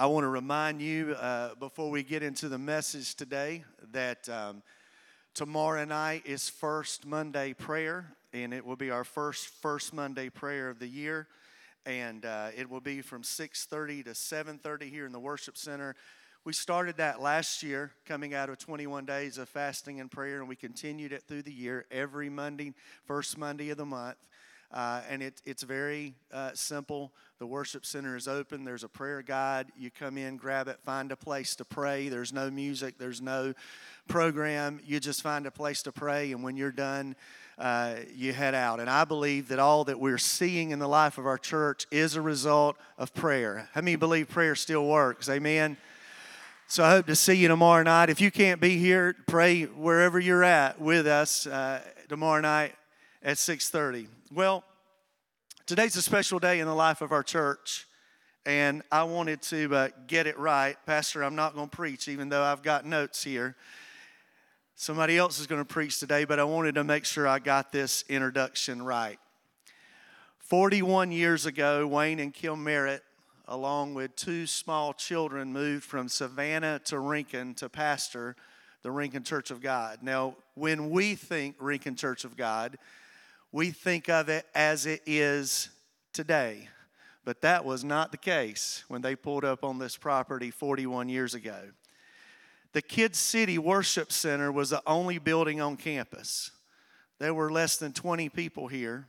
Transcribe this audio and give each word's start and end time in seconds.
I 0.00 0.06
want 0.06 0.22
to 0.22 0.28
remind 0.28 0.80
you 0.80 1.16
uh, 1.18 1.56
before 1.56 1.90
we 1.90 2.04
get 2.04 2.22
into 2.22 2.48
the 2.48 2.56
message 2.56 3.16
today 3.16 3.64
that 3.90 4.28
um, 4.28 4.62
tomorrow 5.34 5.84
night 5.84 6.22
is 6.24 6.48
First 6.48 7.04
Monday 7.04 7.52
prayer, 7.52 8.14
and 8.32 8.54
it 8.54 8.64
will 8.64 8.76
be 8.76 8.92
our 8.92 9.02
first 9.02 9.48
First 9.60 9.92
Monday 9.92 10.28
prayer 10.28 10.70
of 10.70 10.78
the 10.78 10.86
year, 10.86 11.26
and 11.84 12.24
uh, 12.24 12.50
it 12.56 12.70
will 12.70 12.80
be 12.80 13.02
from 13.02 13.24
6:30 13.24 14.04
to 14.04 14.10
7:30 14.10 14.88
here 14.88 15.04
in 15.04 15.10
the 15.10 15.18
worship 15.18 15.56
center. 15.56 15.96
We 16.44 16.52
started 16.52 16.98
that 16.98 17.20
last 17.20 17.64
year, 17.64 17.90
coming 18.06 18.34
out 18.34 18.50
of 18.50 18.58
21 18.58 19.04
days 19.04 19.36
of 19.36 19.48
fasting 19.48 19.98
and 19.98 20.08
prayer, 20.08 20.38
and 20.38 20.48
we 20.48 20.54
continued 20.54 21.12
it 21.12 21.24
through 21.26 21.42
the 21.42 21.52
year 21.52 21.86
every 21.90 22.30
Monday, 22.30 22.72
first 23.04 23.36
Monday 23.36 23.70
of 23.70 23.78
the 23.78 23.84
month. 23.84 24.18
Uh, 24.72 25.00
and 25.08 25.22
it, 25.22 25.40
it's 25.46 25.62
very 25.62 26.14
uh, 26.32 26.50
simple. 26.52 27.12
The 27.38 27.46
worship 27.46 27.86
center 27.86 28.16
is 28.16 28.28
open. 28.28 28.64
There's 28.64 28.84
a 28.84 28.88
prayer 28.88 29.22
guide. 29.22 29.68
You 29.78 29.90
come 29.90 30.18
in, 30.18 30.36
grab 30.36 30.68
it, 30.68 30.78
find 30.84 31.10
a 31.10 31.16
place 31.16 31.56
to 31.56 31.64
pray. 31.64 32.08
There's 32.08 32.32
no 32.32 32.50
music, 32.50 32.98
there's 32.98 33.22
no 33.22 33.54
program. 34.08 34.80
You 34.84 35.00
just 35.00 35.22
find 35.22 35.46
a 35.46 35.50
place 35.50 35.82
to 35.84 35.92
pray, 35.92 36.32
and 36.32 36.42
when 36.42 36.56
you're 36.56 36.70
done, 36.70 37.16
uh, 37.58 37.94
you 38.14 38.32
head 38.32 38.54
out. 38.54 38.78
And 38.78 38.90
I 38.90 39.04
believe 39.04 39.48
that 39.48 39.58
all 39.58 39.84
that 39.84 39.98
we're 39.98 40.18
seeing 40.18 40.70
in 40.70 40.78
the 40.78 40.88
life 40.88 41.16
of 41.16 41.26
our 41.26 41.38
church 41.38 41.86
is 41.90 42.14
a 42.14 42.22
result 42.22 42.76
of 42.98 43.14
prayer. 43.14 43.68
How 43.72 43.80
many 43.80 43.96
believe 43.96 44.28
prayer 44.28 44.54
still 44.54 44.86
works? 44.86 45.28
Amen. 45.30 45.78
So 46.66 46.84
I 46.84 46.90
hope 46.90 47.06
to 47.06 47.16
see 47.16 47.34
you 47.34 47.48
tomorrow 47.48 47.82
night. 47.82 48.10
If 48.10 48.20
you 48.20 48.30
can't 48.30 48.60
be 48.60 48.76
here, 48.76 49.16
pray 49.26 49.64
wherever 49.64 50.20
you're 50.20 50.44
at 50.44 50.78
with 50.78 51.06
us 51.06 51.46
uh, 51.46 51.80
tomorrow 52.08 52.42
night 52.42 52.74
at 53.22 53.36
6:30. 53.36 54.08
Well, 54.32 54.64
today's 55.66 55.96
a 55.96 56.02
special 56.02 56.38
day 56.38 56.60
in 56.60 56.66
the 56.66 56.74
life 56.74 57.00
of 57.00 57.12
our 57.12 57.22
church, 57.22 57.86
and 58.46 58.82
I 58.92 59.02
wanted 59.04 59.42
to 59.42 59.74
uh, 59.74 59.88
get 60.06 60.26
it 60.26 60.38
right. 60.38 60.76
Pastor, 60.86 61.22
I'm 61.22 61.34
not 61.34 61.54
going 61.54 61.68
to 61.68 61.76
preach, 61.76 62.08
even 62.08 62.28
though 62.28 62.42
I've 62.42 62.62
got 62.62 62.86
notes 62.86 63.24
here. 63.24 63.56
Somebody 64.76 65.18
else 65.18 65.40
is 65.40 65.48
going 65.48 65.60
to 65.60 65.64
preach 65.64 65.98
today, 65.98 66.24
but 66.24 66.38
I 66.38 66.44
wanted 66.44 66.76
to 66.76 66.84
make 66.84 67.04
sure 67.04 67.26
I 67.26 67.40
got 67.40 67.72
this 67.72 68.04
introduction 68.08 68.80
right. 68.82 69.18
41 70.38 71.10
years 71.10 71.46
ago, 71.46 71.86
Wayne 71.86 72.20
and 72.20 72.32
Kim 72.32 72.62
Merritt, 72.62 73.02
along 73.48 73.94
with 73.94 74.14
two 74.14 74.46
small 74.46 74.94
children, 74.94 75.52
moved 75.52 75.84
from 75.84 76.08
Savannah 76.08 76.80
to 76.84 77.00
Rincon 77.00 77.54
to 77.56 77.68
pastor 77.68 78.36
the 78.82 78.90
Rincon 78.90 79.24
Church 79.24 79.50
of 79.50 79.60
God. 79.60 79.98
Now, 80.00 80.36
when 80.54 80.90
we 80.90 81.14
think 81.14 81.56
Rincon 81.58 81.96
Church 81.96 82.24
of 82.24 82.36
God, 82.36 82.78
we 83.52 83.70
think 83.70 84.08
of 84.08 84.28
it 84.28 84.46
as 84.54 84.86
it 84.86 85.02
is 85.06 85.70
today. 86.12 86.68
But 87.24 87.42
that 87.42 87.64
was 87.64 87.84
not 87.84 88.10
the 88.10 88.18
case 88.18 88.84
when 88.88 89.02
they 89.02 89.14
pulled 89.14 89.44
up 89.44 89.62
on 89.62 89.78
this 89.78 89.96
property 89.96 90.50
41 90.50 91.08
years 91.08 91.34
ago. 91.34 91.60
The 92.72 92.82
Kids 92.82 93.18
City 93.18 93.58
Worship 93.58 94.12
Center 94.12 94.52
was 94.52 94.70
the 94.70 94.82
only 94.86 95.18
building 95.18 95.60
on 95.60 95.76
campus. 95.76 96.50
There 97.18 97.34
were 97.34 97.50
less 97.50 97.76
than 97.76 97.92
20 97.92 98.28
people 98.28 98.68
here. 98.68 99.06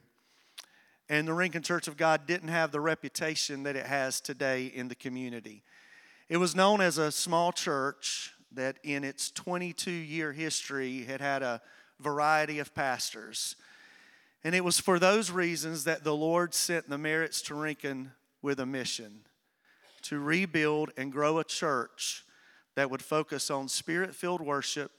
And 1.09 1.27
the 1.27 1.33
Rincon 1.33 1.63
Church 1.63 1.87
of 1.87 1.97
God 1.97 2.27
didn't 2.27 2.49
have 2.49 2.71
the 2.71 2.79
reputation 2.79 3.63
that 3.63 3.75
it 3.75 3.85
has 3.85 4.21
today 4.21 4.65
in 4.65 4.87
the 4.87 4.95
community. 4.95 5.63
It 6.29 6.37
was 6.37 6.55
known 6.55 6.81
as 6.81 6.97
a 6.97 7.11
small 7.11 7.51
church 7.51 8.33
that, 8.51 8.77
in 8.83 9.03
its 9.03 9.31
22 9.31 9.89
year 9.89 10.31
history, 10.31 11.03
had 11.03 11.21
had 11.21 11.41
a 11.41 11.61
variety 11.99 12.59
of 12.59 12.75
pastors. 12.75 13.55
And 14.43 14.55
it 14.55 14.63
was 14.63 14.79
for 14.79 14.99
those 14.99 15.31
reasons 15.31 15.83
that 15.83 16.03
the 16.03 16.15
Lord 16.15 16.53
sent 16.53 16.89
the 16.89 16.97
Merritts 16.97 17.43
to 17.45 17.55
Rincon 17.55 18.11
with 18.41 18.59
a 18.59 18.65
mission 18.65 19.21
to 20.03 20.19
rebuild 20.19 20.91
and 20.95 21.11
grow 21.11 21.39
a 21.39 21.43
church 21.43 22.23
that 22.75 22.89
would 22.89 23.01
focus 23.01 23.51
on 23.51 23.67
spirit 23.67 24.15
filled 24.15 24.39
worship, 24.39 24.91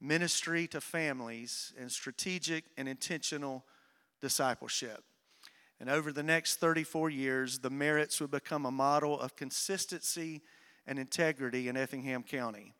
ministry 0.00 0.68
to 0.68 0.80
families, 0.80 1.72
and 1.78 1.90
strategic 1.90 2.64
and 2.76 2.88
intentional 2.88 3.64
discipleship. 4.20 5.02
And 5.80 5.90
over 5.90 6.12
the 6.12 6.22
next 6.22 6.56
34 6.56 7.10
years, 7.10 7.58
the 7.58 7.70
Merritts 7.70 8.20
would 8.20 8.30
become 8.30 8.66
a 8.66 8.70
model 8.70 9.18
of 9.18 9.34
consistency 9.34 10.42
and 10.86 10.98
integrity 10.98 11.68
in 11.68 11.76
Effingham 11.76 12.22
County. 12.22 12.74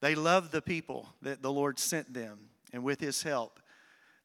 They 0.00 0.14
loved 0.14 0.50
the 0.50 0.62
people 0.62 1.10
that 1.20 1.42
the 1.42 1.52
Lord 1.52 1.78
sent 1.78 2.12
them, 2.12 2.48
and 2.72 2.82
with 2.82 3.00
His 3.00 3.22
help, 3.22 3.60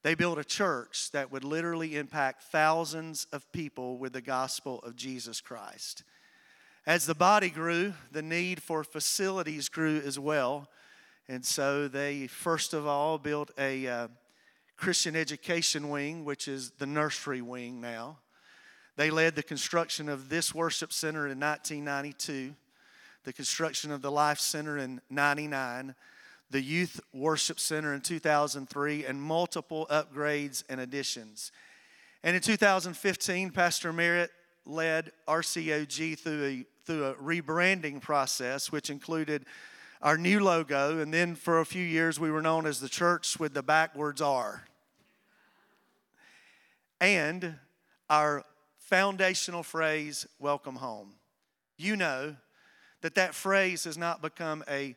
they 0.07 0.16
built 0.16 0.40
a 0.40 0.44
church 0.45 1.12
that 1.12 1.34
would 1.34 1.44
literally 1.44 1.97
impact 1.97 2.44
thousands 2.44 3.28
of 3.34 3.51
people 3.51 3.97
with 3.97 4.13
the 4.13 4.22
gospel 4.22 4.79
of 4.84 4.95
Jesus 4.95 5.41
Christ. 5.41 6.03
As 6.85 7.06
the 7.06 7.13
body 7.13 7.50
grew, 7.50 7.94
the 8.13 8.22
need 8.22 8.63
for 8.63 8.85
facilities 8.85 9.68
grew 9.68 9.97
as 9.97 10.18
well. 10.18 10.69
And 11.28 11.45
so 11.45 11.90
they, 11.90 12.28
first 12.28 12.73
of 12.73 12.88
all, 12.88 13.18
built 13.18 13.51
a 13.57 13.85
uh, 13.85 14.07
Christian 14.78 15.13
education 15.13 15.90
wing, 15.90 16.24
which 16.24 16.47
is 16.47 16.72
the 16.78 16.88
nursery 16.88 17.41
wing 17.41 17.81
now. 17.81 18.19
They 18.95 19.09
led 19.09 19.35
the 19.35 19.44
construction 19.44 20.07
of 20.07 20.29
this 20.29 20.56
worship 20.56 20.94
center 20.94 21.28
in 21.28 21.38
1992, 21.38 22.56
the 23.25 23.34
construction 23.34 23.91
of 23.91 24.01
the 24.01 24.12
Life 24.12 24.39
Center 24.39 24.78
in 24.78 25.01
99 25.09 25.95
the 26.49 26.61
Youth 26.61 26.99
Worship 27.13 27.59
Center 27.59 27.93
in 27.93 28.01
2003, 28.01 29.05
and 29.05 29.21
multiple 29.21 29.87
upgrades 29.89 30.63
and 30.69 30.79
additions. 30.79 31.51
And 32.23 32.35
in 32.35 32.41
2015, 32.41 33.51
Pastor 33.51 33.91
Merritt 33.91 34.31
led 34.65 35.11
RCOG 35.27 36.19
through 36.19 36.45
a, 36.45 36.65
through 36.85 37.05
a 37.05 37.15
rebranding 37.15 38.01
process, 38.01 38.71
which 38.71 38.89
included 38.89 39.45
our 40.01 40.17
new 40.17 40.39
logo, 40.39 40.99
and 40.99 41.13
then 41.13 41.35
for 41.35 41.59
a 41.59 41.65
few 41.65 41.83
years 41.83 42.19
we 42.19 42.31
were 42.31 42.41
known 42.41 42.65
as 42.65 42.79
the 42.79 42.89
church 42.89 43.39
with 43.39 43.53
the 43.53 43.63
backwards 43.63 44.21
R. 44.21 44.63
And 46.99 47.55
our 48.09 48.43
foundational 48.77 49.63
phrase, 49.63 50.27
welcome 50.39 50.75
home. 50.75 51.13
You 51.77 51.95
know 51.95 52.35
that 53.01 53.15
that 53.15 53.35
phrase 53.35 53.83
has 53.83 53.97
not 53.97 54.21
become 54.21 54.63
a 54.69 54.95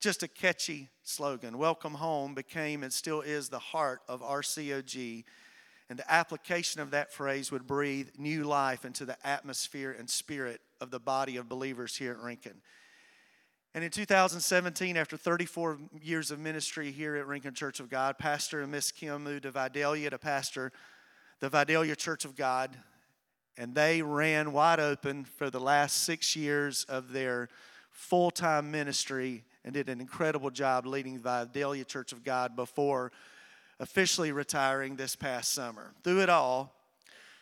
just 0.00 0.22
a 0.22 0.28
catchy 0.28 0.88
slogan. 1.02 1.58
Welcome 1.58 1.94
home 1.94 2.34
became 2.34 2.82
and 2.82 2.92
still 2.92 3.20
is 3.20 3.50
the 3.50 3.58
heart 3.58 4.00
of 4.08 4.22
RCOG. 4.22 5.24
And 5.90 5.98
the 5.98 6.10
application 6.10 6.80
of 6.80 6.92
that 6.92 7.12
phrase 7.12 7.52
would 7.52 7.66
breathe 7.66 8.08
new 8.16 8.44
life 8.44 8.84
into 8.86 9.04
the 9.04 9.16
atmosphere 9.26 9.94
and 9.96 10.08
spirit 10.08 10.62
of 10.80 10.90
the 10.90 11.00
body 11.00 11.36
of 11.36 11.48
believers 11.48 11.96
here 11.96 12.12
at 12.12 12.18
Rincon. 12.18 12.62
And 13.74 13.84
in 13.84 13.90
2017, 13.90 14.96
after 14.96 15.16
34 15.16 15.78
years 16.00 16.30
of 16.30 16.38
ministry 16.40 16.90
here 16.90 17.16
at 17.16 17.26
Rincon 17.26 17.54
Church 17.54 17.78
of 17.78 17.90
God, 17.90 18.18
Pastor 18.18 18.62
and 18.62 18.72
Miss 18.72 18.90
Kim 18.90 19.22
moved 19.22 19.42
to 19.42 19.50
Vidalia 19.50 20.10
to 20.10 20.18
pastor 20.18 20.72
the 21.40 21.48
Vidalia 21.50 21.94
Church 21.94 22.24
of 22.24 22.36
God. 22.36 22.76
And 23.56 23.74
they 23.74 24.00
ran 24.00 24.52
wide 24.52 24.80
open 24.80 25.24
for 25.24 25.50
the 25.50 25.60
last 25.60 26.04
six 26.04 26.34
years 26.34 26.84
of 26.84 27.12
their 27.12 27.48
full 27.90 28.30
time 28.30 28.70
ministry 28.70 29.44
and 29.64 29.74
did 29.74 29.88
an 29.88 30.00
incredible 30.00 30.50
job 30.50 30.86
leading 30.86 31.14
the 31.14 31.20
Vidalia 31.20 31.84
Church 31.84 32.12
of 32.12 32.24
God 32.24 32.56
before 32.56 33.12
officially 33.78 34.32
retiring 34.32 34.96
this 34.96 35.16
past 35.16 35.52
summer. 35.52 35.92
Through 36.02 36.20
it 36.20 36.28
all, 36.28 36.74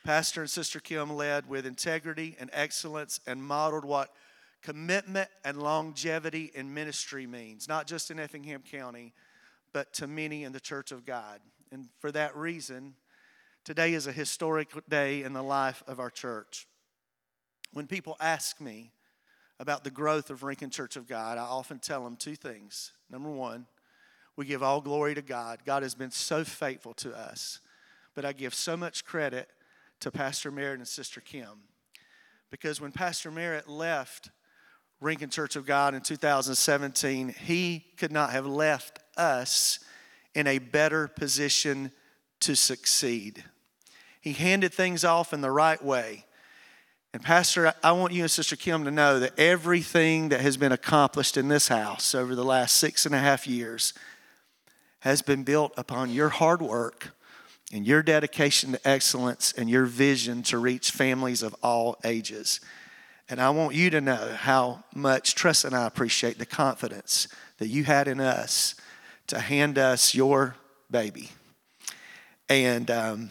Pastor 0.04 0.40
and 0.40 0.50
Sister 0.50 0.80
Kim 0.80 1.14
led 1.14 1.48
with 1.48 1.66
integrity 1.66 2.36
and 2.38 2.48
excellence 2.52 3.20
and 3.26 3.42
modeled 3.42 3.84
what 3.84 4.14
commitment 4.62 5.28
and 5.44 5.60
longevity 5.62 6.50
in 6.54 6.72
ministry 6.72 7.26
means, 7.26 7.68
not 7.68 7.86
just 7.86 8.10
in 8.10 8.18
Effingham 8.18 8.62
County, 8.62 9.12
but 9.72 9.92
to 9.94 10.06
many 10.06 10.44
in 10.44 10.52
the 10.52 10.60
Church 10.60 10.92
of 10.92 11.04
God. 11.04 11.40
And 11.70 11.88
for 11.98 12.10
that 12.12 12.34
reason, 12.36 12.94
today 13.64 13.94
is 13.94 14.06
a 14.06 14.12
historic 14.12 14.70
day 14.88 15.22
in 15.22 15.32
the 15.32 15.42
life 15.42 15.82
of 15.86 16.00
our 16.00 16.10
church. 16.10 16.66
When 17.72 17.86
people 17.86 18.16
ask 18.20 18.60
me, 18.60 18.92
about 19.60 19.84
the 19.84 19.90
growth 19.90 20.30
of 20.30 20.42
Rincon 20.42 20.70
Church 20.70 20.96
of 20.96 21.06
God, 21.06 21.38
I 21.38 21.42
often 21.42 21.78
tell 21.78 22.04
them 22.04 22.16
two 22.16 22.36
things. 22.36 22.92
Number 23.10 23.30
one, 23.30 23.66
we 24.36 24.46
give 24.46 24.62
all 24.62 24.80
glory 24.80 25.14
to 25.14 25.22
God. 25.22 25.60
God 25.64 25.82
has 25.82 25.94
been 25.94 26.12
so 26.12 26.44
faithful 26.44 26.94
to 26.94 27.16
us. 27.16 27.60
But 28.14 28.24
I 28.24 28.32
give 28.32 28.54
so 28.54 28.76
much 28.76 29.04
credit 29.04 29.48
to 30.00 30.10
Pastor 30.10 30.50
Merritt 30.50 30.78
and 30.78 30.86
Sister 30.86 31.20
Kim. 31.20 31.64
Because 32.50 32.80
when 32.80 32.92
Pastor 32.92 33.30
Merritt 33.30 33.68
left 33.68 34.30
Rincon 35.00 35.30
Church 35.30 35.56
of 35.56 35.66
God 35.66 35.94
in 35.94 36.00
2017, 36.02 37.28
he 37.28 37.84
could 37.96 38.12
not 38.12 38.30
have 38.30 38.46
left 38.46 39.00
us 39.16 39.80
in 40.34 40.46
a 40.46 40.58
better 40.58 41.08
position 41.08 41.92
to 42.40 42.54
succeed. 42.54 43.44
He 44.20 44.32
handed 44.32 44.72
things 44.72 45.04
off 45.04 45.32
in 45.32 45.40
the 45.40 45.50
right 45.50 45.82
way. 45.82 46.24
And, 47.18 47.24
Pastor, 47.24 47.74
I 47.82 47.90
want 47.90 48.12
you 48.12 48.22
and 48.22 48.30
Sister 48.30 48.54
Kim 48.54 48.84
to 48.84 48.92
know 48.92 49.18
that 49.18 49.36
everything 49.36 50.28
that 50.28 50.40
has 50.40 50.56
been 50.56 50.70
accomplished 50.70 51.36
in 51.36 51.48
this 51.48 51.66
house 51.66 52.14
over 52.14 52.36
the 52.36 52.44
last 52.44 52.76
six 52.76 53.06
and 53.06 53.12
a 53.12 53.18
half 53.18 53.44
years 53.44 53.92
has 55.00 55.20
been 55.20 55.42
built 55.42 55.72
upon 55.76 56.10
your 56.10 56.28
hard 56.28 56.62
work 56.62 57.10
and 57.72 57.84
your 57.84 58.04
dedication 58.04 58.70
to 58.70 58.88
excellence 58.88 59.52
and 59.52 59.68
your 59.68 59.84
vision 59.84 60.44
to 60.44 60.58
reach 60.58 60.92
families 60.92 61.42
of 61.42 61.56
all 61.60 61.96
ages. 62.04 62.60
And 63.28 63.40
I 63.40 63.50
want 63.50 63.74
you 63.74 63.90
to 63.90 64.00
know 64.00 64.36
how 64.38 64.84
much 64.94 65.34
Tress 65.34 65.64
and 65.64 65.74
I 65.74 65.88
appreciate 65.88 66.38
the 66.38 66.46
confidence 66.46 67.26
that 67.56 67.66
you 67.66 67.82
had 67.82 68.06
in 68.06 68.20
us 68.20 68.76
to 69.26 69.40
hand 69.40 69.76
us 69.76 70.14
your 70.14 70.54
baby. 70.88 71.30
And 72.48 72.88
um, 72.92 73.30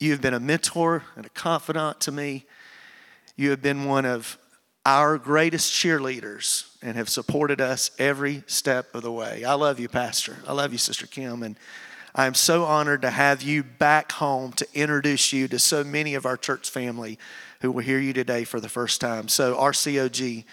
you 0.00 0.12
have 0.12 0.22
been 0.22 0.34
a 0.34 0.40
mentor 0.40 1.04
and 1.14 1.26
a 1.26 1.28
confidant 1.28 2.00
to 2.00 2.10
me. 2.10 2.46
You 3.36 3.50
have 3.50 3.60
been 3.60 3.84
one 3.84 4.06
of 4.06 4.38
our 4.86 5.18
greatest 5.18 5.72
cheerleaders 5.74 6.74
and 6.82 6.96
have 6.96 7.10
supported 7.10 7.60
us 7.60 7.90
every 7.98 8.42
step 8.46 8.94
of 8.94 9.02
the 9.02 9.12
way. 9.12 9.44
I 9.44 9.52
love 9.54 9.78
you, 9.78 9.90
Pastor. 9.90 10.38
I 10.48 10.54
love 10.54 10.72
you, 10.72 10.78
Sister 10.78 11.06
Kim. 11.06 11.42
And 11.42 11.56
I'm 12.14 12.32
so 12.32 12.64
honored 12.64 13.02
to 13.02 13.10
have 13.10 13.42
you 13.42 13.62
back 13.62 14.12
home 14.12 14.52
to 14.52 14.66
introduce 14.72 15.34
you 15.34 15.46
to 15.48 15.58
so 15.58 15.84
many 15.84 16.14
of 16.14 16.24
our 16.24 16.38
church 16.38 16.70
family 16.70 17.18
who 17.60 17.70
will 17.70 17.82
hear 17.82 17.98
you 17.98 18.14
today 18.14 18.44
for 18.44 18.58
the 18.58 18.70
first 18.70 19.02
time. 19.02 19.28
So, 19.28 19.54
RCOG, 19.54 20.44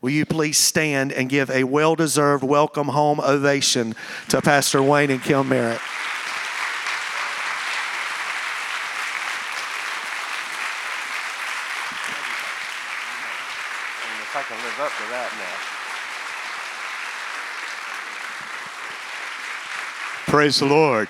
will 0.00 0.10
you 0.10 0.24
please 0.24 0.56
stand 0.56 1.12
and 1.12 1.28
give 1.28 1.50
a 1.50 1.64
well 1.64 1.96
deserved 1.96 2.44
welcome 2.44 2.88
home 2.88 3.18
ovation 3.20 3.96
to 4.28 4.40
Pastor 4.40 4.80
Wayne 4.82 5.10
and 5.10 5.20
Kim 5.20 5.48
Merritt? 5.48 5.80
If 14.34 14.40
I 14.40 14.42
can 14.42 14.56
live 14.56 14.80
up 14.80 14.90
to 14.90 15.04
that 15.10 15.30
now. 15.38 15.74
Praise 20.26 20.58
the 20.58 20.66
Lord. 20.66 21.08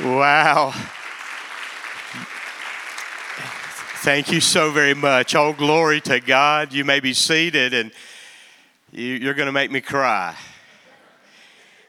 Wow. 0.00 0.72
Thank 4.02 4.30
you 4.30 4.40
so 4.40 4.70
very 4.70 4.92
much. 4.92 5.34
All 5.34 5.54
glory 5.54 6.00
to 6.02 6.20
God. 6.20 6.72
You 6.74 6.84
may 6.84 7.00
be 7.00 7.14
seated, 7.14 7.72
and 7.72 7.90
you, 8.92 9.28
are 9.30 9.34
going 9.34 9.46
to 9.46 9.52
make 9.52 9.70
me 9.70 9.80
cry. 9.80 10.36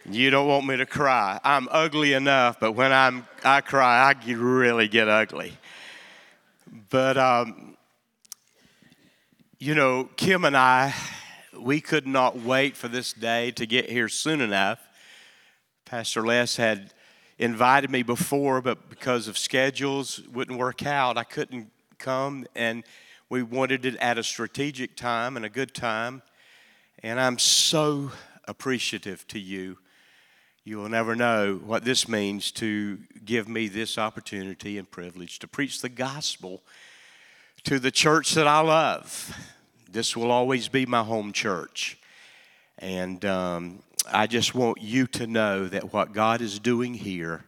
You 0.10 0.30
don't 0.30 0.48
want 0.48 0.66
me 0.66 0.78
to 0.78 0.86
cry. 0.86 1.40
I'm 1.44 1.68
ugly 1.70 2.14
enough, 2.14 2.58
but 2.60 2.72
when 2.72 2.94
I'm, 2.94 3.28
I 3.44 3.62
cry, 3.62 4.10
I 4.10 4.32
really 4.32 4.88
get 4.88 5.10
ugly. 5.10 5.58
But, 6.90 7.18
um, 7.18 7.76
you 9.60 9.76
know, 9.76 10.10
Kim 10.16 10.46
and 10.46 10.56
I, 10.56 10.96
we 11.60 11.82
could 11.82 12.08
not 12.08 12.40
wait 12.40 12.78
for 12.78 12.88
this 12.88 13.12
day 13.14 13.52
to 13.52 13.66
get 13.66 13.90
here 13.90 14.08
soon 14.08 14.42
enough. 14.42 14.80
Pastor 15.86 16.26
Les 16.26 16.56
had 16.56 16.94
invited 17.38 17.92
me 17.92 18.02
before, 18.02 18.60
but 18.60 18.90
because 18.90 19.28
of 19.28 19.38
schedules, 19.38 20.20
wouldn't 20.34 20.58
work 20.58 20.84
out. 20.84 21.16
I 21.16 21.24
couldn't 21.24 21.70
come, 22.00 22.48
and 22.56 22.84
we 23.30 23.44
wanted 23.44 23.86
it 23.86 23.96
at 23.98 24.18
a 24.18 24.24
strategic 24.24 24.96
time 24.96 25.36
and 25.36 25.46
a 25.46 25.50
good 25.50 25.76
time. 25.76 26.24
And 27.04 27.20
I'm 27.20 27.38
so 27.38 28.12
appreciative 28.48 29.28
to 29.28 29.40
you. 29.40 29.78
You 30.64 30.78
will 30.78 30.90
never 30.90 31.16
know 31.16 31.62
what 31.64 31.86
this 31.86 32.08
means 32.08 32.52
to 32.54 32.98
give 33.24 33.48
me 33.48 33.68
this 33.68 34.00
opportunity 34.00 34.80
and 34.80 34.90
privilege 34.90 35.38
to 35.40 35.48
preach 35.48 35.82
the 35.82 35.90
gospel 35.90 36.64
to 37.64 37.78
the 37.78 37.92
church 37.92 38.34
that 38.34 38.48
I 38.48 38.62
love. 38.62 39.38
This 39.92 40.18
will 40.18 40.32
always 40.32 40.68
be 40.68 40.88
my 40.88 41.04
home 41.04 41.32
church. 41.32 42.00
And 42.80 43.24
um, 43.24 43.84
I 44.12 44.28
just 44.28 44.54
want 44.54 44.82
you 44.82 45.08
to 45.08 45.28
know 45.28 45.68
that 45.68 45.94
what 45.94 46.14
God 46.14 46.42
is 46.42 46.60
doing 46.60 46.94
here 46.94 47.44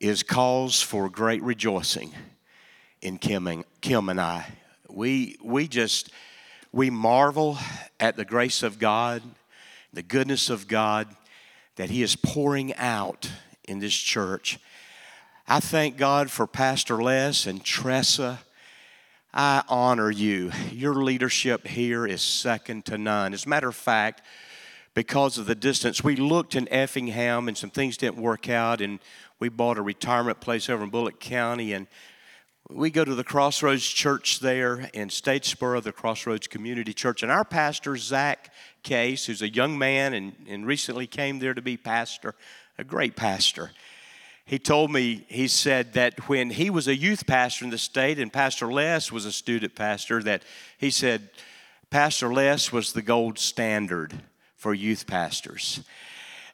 is 0.00 0.22
cause 0.22 0.80
for 0.80 1.08
great 1.08 1.42
rejoicing 1.42 2.12
in 3.02 3.18
Kim 3.18 3.46
and, 3.46 3.64
Kim 3.80 4.08
and 4.08 4.20
I. 4.20 4.46
We, 4.88 5.36
we 5.42 5.68
just, 5.68 6.10
we 6.72 6.90
marvel 6.90 7.58
at 8.00 8.16
the 8.16 8.24
grace 8.24 8.62
of 8.62 8.78
God, 8.78 9.22
the 9.92 10.02
goodness 10.02 10.50
of 10.50 10.68
God 10.68 11.08
that 11.76 11.90
He 11.90 12.02
is 12.02 12.16
pouring 12.16 12.74
out 12.76 13.30
in 13.64 13.78
this 13.78 13.94
church. 13.94 14.58
I 15.46 15.60
thank 15.60 15.96
God 15.96 16.30
for 16.30 16.46
Pastor 16.46 17.02
Les 17.02 17.46
and 17.46 17.62
Tressa. 17.62 18.40
I 19.32 19.62
honor 19.68 20.10
you. 20.10 20.50
Your 20.70 20.94
leadership 20.94 21.66
here 21.66 22.06
is 22.06 22.22
second 22.22 22.86
to 22.86 22.98
none. 22.98 23.34
As 23.34 23.44
a 23.44 23.48
matter 23.48 23.68
of 23.68 23.76
fact, 23.76 24.22
because 24.98 25.38
of 25.38 25.46
the 25.46 25.54
distance, 25.54 26.02
we 26.02 26.16
looked 26.16 26.56
in 26.56 26.68
Effingham 26.72 27.46
and 27.46 27.56
some 27.56 27.70
things 27.70 27.96
didn't 27.96 28.16
work 28.16 28.48
out, 28.48 28.80
and 28.80 28.98
we 29.38 29.48
bought 29.48 29.78
a 29.78 29.80
retirement 29.80 30.40
place 30.40 30.68
over 30.68 30.82
in 30.82 30.90
Bulloch 30.90 31.20
County, 31.20 31.72
and 31.72 31.86
we 32.68 32.90
go 32.90 33.04
to 33.04 33.14
the 33.14 33.22
Crossroads 33.22 33.86
Church 33.86 34.40
there 34.40 34.90
in 34.92 35.08
Statesboro, 35.08 35.80
the 35.84 35.92
Crossroads 35.92 36.48
Community 36.48 36.92
Church. 36.92 37.22
And 37.22 37.30
our 37.30 37.44
pastor, 37.44 37.96
Zach 37.96 38.52
Case, 38.82 39.26
who's 39.26 39.40
a 39.40 39.48
young 39.48 39.78
man 39.78 40.14
and, 40.14 40.34
and 40.48 40.66
recently 40.66 41.06
came 41.06 41.38
there 41.38 41.54
to 41.54 41.62
be 41.62 41.76
pastor, 41.76 42.34
a 42.76 42.82
great 42.82 43.14
pastor, 43.14 43.70
he 44.46 44.58
told 44.58 44.90
me, 44.90 45.26
he 45.28 45.46
said 45.46 45.92
that 45.92 46.28
when 46.28 46.50
he 46.50 46.70
was 46.70 46.88
a 46.88 46.96
youth 46.96 47.24
pastor 47.24 47.64
in 47.64 47.70
the 47.70 47.78
state 47.78 48.18
and 48.18 48.32
Pastor 48.32 48.72
Les 48.72 49.12
was 49.12 49.26
a 49.26 49.32
student 49.32 49.76
pastor, 49.76 50.24
that 50.24 50.42
he 50.76 50.90
said 50.90 51.30
Pastor 51.88 52.32
Les 52.32 52.72
was 52.72 52.94
the 52.94 53.02
gold 53.02 53.38
standard 53.38 54.24
for 54.58 54.74
youth 54.74 55.06
pastors. 55.06 55.80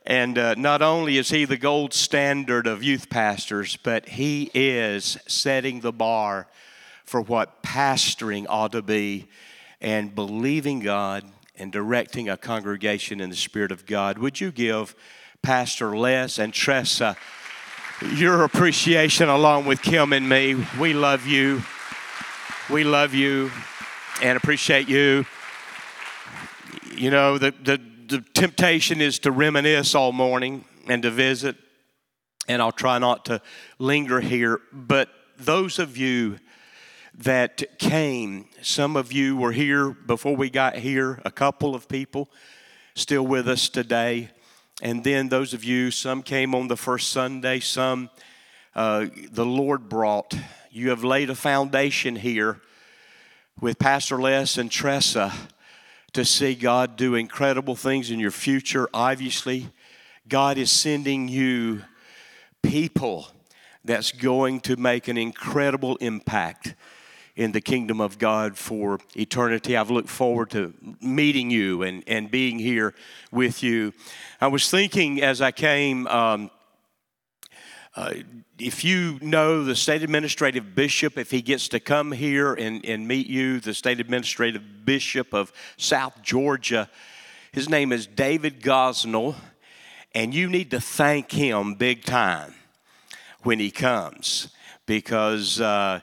And 0.06 0.36
uh, 0.36 0.54
not 0.56 0.82
only 0.82 1.16
is 1.16 1.30
he 1.30 1.46
the 1.46 1.56
gold 1.56 1.94
standard 1.94 2.66
of 2.66 2.82
youth 2.82 3.08
pastors, 3.08 3.76
but 3.76 4.06
he 4.06 4.50
is 4.52 5.16
setting 5.26 5.80
the 5.80 5.92
bar 5.92 6.46
for 7.04 7.22
what 7.22 7.62
pastoring 7.62 8.44
ought 8.48 8.72
to 8.72 8.82
be 8.82 9.26
and 9.80 10.14
believing 10.14 10.80
God 10.80 11.24
and 11.56 11.72
directing 11.72 12.28
a 12.28 12.36
congregation 12.36 13.20
in 13.20 13.30
the 13.30 13.36
Spirit 13.36 13.72
of 13.72 13.86
God. 13.86 14.18
Would 14.18 14.40
you 14.40 14.52
give 14.52 14.94
Pastor 15.40 15.96
Les 15.96 16.38
and 16.38 16.52
Tressa 16.52 17.16
your 18.14 18.44
appreciation 18.44 19.30
along 19.30 19.64
with 19.64 19.80
Kim 19.80 20.12
and 20.12 20.28
me? 20.28 20.56
We 20.78 20.92
love 20.92 21.26
you. 21.26 21.62
We 22.68 22.84
love 22.84 23.14
you 23.14 23.50
and 24.22 24.36
appreciate 24.36 24.88
you. 24.88 25.24
You 26.94 27.10
know, 27.10 27.38
the, 27.38 27.52
the 27.62 27.80
the 28.14 28.20
temptation 28.32 29.00
is 29.00 29.18
to 29.18 29.32
reminisce 29.32 29.92
all 29.92 30.12
morning 30.12 30.64
and 30.86 31.02
to 31.02 31.10
visit, 31.10 31.56
and 32.46 32.62
I'll 32.62 32.70
try 32.70 33.00
not 33.00 33.24
to 33.24 33.42
linger 33.80 34.20
here. 34.20 34.60
But 34.72 35.08
those 35.36 35.80
of 35.80 35.96
you 35.96 36.38
that 37.18 37.64
came, 37.80 38.46
some 38.62 38.94
of 38.94 39.10
you 39.10 39.36
were 39.36 39.50
here 39.50 39.90
before 39.90 40.36
we 40.36 40.48
got 40.48 40.76
here, 40.76 41.20
a 41.24 41.30
couple 41.32 41.74
of 41.74 41.88
people 41.88 42.30
still 42.94 43.26
with 43.26 43.48
us 43.48 43.68
today. 43.68 44.30
And 44.80 45.02
then 45.02 45.28
those 45.28 45.52
of 45.52 45.64
you, 45.64 45.90
some 45.90 46.22
came 46.22 46.54
on 46.54 46.68
the 46.68 46.76
first 46.76 47.08
Sunday, 47.08 47.58
some 47.58 48.10
uh, 48.76 49.06
the 49.32 49.46
Lord 49.46 49.88
brought. 49.88 50.34
You 50.70 50.90
have 50.90 51.02
laid 51.02 51.30
a 51.30 51.34
foundation 51.34 52.14
here 52.14 52.60
with 53.60 53.80
Pastor 53.80 54.20
Les 54.22 54.56
and 54.56 54.70
Tressa 54.70 55.32
to 56.14 56.24
see 56.24 56.54
God 56.54 56.96
do 56.96 57.14
incredible 57.14 57.76
things 57.76 58.10
in 58.10 58.18
your 58.18 58.30
future. 58.30 58.88
Obviously, 58.94 59.68
God 60.28 60.58
is 60.58 60.70
sending 60.70 61.28
you 61.28 61.82
people 62.62 63.28
that's 63.84 64.12
going 64.12 64.60
to 64.60 64.76
make 64.76 65.08
an 65.08 65.18
incredible 65.18 65.96
impact 65.96 66.74
in 67.36 67.50
the 67.50 67.60
kingdom 67.60 68.00
of 68.00 68.16
God 68.18 68.56
for 68.56 69.00
eternity. 69.16 69.76
I've 69.76 69.90
looked 69.90 70.08
forward 70.08 70.50
to 70.50 70.72
meeting 71.00 71.50
you 71.50 71.82
and, 71.82 72.04
and 72.06 72.30
being 72.30 72.60
here 72.60 72.94
with 73.32 73.62
you. 73.62 73.92
I 74.40 74.46
was 74.46 74.70
thinking 74.70 75.20
as 75.20 75.40
I 75.40 75.50
came, 75.50 76.06
um, 76.06 76.50
uh, 77.96 78.14
if 78.58 78.84
you 78.84 79.18
know 79.20 79.64
the 79.64 79.74
state 79.74 80.02
administrative 80.02 80.74
bishop, 80.74 81.18
if 81.18 81.30
he 81.30 81.42
gets 81.42 81.68
to 81.68 81.80
come 81.80 82.12
here 82.12 82.54
and, 82.54 82.84
and 82.84 83.08
meet 83.08 83.26
you, 83.26 83.58
the 83.58 83.74
state 83.74 83.98
administrative 83.98 84.84
bishop 84.84 85.34
of 85.34 85.52
South 85.76 86.22
Georgia, 86.22 86.88
his 87.52 87.68
name 87.68 87.92
is 87.92 88.06
David 88.06 88.60
Gosnell, 88.60 89.34
and 90.14 90.32
you 90.32 90.48
need 90.48 90.70
to 90.70 90.80
thank 90.80 91.32
him 91.32 91.74
big 91.74 92.04
time 92.04 92.54
when 93.42 93.58
he 93.58 93.70
comes 93.70 94.48
because 94.86 95.60
uh, 95.60 96.00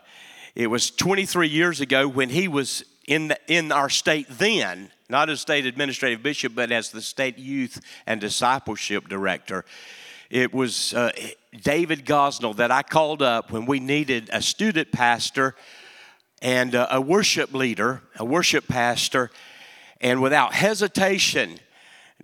it 0.53 0.67
was 0.67 0.91
23 0.91 1.48
years 1.48 1.79
ago 1.79 2.08
when 2.08 2.29
he 2.29 2.48
was 2.48 2.84
in, 3.08 3.29
the, 3.29 3.38
in 3.48 3.72
our 3.72 3.89
state 3.89 4.27
then, 4.29 4.91
not 5.10 5.29
as 5.29 5.39
state 5.39 5.65
administrative 5.65 6.22
bishop, 6.22 6.53
but 6.53 6.72
as 6.72 6.91
the 6.91 7.01
state 7.01 7.38
youth 7.38 7.81
and 8.05 8.20
discipleship 8.20 9.08
director. 9.08 9.63
It 10.32 10.54
was 10.54 10.94
uh, 10.94 11.12
David 11.62 12.06
Gosnell 12.06 12.56
that 12.56 12.72
I 12.72 12.84
called 12.84 13.22
up 13.22 13.52
when 13.52 13.66
we 13.66 13.82
needed 13.82 14.30
a 14.32 14.42
student 14.42 14.94
pastor 14.94 15.56
and 16.42 16.74
uh, 16.74 16.88
a 16.90 17.02
worship 17.02 17.54
leader, 17.54 18.02
a 18.16 18.24
worship 18.24 18.66
pastor. 18.70 19.30
And 20.00 20.22
without 20.22 20.54
hesitation, 20.54 21.60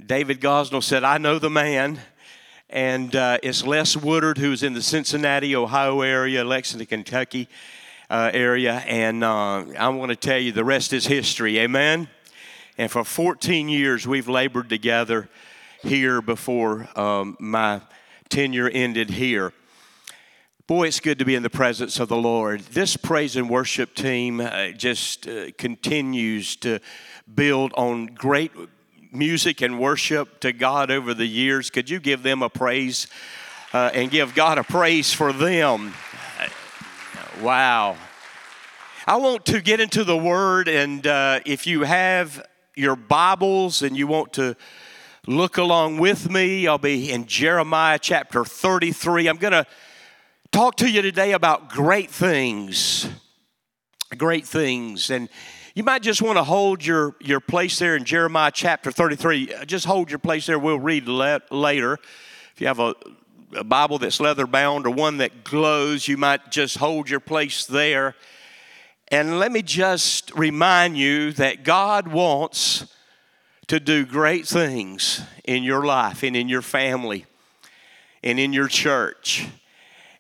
David 0.04 0.40
Gosnell 0.40 0.82
said, 0.82 1.04
I 1.04 1.18
know 1.18 1.38
the 1.38 1.50
man. 1.50 2.00
And 2.70 3.14
uh, 3.14 3.40
it's 3.44 3.66
Les 3.68 3.98
Woodard, 3.98 4.38
who's 4.38 4.64
in 4.64 4.74
the 4.74 4.82
Cincinnati, 4.82 5.54
Ohio 5.54 6.00
area, 6.00 6.46
Lexington, 6.46 6.88
Kentucky. 6.88 7.50
uh, 8.10 8.32
area, 8.34 8.76
and 8.88 9.24
uh, 9.24 9.66
I 9.78 9.90
want 9.90 10.12
to 10.12 10.16
tell 10.16 10.40
you 10.40 10.52
the 10.54 10.64
rest 10.64 10.94
is 10.94 11.06
history. 11.06 11.60
Amen. 11.60 12.08
And 12.78 12.90
for 12.90 13.04
14 13.04 13.68
years, 13.68 14.08
we've 14.08 14.30
labored 14.30 14.70
together 14.70 15.28
here 15.84 16.22
before 16.22 16.88
um, 16.98 17.36
my 17.40 17.82
tenure 18.30 18.70
ended 18.70 19.12
here. 19.12 19.54
Boy, 20.68 20.88
it's 20.88 21.00
good 21.00 21.18
to 21.20 21.26
be 21.26 21.36
in 21.36 21.44
the 21.44 21.50
presence 21.50 22.00
of 22.00 22.10
the 22.10 22.18
Lord. 22.18 22.60
This 22.60 22.98
praise 22.98 23.38
and 23.38 23.50
worship 23.50 23.96
team 23.96 24.42
uh, 24.42 24.70
just 24.70 25.28
uh, 25.28 25.52
continues 25.58 26.58
to 26.58 26.80
build 27.34 27.72
on 27.78 28.08
great 28.08 28.52
music 29.14 29.62
and 29.62 29.80
worship 29.80 30.42
to 30.42 30.52
God 30.52 30.92
over 30.92 31.14
the 31.14 31.26
years. 31.26 31.70
Could 31.70 31.90
you 31.90 32.00
give 32.00 32.22
them 32.22 32.44
a 32.44 32.50
praise 32.50 33.08
uh, 33.74 33.92
and 33.94 34.12
give 34.12 34.36
God 34.36 34.58
a 34.58 34.64
praise 34.64 35.14
for 35.14 35.32
them? 35.32 35.94
Wow. 37.42 37.96
I 39.06 39.16
want 39.16 39.46
to 39.46 39.62
get 39.62 39.80
into 39.80 40.04
the 40.04 40.18
Word, 40.18 40.68
and 40.68 41.02
if 41.46 41.66
you 41.66 41.84
have 41.84 42.46
your 42.76 42.98
Bibles 42.98 43.82
and 43.82 43.96
you 43.96 44.06
want 44.06 44.34
to 44.34 44.58
look 45.28 45.58
along 45.58 45.98
with 45.98 46.32
me, 46.32 46.68
I'll 46.68 46.78
be 46.78 47.12
in 47.12 47.26
Jeremiah 47.26 48.00
chapter 48.02 48.46
33. 48.46 49.28
I'm 49.28 49.36
going 49.36 49.52
to 49.52 49.66
talk 50.52 50.78
to 50.78 50.90
you 50.90 51.02
today 51.02 51.34
about 51.34 51.70
great 51.70 52.10
things. 52.10 53.10
Great 54.18 54.48
things. 54.48 55.10
And 55.12 55.28
you 55.76 55.84
might 55.84 56.02
just 56.02 56.22
want 56.22 56.38
to 56.38 56.46
hold 56.46 56.84
your, 56.84 57.18
your 57.20 57.42
place 57.42 57.78
there 57.78 57.98
in 57.98 58.06
Jeremiah 58.06 58.52
chapter 58.54 58.90
33. 58.90 59.54
Uh, 59.54 59.66
just 59.66 59.86
hold 59.86 60.10
your 60.10 60.20
place 60.20 60.46
there. 60.46 60.58
We'll 60.58 60.80
read 60.80 61.10
le- 61.10 61.42
later. 61.52 62.00
If 62.54 62.62
you 62.62 62.68
have 62.68 62.80
a, 62.80 62.96
a 63.54 63.66
Bible 63.66 64.00
that's 64.00 64.22
leather 64.22 64.48
bound 64.48 64.88
or 64.88 64.92
one 64.92 65.18
that 65.18 65.44
glows, 65.44 66.08
you 66.08 66.16
might 66.16 66.52
just 66.52 66.78
hold 66.78 67.10
your 67.10 67.20
place 67.20 67.66
there. 67.66 68.16
And 69.10 69.40
let 69.40 69.52
me 69.52 69.62
just 69.62 70.34
remind 70.36 70.98
you 70.98 71.34
that 71.34 71.66
God 71.66 72.08
wants 72.08 72.86
to 73.68 73.80
do 73.80 74.06
great 74.06 74.48
things 74.48 75.22
in 75.44 75.64
your 75.64 75.86
life 75.86 76.24
and 76.24 76.36
in 76.36 76.48
your 76.48 76.62
family 76.62 77.26
and 78.24 78.40
in 78.40 78.54
your 78.54 78.68
church. 78.68 79.48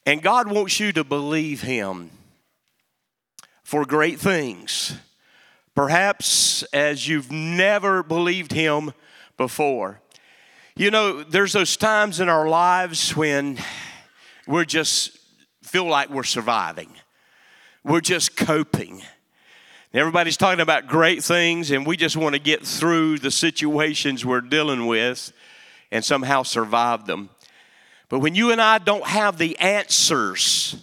And 0.05 0.21
God 0.21 0.51
wants 0.51 0.79
you 0.79 0.91
to 0.93 1.03
believe 1.03 1.61
Him 1.61 2.11
for 3.63 3.85
great 3.85 4.19
things, 4.19 4.97
perhaps 5.75 6.63
as 6.73 7.07
you've 7.07 7.31
never 7.31 8.03
believed 8.03 8.51
Him 8.51 8.93
before. 9.37 10.01
You 10.75 10.91
know, 10.91 11.23
there's 11.23 11.53
those 11.53 11.75
times 11.75 12.19
in 12.19 12.29
our 12.29 12.47
lives 12.47 13.15
when 13.15 13.57
we're 14.45 14.65
just 14.65 15.17
feel 15.63 15.85
like 15.85 16.09
we're 16.09 16.23
surviving. 16.23 16.91
We're 17.83 18.01
just 18.01 18.37
coping. 18.37 19.01
Everybody's 19.97 20.37
talking 20.37 20.59
about 20.59 20.85
great 20.85 21.23
things, 21.23 21.71
and 21.71 21.83
we 21.83 21.97
just 21.97 22.15
want 22.15 22.35
to 22.35 22.39
get 22.39 22.63
through 22.63 23.17
the 23.17 23.31
situations 23.31 24.23
we're 24.23 24.41
dealing 24.41 24.85
with 24.85 25.33
and 25.91 26.05
somehow 26.05 26.43
survive 26.43 27.07
them. 27.07 27.31
But 28.07 28.19
when 28.19 28.35
you 28.35 28.51
and 28.51 28.61
I 28.61 28.77
don't 28.77 29.07
have 29.07 29.39
the 29.39 29.57
answers 29.57 30.75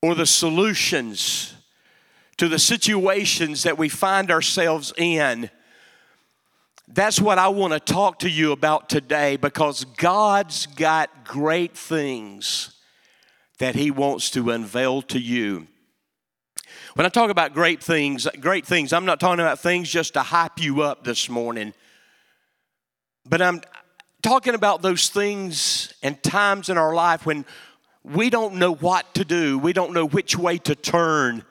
or 0.00 0.14
the 0.14 0.24
solutions 0.24 1.52
to 2.38 2.48
the 2.48 2.58
situations 2.58 3.64
that 3.64 3.76
we 3.76 3.90
find 3.90 4.30
ourselves 4.30 4.94
in, 4.96 5.50
that's 6.88 7.20
what 7.20 7.38
I 7.38 7.48
want 7.48 7.74
to 7.74 7.78
talk 7.78 8.20
to 8.20 8.30
you 8.30 8.52
about 8.52 8.88
today 8.88 9.36
because 9.36 9.84
God's 9.84 10.64
got 10.64 11.26
great 11.26 11.76
things 11.76 12.74
that 13.58 13.74
He 13.74 13.90
wants 13.90 14.30
to 14.30 14.50
unveil 14.50 15.02
to 15.02 15.18
you. 15.18 15.66
When 16.94 17.04
I 17.04 17.08
talk 17.08 17.28
about 17.28 17.54
great 17.54 17.82
things, 17.82 18.28
great 18.38 18.64
things, 18.64 18.92
I'm 18.92 19.04
not 19.04 19.18
talking 19.18 19.40
about 19.40 19.58
things 19.58 19.90
just 19.90 20.14
to 20.14 20.22
hype 20.22 20.62
you 20.62 20.82
up 20.82 21.02
this 21.02 21.28
morning, 21.28 21.74
but 23.26 23.42
I'm 23.42 23.62
talking 24.22 24.54
about 24.54 24.80
those 24.80 25.08
things 25.08 25.92
and 26.04 26.22
times 26.22 26.68
in 26.68 26.78
our 26.78 26.94
life 26.94 27.26
when 27.26 27.46
we 28.04 28.30
don't 28.30 28.54
know 28.54 28.74
what 28.74 29.12
to 29.14 29.24
do, 29.24 29.58
we 29.58 29.72
don't 29.72 29.92
know 29.92 30.06
which 30.06 30.38
way 30.38 30.56
to 30.58 30.76
turn. 30.76 31.44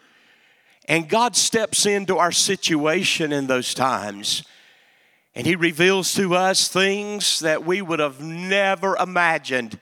And 0.88 1.10
God 1.10 1.36
steps 1.36 1.86
into 1.86 2.20
our 2.20 2.32
situation 2.32 3.34
in 3.34 3.48
those 3.48 3.74
times. 3.74 4.44
And 5.36 5.46
He 5.46 5.58
reveals 5.58 6.14
to 6.14 6.36
us 6.36 6.70
things 6.70 7.40
that 7.40 7.66
we 7.66 7.82
would 7.82 8.00
have 8.00 8.22
never 8.22 8.96
imagined 8.96 9.78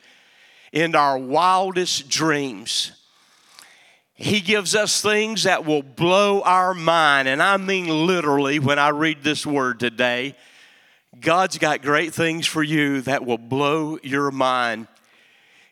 in 0.71 0.95
our 0.95 1.19
wildest 1.19 2.09
dreams. 2.09 2.93
He 4.21 4.39
gives 4.39 4.75
us 4.75 5.01
things 5.01 5.43
that 5.43 5.65
will 5.65 5.81
blow 5.81 6.41
our 6.43 6.75
mind. 6.75 7.27
And 7.27 7.41
I 7.41 7.57
mean 7.57 7.87
literally 8.05 8.59
when 8.59 8.77
I 8.77 8.89
read 8.89 9.23
this 9.23 9.47
word 9.47 9.79
today. 9.79 10.35
God's 11.19 11.57
got 11.57 11.81
great 11.81 12.13
things 12.13 12.45
for 12.45 12.61
you 12.61 13.01
that 13.01 13.25
will 13.25 13.39
blow 13.39 13.97
your 14.03 14.29
mind. 14.29 14.87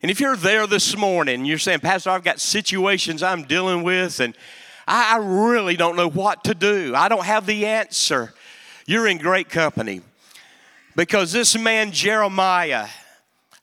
And 0.01 0.09
if 0.09 0.19
you're 0.19 0.35
there 0.35 0.65
this 0.65 0.97
morning, 0.97 1.45
you're 1.45 1.59
saying, 1.59 1.81
Pastor, 1.81 2.09
I've 2.09 2.23
got 2.23 2.39
situations 2.39 3.21
I'm 3.21 3.43
dealing 3.43 3.83
with, 3.83 4.19
and 4.19 4.35
I 4.87 5.17
really 5.17 5.75
don't 5.77 5.95
know 5.95 6.09
what 6.09 6.43
to 6.45 6.55
do. 6.55 6.93
I 6.95 7.07
don't 7.07 7.25
have 7.25 7.45
the 7.45 7.67
answer. 7.67 8.33
You're 8.87 9.07
in 9.07 9.19
great 9.19 9.49
company. 9.49 10.01
Because 10.95 11.31
this 11.31 11.55
man, 11.55 11.91
Jeremiah, 11.91 12.87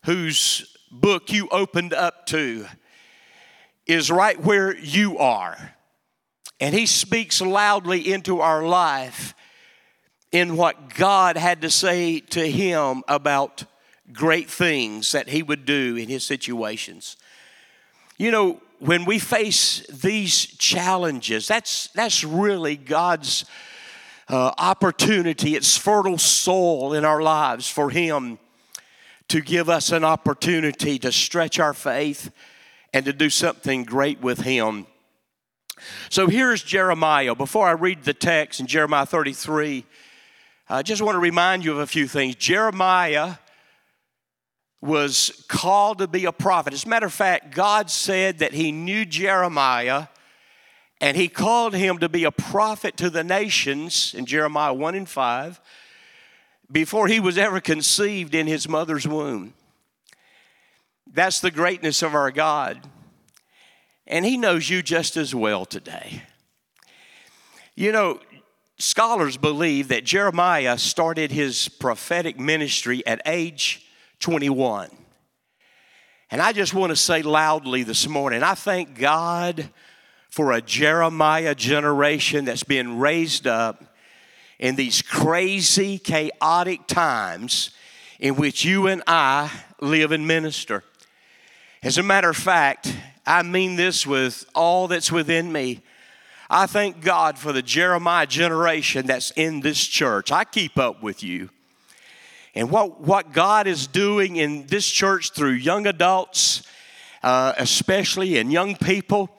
whose 0.04 0.76
book 0.92 1.32
you 1.32 1.48
opened 1.50 1.92
up 1.92 2.26
to, 2.26 2.66
is 3.86 4.10
right 4.10 4.40
where 4.42 4.76
you 4.76 5.18
are. 5.18 5.74
And 6.60 6.74
he 6.74 6.86
speaks 6.86 7.40
loudly 7.40 8.12
into 8.12 8.40
our 8.40 8.66
life 8.66 9.34
in 10.32 10.56
what 10.56 10.94
God 10.94 11.36
had 11.36 11.62
to 11.62 11.70
say 11.70 12.20
to 12.20 12.50
him 12.50 13.02
about 13.08 13.64
great 14.12 14.50
things 14.50 15.12
that 15.12 15.28
he 15.28 15.42
would 15.42 15.64
do 15.64 15.96
in 15.96 16.08
his 16.08 16.24
situations. 16.24 17.16
You 18.18 18.30
know, 18.30 18.60
when 18.78 19.04
we 19.04 19.18
face 19.18 19.86
these 19.88 20.46
challenges, 20.46 21.46
that's, 21.46 21.88
that's 21.88 22.24
really 22.24 22.76
God's 22.76 23.44
uh, 24.28 24.52
opportunity. 24.58 25.54
It's 25.54 25.76
fertile 25.76 26.18
soil 26.18 26.94
in 26.94 27.04
our 27.04 27.22
lives 27.22 27.68
for 27.68 27.90
him 27.90 28.38
to 29.28 29.40
give 29.40 29.68
us 29.68 29.92
an 29.92 30.04
opportunity 30.04 30.98
to 30.98 31.12
stretch 31.12 31.58
our 31.58 31.74
faith 31.74 32.30
and 32.92 33.04
to 33.04 33.12
do 33.12 33.30
something 33.30 33.84
great 33.84 34.20
with 34.20 34.40
him. 34.40 34.86
So 36.08 36.26
here's 36.26 36.62
Jeremiah. 36.62 37.34
Before 37.34 37.66
I 37.66 37.72
read 37.72 38.04
the 38.04 38.14
text 38.14 38.60
in 38.60 38.66
Jeremiah 38.66 39.06
33, 39.06 39.84
I 40.68 40.82
just 40.82 41.02
want 41.02 41.14
to 41.14 41.20
remind 41.20 41.64
you 41.64 41.72
of 41.72 41.78
a 41.78 41.86
few 41.86 42.08
things. 42.08 42.34
Jeremiah 42.36 43.34
was 44.80 45.44
called 45.48 45.98
to 45.98 46.06
be 46.06 46.24
a 46.24 46.32
prophet. 46.32 46.72
As 46.72 46.84
a 46.84 46.88
matter 46.88 47.06
of 47.06 47.12
fact, 47.12 47.54
God 47.54 47.90
said 47.90 48.38
that 48.38 48.52
He 48.52 48.72
knew 48.72 49.04
Jeremiah 49.04 50.06
and 51.00 51.16
He 51.16 51.28
called 51.28 51.74
him 51.74 51.98
to 51.98 52.08
be 52.08 52.24
a 52.24 52.30
prophet 52.30 52.96
to 52.98 53.10
the 53.10 53.24
nations 53.24 54.14
in 54.14 54.26
Jeremiah 54.26 54.72
1 54.72 54.94
and 54.94 55.08
5 55.08 55.60
before 56.70 57.08
he 57.08 57.20
was 57.20 57.38
ever 57.38 57.60
conceived 57.60 58.34
in 58.34 58.46
his 58.46 58.68
mother's 58.68 59.06
womb. 59.06 59.54
That's 61.16 61.40
the 61.40 61.50
greatness 61.50 62.02
of 62.02 62.14
our 62.14 62.30
God. 62.30 62.78
And 64.06 64.22
He 64.22 64.36
knows 64.36 64.68
you 64.68 64.82
just 64.82 65.16
as 65.16 65.34
well 65.34 65.64
today. 65.64 66.22
You 67.74 67.90
know, 67.90 68.20
scholars 68.78 69.38
believe 69.38 69.88
that 69.88 70.04
Jeremiah 70.04 70.76
started 70.76 71.32
his 71.32 71.70
prophetic 71.70 72.38
ministry 72.38 73.04
at 73.06 73.22
age 73.24 73.86
21. 74.20 74.90
And 76.30 76.42
I 76.42 76.52
just 76.52 76.74
want 76.74 76.90
to 76.90 76.96
say 76.96 77.22
loudly 77.22 77.82
this 77.82 78.06
morning 78.06 78.42
I 78.42 78.54
thank 78.54 78.98
God 78.98 79.70
for 80.28 80.52
a 80.52 80.60
Jeremiah 80.60 81.54
generation 81.54 82.44
that's 82.44 82.62
been 82.64 82.98
raised 82.98 83.46
up 83.46 83.96
in 84.58 84.76
these 84.76 85.00
crazy, 85.00 85.98
chaotic 85.98 86.86
times 86.86 87.70
in 88.20 88.36
which 88.36 88.66
you 88.66 88.86
and 88.86 89.02
I 89.06 89.50
live 89.80 90.12
and 90.12 90.26
minister. 90.26 90.84
As 91.86 91.98
a 91.98 92.02
matter 92.02 92.28
of 92.28 92.36
fact, 92.36 92.96
I 93.24 93.44
mean 93.44 93.76
this 93.76 94.04
with 94.04 94.44
all 94.56 94.88
that's 94.88 95.12
within 95.12 95.52
me. 95.52 95.82
I 96.50 96.66
thank 96.66 97.00
God 97.00 97.38
for 97.38 97.52
the 97.52 97.62
Jeremiah 97.62 98.26
generation 98.26 99.06
that's 99.06 99.30
in 99.36 99.60
this 99.60 99.86
church. 99.86 100.32
I 100.32 100.42
keep 100.42 100.78
up 100.78 101.00
with 101.00 101.22
you. 101.22 101.48
And 102.56 102.72
what, 102.72 103.02
what 103.02 103.32
God 103.32 103.68
is 103.68 103.86
doing 103.86 104.34
in 104.34 104.66
this 104.66 104.90
church 104.90 105.30
through 105.30 105.52
young 105.52 105.86
adults, 105.86 106.64
uh, 107.22 107.52
especially, 107.56 108.36
and 108.38 108.50
young 108.50 108.74
people, 108.74 109.30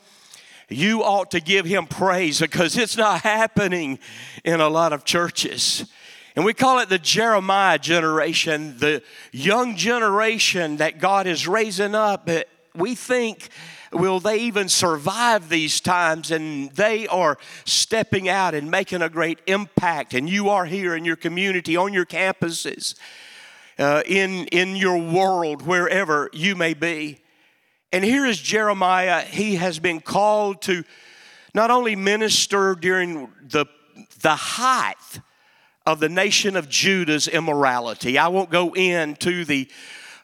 you 0.70 1.04
ought 1.04 1.32
to 1.32 1.42
give 1.42 1.66
Him 1.66 1.86
praise 1.86 2.40
because 2.40 2.78
it's 2.78 2.96
not 2.96 3.24
happening 3.24 4.00
in 4.46 4.62
a 4.62 4.70
lot 4.70 4.94
of 4.94 5.04
churches. 5.04 5.84
And 6.38 6.46
we 6.46 6.54
call 6.54 6.78
it 6.78 6.88
the 6.88 7.00
Jeremiah 7.00 7.80
generation, 7.80 8.78
the 8.78 9.02
young 9.32 9.76
generation 9.76 10.78
that 10.78 11.00
God 11.00 11.26
is 11.26 11.48
raising 11.48 11.96
up. 11.96 12.30
We 12.76 12.94
think 12.94 13.50
will 13.92 14.20
they 14.20 14.42
even 14.42 14.70
survive 14.70 15.50
these 15.50 15.82
times? 15.82 16.30
And 16.30 16.70
they 16.74 17.08
are 17.08 17.40
stepping 17.66 18.30
out 18.30 18.54
and 18.54 18.70
making 18.70 19.02
a 19.02 19.10
great 19.10 19.40
impact. 19.48 20.14
And 20.14 20.30
you 20.30 20.50
are 20.50 20.66
here 20.66 20.96
in 20.96 21.06
your 21.06 21.16
community, 21.16 21.76
on 21.76 21.92
your 21.92 22.06
campuses, 22.06 22.94
uh, 23.80 24.04
in, 24.06 24.46
in 24.50 24.76
your 24.76 25.00
world, 25.00 25.64
wherever 25.64 26.30
you 26.34 26.56
may 26.56 26.76
be. 26.76 27.20
And 27.92 28.06
here 28.06 28.28
is 28.28 28.40
Jeremiah. 28.40 29.22
He 29.22 29.56
has 29.56 29.80
been 29.80 30.02
called 30.02 30.62
to 30.64 30.84
not 31.56 31.72
only 31.72 31.96
minister 31.96 32.76
during 32.76 33.32
the, 33.42 33.66
the 34.22 34.36
height 34.36 35.20
of 35.88 36.02
the 36.02 36.10
nation 36.10 36.58
of 36.58 36.68
Judah's 36.68 37.30
immorality. 37.30 38.18
I 38.18 38.28
won't 38.28 38.50
go 38.50 38.74
into 38.74 39.46
the 39.46 39.70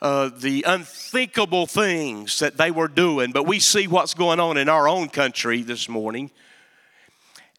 uh, 0.02 0.30
the 0.38 0.66
unthinkable 0.68 1.66
things 1.66 2.40
that 2.40 2.58
they 2.58 2.70
were 2.70 2.90
doing, 2.90 3.32
but 3.32 3.48
we 3.48 3.58
see 3.60 3.88
what's 3.88 4.14
going 4.14 4.42
on 4.42 4.58
in 4.58 4.68
our 4.68 4.86
own 4.86 5.08
country 5.08 5.62
this 5.62 5.88
morning. 5.88 6.30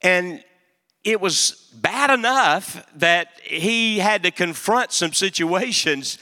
And 0.02 0.44
it 1.02 1.22
was 1.22 1.70
bad 1.72 2.10
enough 2.10 2.86
that 2.96 3.28
he 3.42 3.98
had 3.98 4.24
to 4.24 4.30
confront 4.30 4.92
some 4.92 5.14
situations 5.14 6.18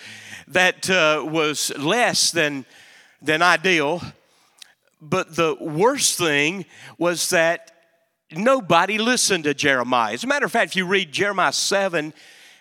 that 0.47 0.89
uh, 0.89 1.27
was 1.29 1.77
less 1.77 2.31
than, 2.31 2.65
than 3.21 3.43
ideal. 3.43 4.01
But 5.01 5.35
the 5.35 5.57
worst 5.59 6.17
thing 6.19 6.67
was 6.99 7.31
that 7.31 7.72
nobody 8.37 8.99
listened 8.99 9.45
to 9.45 9.55
Jeremiah. 9.55 10.15
As 10.15 10.25
a 10.25 10.27
matter 10.27 10.47
of 10.47 10.53
fact, 10.53 10.73
if 10.73 10.77
you 10.77 10.87
read 10.87 11.13
Jeremiah 11.13 11.53
7, 11.53 12.13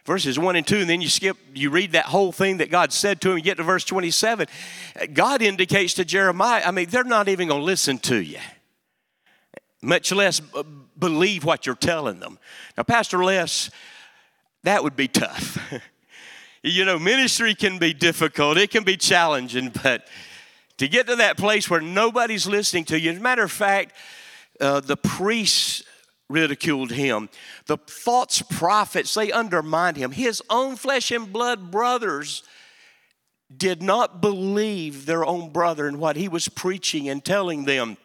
verses 0.06 0.40
1 0.40 0.56
and 0.56 0.66
2, 0.66 0.78
and 0.78 0.90
then 0.90 1.02
you 1.02 1.10
skip, 1.10 1.38
you 1.54 1.70
read 1.70 1.94
that 1.94 2.06
whole 2.06 2.32
thing 2.32 2.58
that 2.58 2.70
God 2.70 2.92
said 2.92 3.22
to 3.22 3.32
him, 3.32 3.38
you 3.38 3.44
get 3.44 3.58
to 3.58 3.64
verse 3.64 3.86
27. 3.86 4.48
God 5.14 5.42
indicates 5.42 5.94
to 5.96 6.06
Jeremiah, 6.06 6.64
I 6.66 6.72
mean, 6.72 6.90
they're 6.90 7.04
not 7.04 7.30
even 7.30 7.48
going 7.48 7.62
to 7.62 7.66
listen 7.66 7.98
to 8.00 8.18
you, 8.18 8.40
much 9.82 10.12
less 10.12 10.42
believe 10.98 11.44
what 11.44 11.66
you're 11.66 11.76
telling 11.76 12.20
them. 12.20 12.40
Now, 12.78 12.84
Pastor 12.84 13.24
Les, 13.24 13.70
that 14.64 14.84
would 14.84 14.96
be 14.96 15.08
tough. 15.08 15.58
you 16.64 16.86
know, 16.86 17.00
ministry 17.00 17.56
can 17.56 17.78
be 17.78 17.94
difficult, 17.94 18.58
it 18.58 18.72
can 18.72 18.84
be 18.84 18.98
challenging, 18.98 19.72
but 19.84 20.08
to 20.78 20.88
get 20.88 21.08
to 21.08 21.16
that 21.18 21.38
place 21.38 21.70
where 21.70 21.82
nobody's 21.82 22.48
listening 22.48 22.86
to 22.86 23.00
you, 23.00 23.12
as 23.12 23.18
a 23.18 23.22
matter 23.22 23.44
of 23.44 23.52
fact, 23.52 23.94
uh, 24.62 24.80
the 24.80 24.98
priests 24.98 25.84
ridiculed 26.30 26.92
him. 26.92 27.30
The 27.66 27.78
false 27.78 28.42
prophets, 28.42 29.14
they 29.14 29.32
undermined 29.32 29.98
him. 29.98 30.12
His 30.12 30.42
own 30.50 30.76
flesh 30.78 31.12
and 31.12 31.32
blood 31.32 31.72
brothers 31.72 32.44
did 33.56 33.82
not 33.82 34.22
believe 34.22 35.06
their 35.06 35.26
own 35.26 35.52
brother 35.52 35.88
and 35.88 36.00
what 36.00 36.16
he 36.16 36.30
was 36.30 36.48
preaching 36.48 37.10
and 37.10 37.24
telling 37.24 37.66
them 37.66 37.98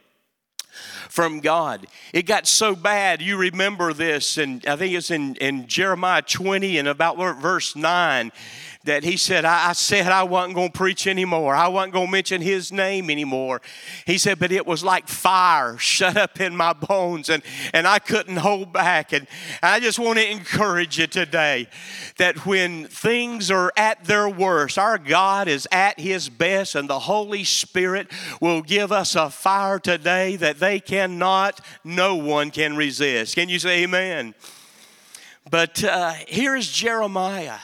from 1.08 1.40
God. 1.40 1.86
It 2.12 2.24
got 2.24 2.46
so 2.46 2.74
bad, 2.74 3.22
you 3.22 3.36
remember 3.36 3.92
this, 3.92 4.36
and 4.36 4.64
I 4.66 4.76
think 4.76 4.94
it's 4.94 5.10
in, 5.10 5.36
in 5.36 5.66
Jeremiah 5.66 6.22
20 6.22 6.78
and 6.78 6.88
about 6.88 7.16
verse 7.40 7.76
9 7.76 8.32
that 8.86 9.04
he 9.04 9.16
said, 9.16 9.44
I, 9.44 9.70
I 9.70 9.72
said 9.74 10.06
I 10.06 10.22
wasn't 10.22 10.54
going 10.54 10.72
to 10.72 10.78
preach 10.78 11.06
anymore. 11.06 11.54
I 11.54 11.68
wasn't 11.68 11.92
going 11.92 12.06
to 12.06 12.12
mention 12.12 12.40
his 12.40 12.72
name 12.72 13.10
anymore. 13.10 13.60
He 14.06 14.18
said, 14.18 14.38
but 14.38 14.50
it 14.50 14.66
was 14.66 14.82
like 14.82 15.08
fire 15.08 15.78
shut 15.78 16.16
up 16.16 16.40
in 16.40 16.56
my 16.56 16.72
bones 16.72 17.28
and, 17.28 17.42
and 17.72 17.86
I 17.86 17.98
couldn't 17.98 18.38
hold 18.38 18.72
back. 18.72 19.12
And 19.12 19.26
I 19.62 19.80
just 19.80 19.98
want 19.98 20.18
to 20.18 20.30
encourage 20.30 20.98
you 20.98 21.06
today 21.06 21.68
that 22.16 22.46
when 22.46 22.86
things 22.86 23.50
are 23.50 23.72
at 23.76 24.04
their 24.04 24.28
worst, 24.28 24.78
our 24.78 24.98
God 24.98 25.48
is 25.48 25.68
at 25.70 26.00
his 26.00 26.28
best 26.28 26.74
and 26.74 26.88
the 26.88 27.00
Holy 27.00 27.44
Spirit 27.44 28.10
will 28.40 28.62
give 28.62 28.92
us 28.92 29.14
a 29.14 29.30
fire 29.30 29.78
today 29.78 30.36
that 30.36 30.58
they 30.58 30.80
cannot, 30.80 31.60
no 31.84 32.16
one 32.16 32.50
can 32.50 32.76
resist. 32.76 33.34
Can 33.34 33.48
you 33.48 33.58
say 33.58 33.82
amen? 33.84 34.34
But 35.48 35.84
uh, 35.84 36.12
here 36.26 36.56
is 36.56 36.70
Jeremiah 36.70 37.58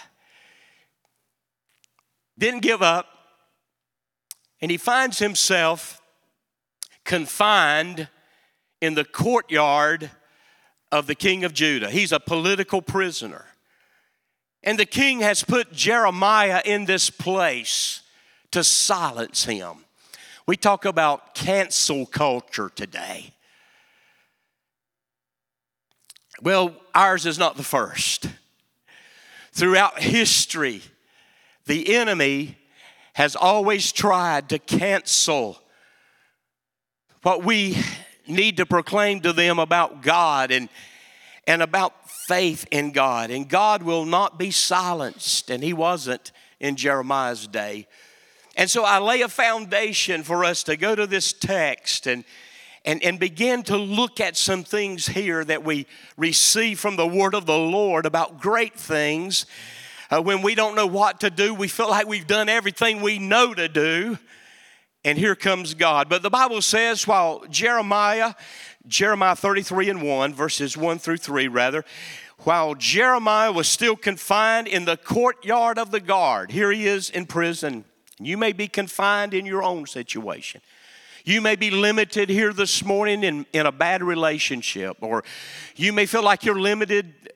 didn't 2.43 2.63
give 2.63 2.83
up, 2.83 3.07
and 4.61 4.69
he 4.69 4.77
finds 4.77 5.21
himself 5.21 6.03
confined 7.05 8.09
in 8.81 8.95
the 8.95 9.05
courtyard 9.05 10.11
of 10.91 11.07
the 11.07 11.15
king 11.15 11.45
of 11.45 11.55
Judah. 11.55 11.89
He's 11.89 12.11
a 12.11 12.19
political 12.19 12.83
prisoner. 12.83 13.45
And 14.65 14.77
the 14.77 14.87
king 14.87 15.21
has 15.21 15.45
put 15.45 15.73
Jeremiah 15.73 16.61
in 16.65 16.85
this 16.85 17.11
place 17.11 18.03
to 18.51 18.65
silence 18.65 19.45
him. 19.45 19.85
We 20.45 20.57
talk 20.57 20.85
about 20.85 21.37
cancel 21.37 22.07
culture 22.07 22.73
today. 22.75 23.35
Well, 26.43 26.75
ours 26.93 27.25
is 27.25 27.39
not 27.39 27.57
the 27.57 27.63
first. 27.63 28.27
Throughout 29.53 30.01
history, 30.01 30.83
the 31.67 31.95
enemy 31.95 32.57
has 33.15 33.37
always 33.37 33.93
tried 33.93 34.49
to 34.49 34.59
cancel 34.59 35.59
what 37.23 37.45
we 37.45 37.77
need 38.27 38.57
to 38.57 38.67
proclaim 38.67 39.21
to 39.21 39.33
them 39.33 39.59
about 39.59 40.03
God 40.03 40.51
and, 40.51 40.69
and 41.47 41.63
about 41.63 42.11
faith 42.27 42.67
in 42.71 42.93
God. 42.93 43.31
And 43.31 43.49
God 43.49 43.83
will 43.83 44.05
not 44.05 44.39
be 44.39 44.51
silenced, 44.51 45.51
and 45.51 45.63
He 45.63 45.73
wasn't 45.73 46.33
in 46.61 46.77
Jeremiah's 46.77 47.47
day. 47.47 47.87
And 48.57 48.71
so 48.71 48.85
I 48.85 48.99
lay 48.99 49.23
a 49.23 49.29
foundation 49.29 50.23
for 50.23 50.45
us 50.45 50.63
to 50.65 50.77
go 50.77 50.95
to 50.95 51.07
this 51.07 51.33
text 51.33 52.07
and, 52.07 52.25
and, 52.85 53.03
and 53.03 53.19
begin 53.19 53.63
to 53.65 53.77
look 53.77 54.21
at 54.21 54.37
some 54.37 54.63
things 54.63 55.07
here 55.07 55.45
that 55.45 55.65
we 55.65 55.87
receive 56.17 56.79
from 56.79 56.97
the 56.97 57.07
Word 57.07 57.35
of 57.35 57.47
the 57.47 57.59
Lord 57.59 58.05
about 58.05 58.41
great 58.41 58.75
things 58.75 59.47
uh, 60.13 60.21
when 60.21 60.43
we 60.43 60.55
don't 60.55 60.75
know 60.75 60.87
what 60.87 61.21
to 61.21 61.31
do, 61.31 61.55
we 61.55 61.69
feel 61.69 61.89
like 61.89 62.07
we've 62.07 62.27
done 62.27 62.49
everything 62.49 63.01
we 63.01 63.19
know 63.19 63.55
to 63.55 63.67
do. 63.69 64.19
And 65.05 65.17
here 65.17 65.35
comes 65.35 65.75
God. 65.75 66.09
But 66.09 66.23
the 66.23 66.31
Bible 66.31 66.61
says, 66.61 67.07
while 67.07 67.45
Jeremiah, 67.51 68.35
Jeremiah 68.87 69.35
33 69.35 69.89
and 69.91 70.03
1, 70.03 70.35
verses 70.35 70.77
1 70.77 70.99
through 70.99 71.17
3, 71.17 71.49
rather, 71.49 71.85
while 72.41 72.75
Jeremiah 72.75 73.53
was 73.53 73.69
still 73.69 73.97
confined 73.97 74.69
in 74.69 74.85
the 74.85 74.97
courtyard 74.97 75.79
of 75.79 75.91
the 75.91 76.01
guard, 76.01 76.53
here 76.53 76.71
he 76.71 76.87
is 76.87 77.09
in 77.09 77.25
prison. 77.27 77.85
You 78.21 78.37
may 78.37 78.53
be 78.53 78.69
confined 78.69 79.33
in 79.33 79.47
your 79.47 79.63
own 79.63 79.87
situation. 79.87 80.61
You 81.25 81.41
may 81.41 81.57
be 81.57 81.71
limited 81.71 82.29
here 82.29 82.53
this 82.53 82.85
morning 82.85 83.25
in, 83.25 83.47
in 83.53 83.65
a 83.65 83.73
bad 83.73 84.03
relationship, 84.03 84.99
or 85.01 85.25
you 85.75 85.93
may 85.93 86.05
feel 86.05 86.23
like 86.23 86.45
you're 86.45 86.61
limited 86.61 87.32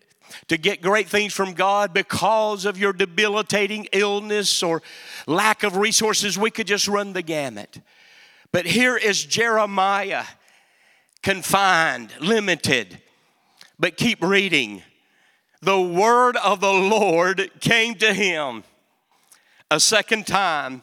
to 0.49 0.57
get 0.57 0.83
great 0.83 1.09
things 1.09 1.33
from 1.33 1.53
God 1.53 1.93
because 1.93 2.65
of 2.65 2.79
your 2.79 2.93
debilitating 2.93 3.89
illness 3.93 4.63
or 4.63 4.83
lack 5.27 5.63
of 5.63 5.77
resources. 5.77 6.39
We 6.39 6.51
could 6.51 6.67
just 6.67 6.89
run 6.89 7.13
the 7.13 7.23
gamut. 7.23 7.81
But 8.53 8.67
here 8.67 8.97
is 8.97 9.25
Jeremiah 9.25 10.25
confined, 11.23 12.13
limited. 12.21 13.01
But 13.79 13.97
keep 13.97 14.23
reading. 14.23 14.83
The 15.61 15.81
word 15.81 16.37
of 16.37 16.61
the 16.61 16.73
Lord 16.73 17.51
came 17.61 17.97
to 17.97 18.15
him 18.15 18.65
a 19.71 19.81
second 19.81 20.27
time. 20.27 20.83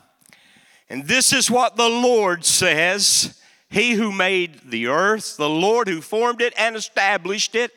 And 0.89 1.07
this 1.07 1.33
is 1.33 1.49
what 1.49 1.75
the 1.75 1.89
Lord 1.89 2.45
says 2.45 3.39
He 3.69 3.93
who 3.93 4.11
made 4.11 4.59
the 4.69 4.87
earth, 4.87 5.37
the 5.37 5.49
Lord 5.49 5.87
who 5.87 6.01
formed 6.01 6.41
it 6.41 6.53
and 6.57 6.75
established 6.75 7.55
it, 7.55 7.71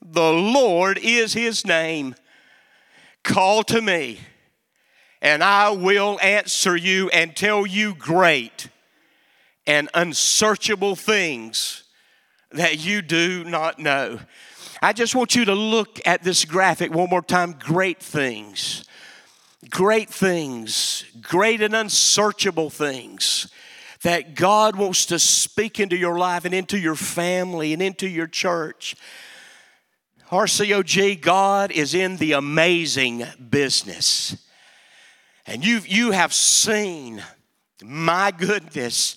the 0.00 0.32
Lord 0.32 0.98
is 1.02 1.32
his 1.32 1.66
name. 1.66 2.14
Call 3.24 3.62
to 3.64 3.80
me, 3.80 4.20
and 5.20 5.42
I 5.42 5.70
will 5.70 6.18
answer 6.22 6.76
you 6.76 7.08
and 7.10 7.36
tell 7.36 7.66
you 7.66 7.94
great 7.94 8.68
and 9.66 9.88
unsearchable 9.92 10.96
things 10.96 11.84
that 12.52 12.78
you 12.78 13.02
do 13.02 13.44
not 13.44 13.78
know. 13.78 14.18
I 14.80 14.92
just 14.92 15.14
want 15.14 15.34
you 15.34 15.44
to 15.46 15.54
look 15.54 16.00
at 16.06 16.22
this 16.22 16.44
graphic 16.44 16.94
one 16.94 17.10
more 17.10 17.22
time. 17.22 17.56
Great 17.58 18.00
things. 18.00 18.84
Great 19.68 20.08
things. 20.08 21.04
Great 21.20 21.60
and 21.60 21.74
unsearchable 21.74 22.70
things 22.70 23.48
that 24.02 24.36
God 24.36 24.76
wants 24.76 25.06
to 25.06 25.18
speak 25.18 25.80
into 25.80 25.96
your 25.96 26.16
life 26.16 26.44
and 26.44 26.54
into 26.54 26.78
your 26.78 26.94
family 26.94 27.72
and 27.72 27.82
into 27.82 28.08
your 28.08 28.28
church. 28.28 28.94
RCOG, 30.30 31.22
God 31.22 31.70
is 31.70 31.94
in 31.94 32.18
the 32.18 32.32
amazing 32.32 33.24
business. 33.48 34.36
And 35.46 35.64
you, 35.64 35.80
you 35.86 36.10
have 36.10 36.34
seen, 36.34 37.22
my 37.82 38.30
goodness, 38.30 39.16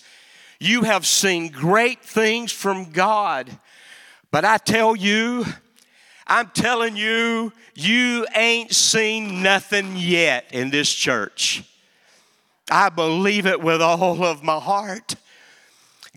you 0.58 0.82
have 0.82 1.04
seen 1.04 1.48
great 1.50 2.02
things 2.02 2.50
from 2.50 2.92
God. 2.92 3.50
But 4.30 4.46
I 4.46 4.56
tell 4.56 4.96
you, 4.96 5.44
I'm 6.26 6.48
telling 6.54 6.96
you, 6.96 7.52
you 7.74 8.26
ain't 8.34 8.72
seen 8.72 9.42
nothing 9.42 9.96
yet 9.96 10.46
in 10.50 10.70
this 10.70 10.90
church. 10.90 11.62
I 12.70 12.88
believe 12.88 13.44
it 13.44 13.60
with 13.60 13.82
all 13.82 14.24
of 14.24 14.42
my 14.42 14.58
heart. 14.58 15.16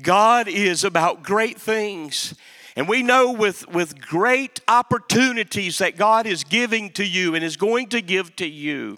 God 0.02 0.48
is 0.48 0.86
about 0.86 1.22
great 1.22 1.60
things. 1.60 2.34
And 2.76 2.90
we 2.90 3.04
know 3.04 3.32
with, 3.32 3.68
with 3.70 4.02
great 4.02 4.60
opportunities 4.68 5.78
that 5.78 5.98
God 5.98 6.26
is 6.26 6.44
giving 6.44 6.92
to 6.92 7.06
you 7.06 7.36
and 7.36 7.44
is 7.44 7.56
going 7.56 7.88
to 7.90 8.02
give 8.02 8.36
to 8.38 8.46
you 8.46 8.98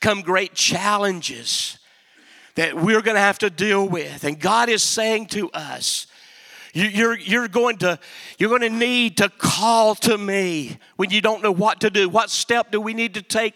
come 0.00 0.22
great 0.22 0.54
challenges 0.54 1.78
that 2.56 2.74
we're 2.74 3.02
going 3.02 3.14
to 3.14 3.20
have 3.20 3.38
to 3.38 3.50
deal 3.50 3.88
with. 3.88 4.24
And 4.24 4.38
God 4.38 4.68
is 4.68 4.82
saying 4.82 5.26
to 5.26 5.50
us, 5.52 6.06
you're, 6.72 7.18
you're, 7.18 7.48
going 7.48 7.78
to, 7.78 7.98
you're 8.38 8.48
going 8.48 8.62
to 8.62 8.70
need 8.70 9.16
to 9.18 9.28
call 9.28 9.94
to 9.96 10.16
me 10.16 10.78
when 11.00 11.08
you 11.08 11.22
don't 11.22 11.42
know 11.42 11.50
what 11.50 11.80
to 11.80 11.88
do. 11.88 12.10
What 12.10 12.28
step 12.28 12.70
do 12.70 12.78
we 12.78 12.92
need 12.92 13.14
to 13.14 13.22
take 13.22 13.54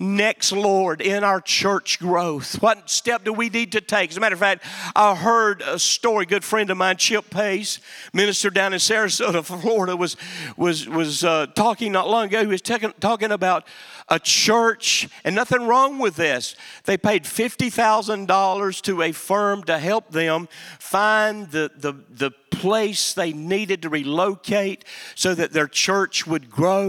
next, 0.00 0.50
Lord, 0.50 1.00
in 1.00 1.22
our 1.22 1.40
church 1.40 2.00
growth? 2.00 2.60
What 2.60 2.90
step 2.90 3.22
do 3.22 3.32
we 3.32 3.48
need 3.48 3.70
to 3.72 3.80
take? 3.80 4.10
As 4.10 4.16
a 4.16 4.20
matter 4.20 4.32
of 4.32 4.40
fact, 4.40 4.64
I 4.96 5.14
heard 5.14 5.62
a 5.62 5.78
story. 5.78 6.24
A 6.24 6.26
good 6.26 6.42
friend 6.42 6.68
of 6.68 6.76
mine, 6.76 6.96
Chip 6.96 7.30
Pace, 7.30 7.78
minister 8.12 8.50
down 8.50 8.72
in 8.72 8.80
Sarasota, 8.80 9.44
Florida, 9.62 9.94
was, 9.96 10.16
was, 10.56 10.88
was 10.88 11.22
uh, 11.22 11.46
talking 11.54 11.92
not 11.92 12.10
long 12.10 12.26
ago. 12.26 12.40
He 12.40 12.48
was 12.48 12.60
talking, 12.60 12.92
talking 12.98 13.30
about 13.30 13.68
a 14.08 14.18
church, 14.18 15.08
and 15.22 15.36
nothing 15.36 15.68
wrong 15.68 16.00
with 16.00 16.16
this. 16.16 16.56
They 16.86 16.96
paid 16.96 17.22
$50,000 17.22 18.82
to 18.82 19.02
a 19.02 19.12
firm 19.12 19.62
to 19.62 19.78
help 19.78 20.10
them 20.10 20.48
find 20.80 21.48
the, 21.52 21.70
the, 21.76 21.94
the 22.10 22.32
place 22.50 23.14
they 23.14 23.32
needed 23.32 23.82
to 23.82 23.88
relocate 23.88 24.84
so 25.14 25.34
that 25.34 25.52
their 25.52 25.68
church 25.68 26.26
would 26.26 26.50
grow. 26.50 26.79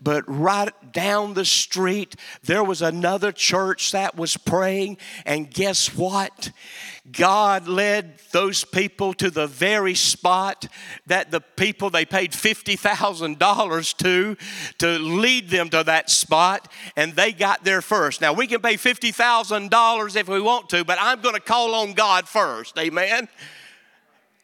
But 0.00 0.24
right 0.26 0.92
down 0.92 1.34
the 1.34 1.44
street, 1.44 2.16
there 2.42 2.64
was 2.64 2.82
another 2.82 3.32
church 3.32 3.92
that 3.92 4.16
was 4.16 4.36
praying, 4.36 4.98
and 5.24 5.50
guess 5.50 5.94
what? 5.94 6.50
God 7.10 7.66
led 7.66 8.20
those 8.32 8.64
people 8.64 9.14
to 9.14 9.30
the 9.30 9.46
very 9.46 9.94
spot 9.94 10.66
that 11.06 11.30
the 11.30 11.40
people 11.40 11.90
they 11.90 12.04
paid 12.04 12.32
$50,000 12.32 13.96
to 13.96 14.36
to 14.78 14.98
lead 14.98 15.48
them 15.48 15.70
to 15.70 15.82
that 15.84 16.10
spot, 16.10 16.70
and 16.96 17.14
they 17.14 17.32
got 17.32 17.64
there 17.64 17.82
first. 17.82 18.20
Now, 18.20 18.32
we 18.32 18.46
can 18.46 18.60
pay 18.60 18.74
$50,000 18.74 20.16
if 20.16 20.28
we 20.28 20.40
want 20.40 20.68
to, 20.70 20.84
but 20.84 20.98
I'm 21.00 21.20
going 21.20 21.34
to 21.34 21.40
call 21.40 21.74
on 21.74 21.94
God 21.94 22.28
first. 22.28 22.78
Amen. 22.78 23.28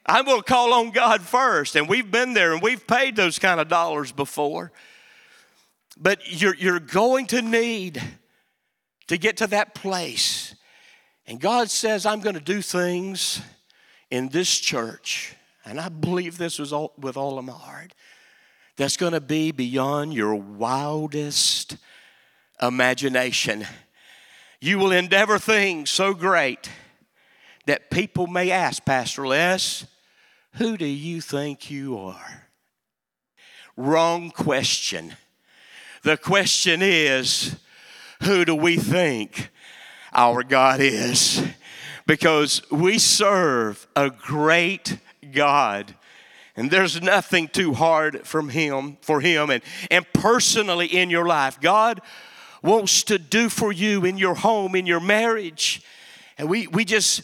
I'm 0.06 0.24
going 0.24 0.38
to 0.38 0.44
call 0.44 0.72
on 0.72 0.90
God 0.90 1.22
first. 1.22 1.76
And 1.76 1.88
we've 1.88 2.10
been 2.10 2.34
there 2.34 2.52
and 2.52 2.62
we've 2.62 2.86
paid 2.86 3.16
those 3.16 3.38
kind 3.38 3.60
of 3.60 3.68
dollars 3.68 4.12
before. 4.12 4.72
But 5.98 6.20
you're, 6.40 6.54
you're 6.54 6.80
going 6.80 7.26
to 7.28 7.42
need 7.42 8.02
to 9.08 9.18
get 9.18 9.38
to 9.38 9.46
that 9.48 9.74
place 9.74 10.54
and 11.26 11.40
God 11.40 11.70
says, 11.70 12.06
I'm 12.06 12.20
going 12.20 12.36
to 12.36 12.40
do 12.40 12.62
things 12.62 13.42
in 14.10 14.28
this 14.28 14.56
church, 14.56 15.34
and 15.64 15.80
I 15.80 15.88
believe 15.88 16.38
this 16.38 16.58
was 16.60 16.72
all, 16.72 16.92
with 16.96 17.16
all 17.16 17.38
of 17.38 17.44
my 17.44 17.52
heart, 17.52 17.92
that's 18.76 18.96
going 18.96 19.12
to 19.12 19.20
be 19.20 19.50
beyond 19.50 20.14
your 20.14 20.36
wildest 20.36 21.76
imagination. 22.62 23.66
You 24.60 24.78
will 24.78 24.92
endeavor 24.92 25.38
things 25.38 25.90
so 25.90 26.14
great 26.14 26.70
that 27.66 27.90
people 27.90 28.28
may 28.28 28.52
ask, 28.52 28.84
Pastor 28.84 29.26
Les, 29.26 29.84
who 30.56 30.76
do 30.76 30.86
you 30.86 31.20
think 31.20 31.70
you 31.70 31.98
are? 31.98 32.48
Wrong 33.76 34.30
question. 34.30 35.14
The 36.02 36.16
question 36.16 36.80
is, 36.82 37.56
who 38.22 38.44
do 38.44 38.54
we 38.54 38.76
think 38.76 39.50
our 40.12 40.42
God 40.42 40.80
is 40.80 41.46
because 42.06 42.62
we 42.70 42.98
serve 42.98 43.86
a 43.94 44.10
great 44.10 44.98
God. 45.32 45.94
And 46.56 46.70
there's 46.70 47.02
nothing 47.02 47.48
too 47.48 47.74
hard 47.74 48.26
from 48.26 48.48
him 48.48 48.96
for 49.02 49.20
him 49.20 49.50
and, 49.50 49.62
and 49.90 50.06
personally 50.14 50.86
in 50.86 51.10
your 51.10 51.26
life. 51.26 51.60
God 51.60 52.00
wants 52.62 53.02
to 53.04 53.18
do 53.18 53.48
for 53.50 53.72
you 53.72 54.04
in 54.04 54.16
your 54.16 54.34
home, 54.34 54.74
in 54.74 54.86
your 54.86 55.00
marriage. 55.00 55.82
And 56.38 56.48
we, 56.48 56.66
we 56.66 56.84
just 56.84 57.22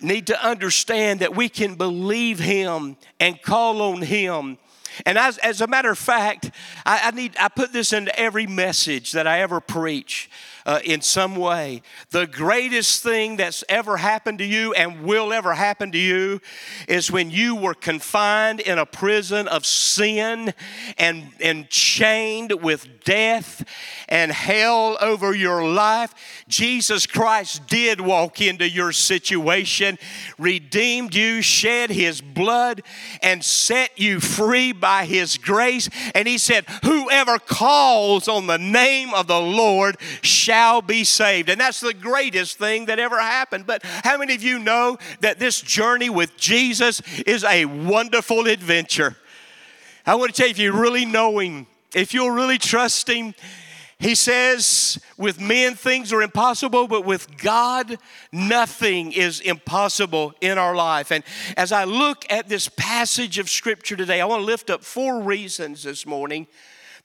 need 0.00 0.26
to 0.28 0.46
understand 0.46 1.20
that 1.20 1.34
we 1.34 1.48
can 1.48 1.74
believe 1.74 2.38
him 2.38 2.96
and 3.20 3.40
call 3.40 3.82
on 3.82 4.02
him. 4.02 4.58
And 5.04 5.18
as, 5.18 5.38
as 5.38 5.60
a 5.60 5.66
matter 5.66 5.90
of 5.90 5.98
fact, 5.98 6.50
I, 6.84 7.00
I 7.04 7.10
need 7.10 7.36
I 7.38 7.48
put 7.48 7.72
this 7.72 7.92
into 7.92 8.16
every 8.18 8.46
message 8.46 9.12
that 9.12 9.26
I 9.26 9.40
ever 9.40 9.60
preach 9.60 10.30
uh, 10.66 10.80
in 10.84 11.00
some 11.00 11.36
way. 11.36 11.80
The 12.10 12.26
greatest 12.26 13.02
thing 13.02 13.36
that's 13.36 13.62
ever 13.68 13.96
happened 13.96 14.38
to 14.38 14.44
you 14.44 14.74
and 14.74 15.04
will 15.04 15.32
ever 15.32 15.54
happen 15.54 15.92
to 15.92 15.98
you 15.98 16.40
is 16.88 17.10
when 17.10 17.30
you 17.30 17.54
were 17.54 17.72
confined 17.72 18.58
in 18.58 18.76
a 18.76 18.84
prison 18.84 19.46
of 19.46 19.64
sin 19.64 20.52
and, 20.98 21.30
and 21.40 21.70
chained 21.70 22.52
with 22.60 23.04
death 23.04 23.64
and 24.08 24.32
hell 24.32 24.98
over 25.00 25.34
your 25.34 25.66
life. 25.66 26.12
Jesus 26.48 27.06
Christ 27.06 27.68
did 27.68 28.00
walk 28.00 28.40
into 28.40 28.68
your 28.68 28.90
situation, 28.90 29.98
redeemed 30.36 31.14
you, 31.14 31.42
shed 31.42 31.90
his 31.90 32.20
blood, 32.20 32.82
and 33.22 33.44
set 33.44 33.92
you 33.96 34.18
free 34.18 34.72
by 34.72 35.04
his 35.04 35.38
grace. 35.38 35.88
And 36.12 36.26
he 36.26 36.38
said, 36.38 36.66
Whoever 36.82 37.38
calls 37.38 38.26
on 38.26 38.48
the 38.48 38.58
name 38.58 39.14
of 39.14 39.28
the 39.28 39.40
Lord 39.40 39.96
shall 40.22 40.55
shall 40.56 40.80
be 40.80 41.04
saved. 41.04 41.50
And 41.50 41.60
that's 41.60 41.80
the 41.80 41.92
greatest 41.92 42.58
thing 42.58 42.86
that 42.86 42.98
ever 42.98 43.20
happened. 43.20 43.66
But 43.66 43.82
how 43.84 44.16
many 44.16 44.34
of 44.34 44.42
you 44.42 44.58
know 44.58 44.96
that 45.20 45.38
this 45.38 45.60
journey 45.60 46.08
with 46.08 46.34
Jesus 46.38 47.02
is 47.26 47.44
a 47.44 47.66
wonderful 47.66 48.46
adventure? 48.46 49.16
I 50.06 50.14
want 50.14 50.34
to 50.34 50.36
tell 50.36 50.46
you, 50.46 50.52
if 50.52 50.58
you 50.58 50.72
really 50.72 51.04
know 51.04 51.40
Him, 51.40 51.66
if 51.94 52.14
you'll 52.14 52.30
really 52.30 52.56
trust 52.56 53.06
Him, 53.08 53.34
he 53.98 54.14
says, 54.14 54.98
with 55.16 55.40
men 55.40 55.74
things 55.74 56.12
are 56.12 56.20
impossible, 56.22 56.86
but 56.86 57.04
with 57.04 57.38
God 57.38 57.98
nothing 58.32 59.12
is 59.12 59.40
impossible 59.40 60.34
in 60.40 60.58
our 60.58 60.74
life. 60.74 61.10
And 61.10 61.24
as 61.56 61.72
I 61.72 61.84
look 61.84 62.24
at 62.30 62.48
this 62.48 62.68
passage 62.68 63.38
of 63.38 63.48
Scripture 63.48 63.96
today, 63.96 64.20
I 64.20 64.26
want 64.26 64.40
to 64.40 64.46
lift 64.46 64.70
up 64.70 64.84
four 64.84 65.22
reasons 65.22 65.82
this 65.82 66.06
morning 66.06 66.46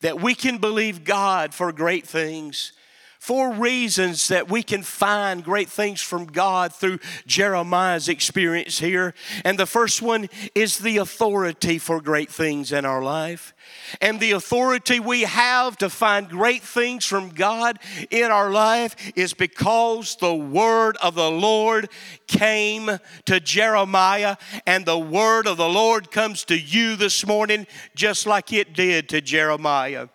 that 0.01 0.21
we 0.21 0.35
can 0.35 0.57
believe 0.57 1.03
God 1.03 1.53
for 1.53 1.71
great 1.71 2.07
things. 2.07 2.73
Four 3.21 3.51
reasons 3.51 4.29
that 4.29 4.49
we 4.49 4.63
can 4.63 4.81
find 4.81 5.43
great 5.43 5.69
things 5.69 6.01
from 6.01 6.25
God 6.25 6.73
through 6.73 6.97
Jeremiah's 7.27 8.09
experience 8.09 8.79
here. 8.79 9.13
And 9.45 9.59
the 9.59 9.67
first 9.67 10.01
one 10.01 10.27
is 10.55 10.79
the 10.79 10.97
authority 10.97 11.77
for 11.77 12.01
great 12.01 12.31
things 12.31 12.71
in 12.71 12.83
our 12.83 13.03
life. 13.03 13.53
And 14.01 14.19
the 14.19 14.31
authority 14.31 14.99
we 14.99 15.21
have 15.21 15.77
to 15.77 15.89
find 15.91 16.29
great 16.29 16.63
things 16.63 17.05
from 17.05 17.29
God 17.29 17.77
in 18.09 18.31
our 18.31 18.49
life 18.49 18.95
is 19.15 19.35
because 19.35 20.15
the 20.15 20.33
word 20.33 20.97
of 20.97 21.13
the 21.13 21.29
Lord 21.29 21.89
came 22.25 22.89
to 23.25 23.39
Jeremiah, 23.39 24.35
and 24.65 24.83
the 24.83 24.97
word 24.97 25.45
of 25.45 25.57
the 25.57 25.69
Lord 25.69 26.09
comes 26.09 26.43
to 26.45 26.59
you 26.59 26.95
this 26.95 27.23
morning 27.27 27.67
just 27.93 28.25
like 28.25 28.51
it 28.51 28.73
did 28.73 29.09
to 29.09 29.21
Jeremiah 29.21 30.07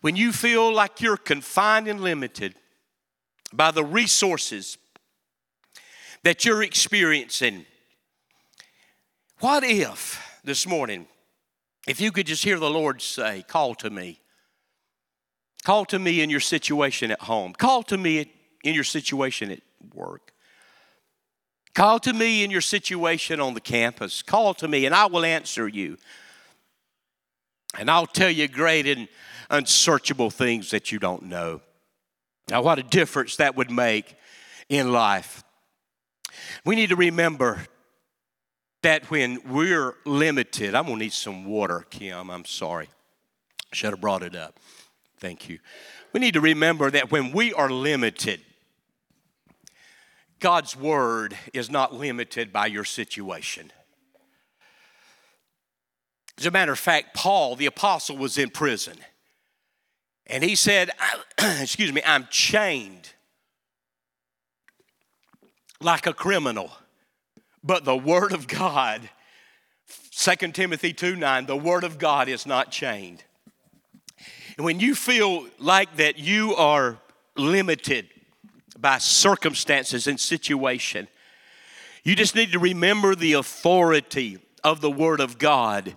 when 0.00 0.16
you 0.16 0.32
feel 0.32 0.72
like 0.72 1.00
you're 1.00 1.16
confined 1.16 1.88
and 1.88 2.00
limited 2.00 2.54
by 3.52 3.70
the 3.70 3.84
resources 3.84 4.78
that 6.22 6.44
you're 6.44 6.62
experiencing, 6.62 7.64
what 9.40 9.64
if 9.64 10.40
this 10.44 10.66
morning, 10.66 11.06
if 11.86 12.00
you 12.00 12.10
could 12.10 12.26
just 12.26 12.44
hear 12.44 12.58
the 12.58 12.70
Lord 12.70 13.02
say, 13.02 13.44
Call 13.46 13.74
to 13.76 13.90
me? 13.90 14.20
Call 15.64 15.84
to 15.86 15.98
me 15.98 16.20
in 16.20 16.30
your 16.30 16.40
situation 16.40 17.10
at 17.10 17.22
home. 17.22 17.52
Call 17.52 17.82
to 17.84 17.98
me 17.98 18.30
in 18.62 18.74
your 18.74 18.84
situation 18.84 19.50
at 19.50 19.60
work. 19.94 20.32
Call 21.74 21.98
to 22.00 22.12
me 22.12 22.44
in 22.44 22.50
your 22.50 22.60
situation 22.60 23.40
on 23.40 23.54
the 23.54 23.60
campus. 23.60 24.22
Call 24.22 24.54
to 24.54 24.68
me 24.68 24.86
and 24.86 24.94
I 24.94 25.06
will 25.06 25.24
answer 25.24 25.68
you. 25.68 25.98
And 27.78 27.90
I'll 27.90 28.06
tell 28.06 28.30
you 28.30 28.48
great 28.48 28.86
and 28.86 29.08
unsearchable 29.50 30.30
things 30.30 30.70
that 30.70 30.92
you 30.92 30.98
don't 30.98 31.24
know. 31.24 31.60
Now, 32.48 32.62
what 32.62 32.78
a 32.78 32.82
difference 32.82 33.36
that 33.36 33.56
would 33.56 33.70
make 33.70 34.16
in 34.68 34.92
life. 34.92 35.42
We 36.64 36.76
need 36.76 36.90
to 36.90 36.96
remember 36.96 37.66
that 38.82 39.10
when 39.10 39.40
we're 39.48 39.94
limited, 40.04 40.74
I'm 40.74 40.84
gonna 40.84 40.98
need 40.98 41.12
some 41.12 41.44
water, 41.44 41.86
Kim. 41.90 42.30
I'm 42.30 42.44
sorry. 42.44 42.88
Should 43.72 43.90
have 43.90 44.00
brought 44.00 44.22
it 44.22 44.36
up. 44.36 44.58
Thank 45.18 45.48
you. 45.48 45.58
We 46.12 46.20
need 46.20 46.34
to 46.34 46.40
remember 46.40 46.90
that 46.90 47.10
when 47.10 47.32
we 47.32 47.52
are 47.52 47.70
limited, 47.70 48.40
God's 50.38 50.76
word 50.76 51.36
is 51.52 51.70
not 51.70 51.94
limited 51.94 52.52
by 52.52 52.66
your 52.66 52.84
situation. 52.84 53.72
As 56.38 56.46
a 56.46 56.50
matter 56.50 56.72
of 56.72 56.78
fact, 56.78 57.14
Paul, 57.14 57.56
the 57.56 57.66
apostle, 57.66 58.16
was 58.16 58.36
in 58.36 58.50
prison. 58.50 58.98
And 60.26 60.42
he 60.42 60.54
said, 60.54 60.90
Excuse 61.38 61.92
me, 61.92 62.02
I'm 62.04 62.26
chained 62.30 63.12
like 65.80 66.06
a 66.06 66.12
criminal 66.12 66.70
But 67.62 67.84
the 67.84 67.96
Word 67.96 68.32
of 68.32 68.46
God, 68.46 69.10
2 70.12 70.34
Timothy 70.52 70.92
2 70.92 71.16
9, 71.16 71.46
the 71.46 71.56
Word 71.56 71.84
of 71.84 71.98
God 71.98 72.28
is 72.28 72.46
not 72.46 72.70
chained. 72.70 73.24
And 74.56 74.64
when 74.64 74.80
you 74.80 74.94
feel 74.94 75.46
like 75.58 75.96
that 75.96 76.18
you 76.18 76.54
are 76.54 76.98
limited 77.36 78.08
by 78.78 78.98
circumstances 78.98 80.06
and 80.06 80.18
situation, 80.18 81.08
you 82.04 82.14
just 82.14 82.34
need 82.34 82.52
to 82.52 82.58
remember 82.58 83.14
the 83.14 83.34
authority 83.34 84.38
of 84.62 84.80
the 84.80 84.90
Word 84.90 85.20
of 85.20 85.38
God 85.38 85.96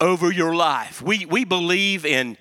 over 0.00 0.30
your 0.30 0.54
life. 0.54 1.00
We, 1.00 1.24
we 1.24 1.44
believe 1.44 2.04
in 2.04 2.36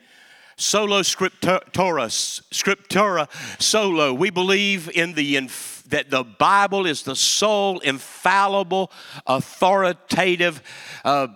solo 0.58 1.02
scriptura, 1.02 2.10
scriptura 2.52 3.28
solo. 3.62 4.14
We 4.14 4.30
believe 4.30 4.90
in 4.94 5.14
the 5.14 5.36
inf- 5.36 5.84
that 5.88 6.10
the 6.10 6.24
Bible 6.24 6.86
is 6.86 7.04
the 7.04 7.16
sole 7.16 7.80
infallible, 7.80 8.92
authoritative 9.28 10.62
uh, 11.04 11.28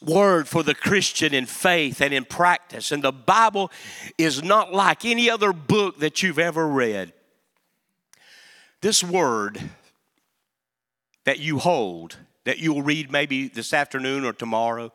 word 0.00 0.48
for 0.48 0.62
the 0.62 0.74
Christian 0.74 1.34
in 1.34 1.46
faith 1.46 2.00
and 2.00 2.14
in 2.14 2.24
practice. 2.24 2.92
And 2.92 3.02
the 3.02 3.12
Bible 3.12 3.70
is 4.18 4.42
not 4.42 4.72
like 4.72 5.04
any 5.04 5.28
other 5.28 5.52
book 5.52 5.98
that 5.98 6.22
you've 6.22 6.38
ever 6.38 6.66
read. 6.66 7.12
This 8.80 9.02
word 9.02 9.60
that 11.24 11.40
you 11.40 11.58
hold, 11.58 12.16
that 12.44 12.58
you'll 12.58 12.82
read 12.82 13.10
maybe 13.10 13.48
this 13.48 13.74
afternoon 13.74 14.24
or 14.24 14.32
tomorrow, 14.32 14.92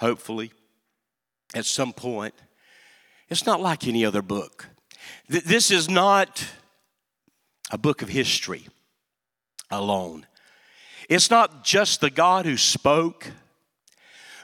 hopefully, 0.00 0.52
at 1.54 1.64
some 1.64 1.92
point, 1.92 2.34
it's 3.30 3.46
not 3.46 3.60
like 3.60 3.86
any 3.86 4.04
other 4.04 4.22
book. 4.22 4.66
This 5.28 5.70
is 5.70 5.88
not 5.88 6.46
a 7.70 7.78
book 7.78 8.02
of 8.02 8.08
history 8.08 8.66
alone. 9.70 10.26
It's 11.08 11.30
not 11.30 11.64
just 11.64 12.00
the 12.00 12.10
God 12.10 12.46
who 12.46 12.56
spoke, 12.56 13.32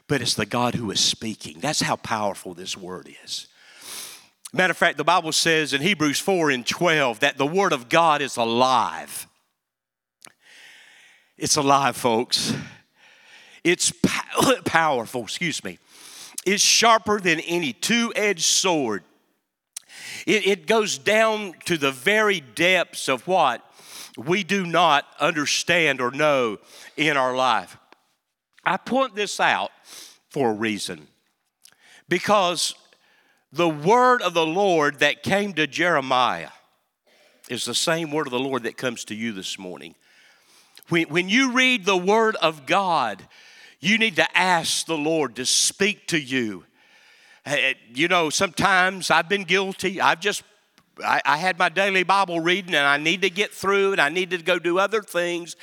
but 0.09 0.21
it's 0.21 0.35
the 0.35 0.47
God 0.47 0.75
who 0.75 0.91
is 0.91 1.01
speaking. 1.01 1.59
That's 1.61 1.81
how 1.81 1.97
powerful 1.97 2.55
this 2.55 2.77
word 2.77 3.09
is. 3.25 3.47
Matter 4.53 4.71
of 4.71 4.77
fact, 4.77 4.99
the 4.99 5.05
Bible 5.05 5.33
says 5.33 5.73
in 5.73 5.81
Hebrews 5.81 6.21
4 6.21 6.51
and 6.51 6.67
12 6.67 7.21
that 7.21 7.39
the 7.39 7.47
word 7.47 7.73
of 7.73 7.89
God 7.89 8.23
is 8.23 8.37
alive. 8.37 9.27
It's 11.37 11.57
alive, 11.57 11.97
folks. 11.97 12.55
It's 13.65 13.93
powerful, 14.65 15.23
excuse 15.23 15.65
me. 15.65 15.79
It's 16.47 16.63
sharper 16.63 17.21
than 17.21 17.41
any 17.41 17.73
two 17.73 18.13
edged 18.15 18.45
sword. 18.45 19.03
It, 20.27 20.47
it 20.47 20.67
goes 20.67 20.99
down 20.99 21.55
to 21.67 21.77
the 21.77 21.93
very 21.93 22.41
depths 22.41 23.09
of 23.09 23.27
what 23.27 23.65
we 24.17 24.45
do 24.45 24.67
not 24.67 25.07
understand 25.19 26.01
or 26.01 26.11
know 26.11 26.59
in 26.97 27.17
our 27.17 27.35
life. 27.35 27.77
I 28.65 28.77
point 28.77 29.15
this 29.15 29.41
out 29.41 29.71
for 30.31 30.51
a 30.51 30.55
reason 30.55 31.07
because 32.09 32.75
the 33.53 33.69
word 33.69 34.23
of 34.23 34.35
the 34.35 34.47
Lord 34.47 35.01
that 35.01 35.23
came 35.23 35.53
to 35.55 35.67
Jeremiah 35.67 36.51
is 37.49 37.65
the 37.65 37.75
same 37.75 38.11
word 38.11 38.27
of 38.27 38.33
the 38.33 38.39
Lord 38.39 38.63
that 38.65 38.77
comes 38.77 39.05
to 39.07 39.15
you 39.15 39.33
this 39.33 39.59
morning. 39.59 39.95
When, 40.89 41.05
when 41.09 41.29
you 41.29 41.53
read 41.53 41.85
the 41.85 41.97
word 41.97 42.37
of 42.37 42.67
God, 42.67 43.23
you 43.85 43.99
need 43.99 44.17
to 44.17 44.39
ask 44.39 44.87
the 44.87 44.97
Lord 44.97 45.37
to 45.37 45.45
speak 45.45 46.07
to 46.09 46.19
you. 46.19 46.65
Eh, 47.45 47.57
eh, 47.57 47.75
you 47.93 48.09
know, 48.09 48.31
sometimes 48.31 49.11
I've 49.11 49.29
been 49.29 49.45
guilty. 49.45 50.01
I've 50.01 50.21
just 50.21 50.43
I, 51.05 51.21
I, 51.25 51.37
had 51.37 51.59
my 51.59 51.69
daily 51.69 52.03
Bible 52.03 52.41
reading 52.41 52.75
and 52.75 52.87
I 52.87 52.97
need 52.97 53.23
to 53.23 53.31
get 53.31 53.51
through 53.51 53.93
and 53.93 54.01
I 54.01 54.09
needed 54.09 54.39
to 54.39 54.45
go 54.45 54.59
do 54.59 54.79
other 54.79 55.03
things. 55.03 55.57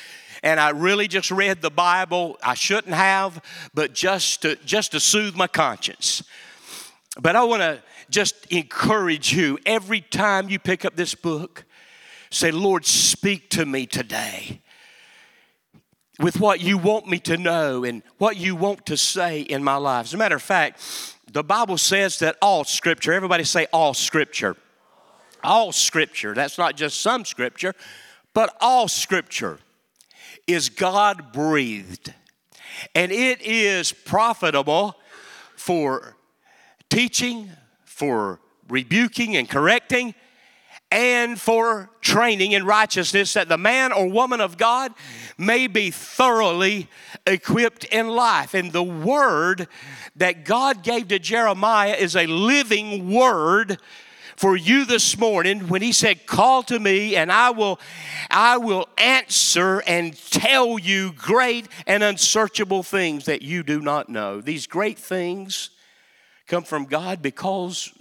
And 0.44 0.60
I 0.60 0.70
really 0.70 1.08
just 1.08 1.32
read 1.32 1.62
the 1.62 1.72
Bible. 1.72 2.38
I 2.44 2.54
shouldn't 2.54 2.94
have, 2.94 3.44
but 3.74 3.94
just 3.94 4.42
to, 4.42 4.56
just 4.58 4.92
to 4.92 5.00
soothe 5.00 5.36
my 5.36 5.48
conscience. 5.48 6.22
But 7.20 7.36
I 7.36 7.44
want 7.44 7.62
to 7.62 7.82
just 8.10 8.46
encourage 8.52 9.34
you 9.34 9.58
every 9.66 10.02
time 10.02 10.50
you 10.50 10.60
pick 10.60 10.86
up 10.86 10.96
this 10.96 11.16
book, 11.16 11.64
say, 12.30 12.52
Lord, 12.52 12.86
speak 12.86 13.50
to 13.52 13.66
me 13.66 13.86
today 13.86 14.62
with 16.22 16.40
what 16.40 16.62
you 16.62 16.78
want 16.78 17.08
me 17.08 17.20
to 17.20 17.36
know 17.36 17.84
and 17.84 18.04
what 18.18 18.38
you 18.38 18.56
want 18.56 18.86
to 18.86 18.96
say 18.96 19.42
in 19.42 19.64
my 19.64 19.76
life. 19.76 20.06
As 20.06 20.14
a 20.14 20.18
matter 20.18 20.36
of 20.36 20.42
fact, 20.42 20.82
the 21.32 21.44
Bible 21.44 21.78
says 21.78 22.20
that 22.20 22.38
all 22.42 22.64
scripture, 22.64 23.12
everybody 23.12 23.44
say 23.44 23.68
all 23.74 23.94
scripture. 23.94 24.56
All 25.44 25.72
scripture, 25.72 26.36
that's 26.36 26.60
not 26.60 26.76
just 26.76 27.02
some 27.02 27.26
scripture, 27.26 27.74
but 28.34 28.56
all 28.62 28.88
scripture 28.88 29.58
is 30.46 30.70
God 30.70 31.34
breathed. 31.34 32.14
And 32.94 33.12
it 33.12 33.42
is 33.42 33.92
profitable 33.92 34.96
for 35.56 36.16
teaching, 36.90 37.50
for 37.86 38.40
rebuking 38.70 39.36
and 39.36 39.50
correcting, 39.50 40.14
and 40.92 41.40
for 41.40 41.90
training 42.02 42.52
in 42.52 42.66
righteousness 42.66 43.34
that 43.34 43.48
the 43.48 43.58
man 43.58 43.94
or 43.94 44.10
woman 44.10 44.42
of 44.42 44.58
God 44.58 44.94
may 45.38 45.68
be 45.68 45.90
thoroughly 45.90 46.90
equipped 47.26 47.86
in 47.86 48.10
life. 48.10 48.54
And 48.54 48.74
the 48.74 48.84
word 48.84 49.68
that 50.18 50.44
God 50.44 50.84
gave 50.84 51.08
to 51.08 51.20
Jeremiah 51.20 51.96
is 51.98 52.16
a 52.16 52.28
living 52.28 53.12
word 53.12 53.80
for 54.36 54.58
you 54.58 54.86
this 54.86 55.18
morning 55.18 55.68
when 55.68 55.84
he 55.84 55.92
said 55.92 56.26
call 56.26 56.64
to 56.64 56.80
me 56.80 57.16
and 57.16 57.32
I 57.32 57.52
will 57.52 57.80
I 58.30 58.58
will 58.58 58.90
answer 58.98 59.84
and 59.86 60.18
tell 60.32 60.80
you 60.80 61.14
great 61.14 61.68
and 61.86 62.02
unsearchable 62.02 62.82
things 62.82 63.26
that 63.26 63.44
you 63.44 63.62
do 63.62 63.80
not 63.80 64.10
know. 64.10 64.42
These 64.42 64.66
great 64.68 64.98
things 64.98 65.70
come 66.48 66.64
from 66.64 66.86
God 66.86 67.22
because 67.22 67.94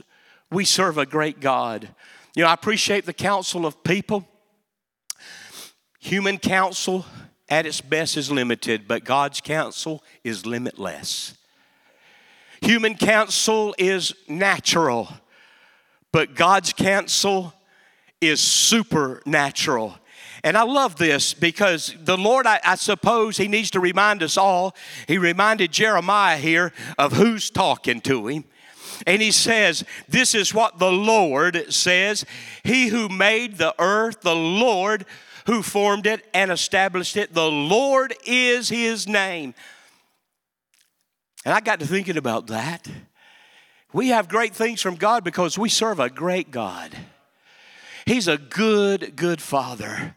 we 0.51 0.65
serve 0.65 0.99
a 0.99 1.07
great 1.07 1.41
God. 1.41 1.91
You 2.37 2.45
know, 2.45 2.49
I 2.49 2.55
appreciate 2.55 3.07
the 3.07 3.13
counsel 3.13 3.67
of 3.67 3.83
people. 3.83 4.27
Human 5.99 6.39
counsel 6.39 7.05
at 7.49 7.67
its 7.67 7.81
best 7.81 8.17
is 8.17 8.31
limited, 8.31 8.87
but 8.87 9.05
God's 9.05 9.41
counsel 9.41 10.03
is 10.23 10.47
limitless. 10.47 11.35
Human 12.63 12.95
counsel 12.95 13.75
is 13.79 14.15
natural, 14.29 15.09
but 16.13 16.35
God's 16.35 16.73
counsel 16.73 17.53
is 18.21 18.41
supernatural. 18.41 19.97
And 20.45 20.57
I 20.57 20.63
love 20.63 20.97
this 20.97 21.35
because 21.35 21.95
the 22.01 22.17
Lord, 22.17 22.47
I, 22.47 22.61
I, 22.65 22.77
suppose, 22.77 23.37
He 23.37 23.49
needs 23.49 23.71
to 23.73 23.81
remind 23.81 24.23
us 24.23 24.37
all. 24.37 24.75
He 25.07 25.19
reminded 25.19 25.73
Jeremiah 25.73 26.39
here 26.39 26.73
of 26.99 27.13
who's 27.13 27.51
talking 27.51 28.01
to 28.03 28.27
him. 28.27 28.45
And 29.07 29.23
he 29.23 29.31
says, 29.31 29.85
This 30.09 30.35
is 30.35 30.53
what 30.53 30.79
the 30.79 30.93
Lord 30.93 31.73
says 31.73 32.25
He 32.63 32.89
who 32.89 33.09
made 33.09 33.59
the 33.59 33.75
earth, 33.79 34.21
the 34.23 34.35
Lord 34.35 35.07
who 35.47 35.63
formed 35.63 36.07
it 36.07 36.25
and 36.33 36.51
established 36.51 37.17
it, 37.17 37.35
the 37.35 37.51
Lord 37.51 38.15
is 38.25 38.69
his 38.69 39.09
name. 39.09 39.55
And 41.45 41.55
I 41.55 41.61
got 41.61 41.81
to 41.81 41.87
thinking 41.87 42.17
about 42.17 42.49
that. 42.49 42.89
We 43.93 44.09
have 44.09 44.29
great 44.29 44.55
things 44.55 44.81
from 44.81 44.95
God 44.95 45.25
because 45.25 45.59
we 45.59 45.69
serve 45.69 45.99
a 45.99 46.11
great 46.11 46.51
God. 46.51 46.97
He's 48.07 48.29
a 48.29 48.39
good, 48.39 49.17
good 49.17 49.43
Father. 49.43 50.15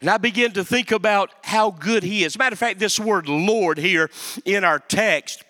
And 0.00 0.10
I 0.10 0.18
begin 0.18 0.52
to 0.52 0.64
think 0.64 0.92
about 0.92 1.30
how 1.42 1.70
good 1.70 2.02
He 2.02 2.24
is. 2.24 2.36
Matter 2.36 2.52
of 2.52 2.58
fact, 2.58 2.78
this 2.78 3.00
word 3.00 3.28
Lord 3.28 3.78
here 3.78 4.10
in 4.44 4.64
our 4.64 4.78
text 4.78 5.42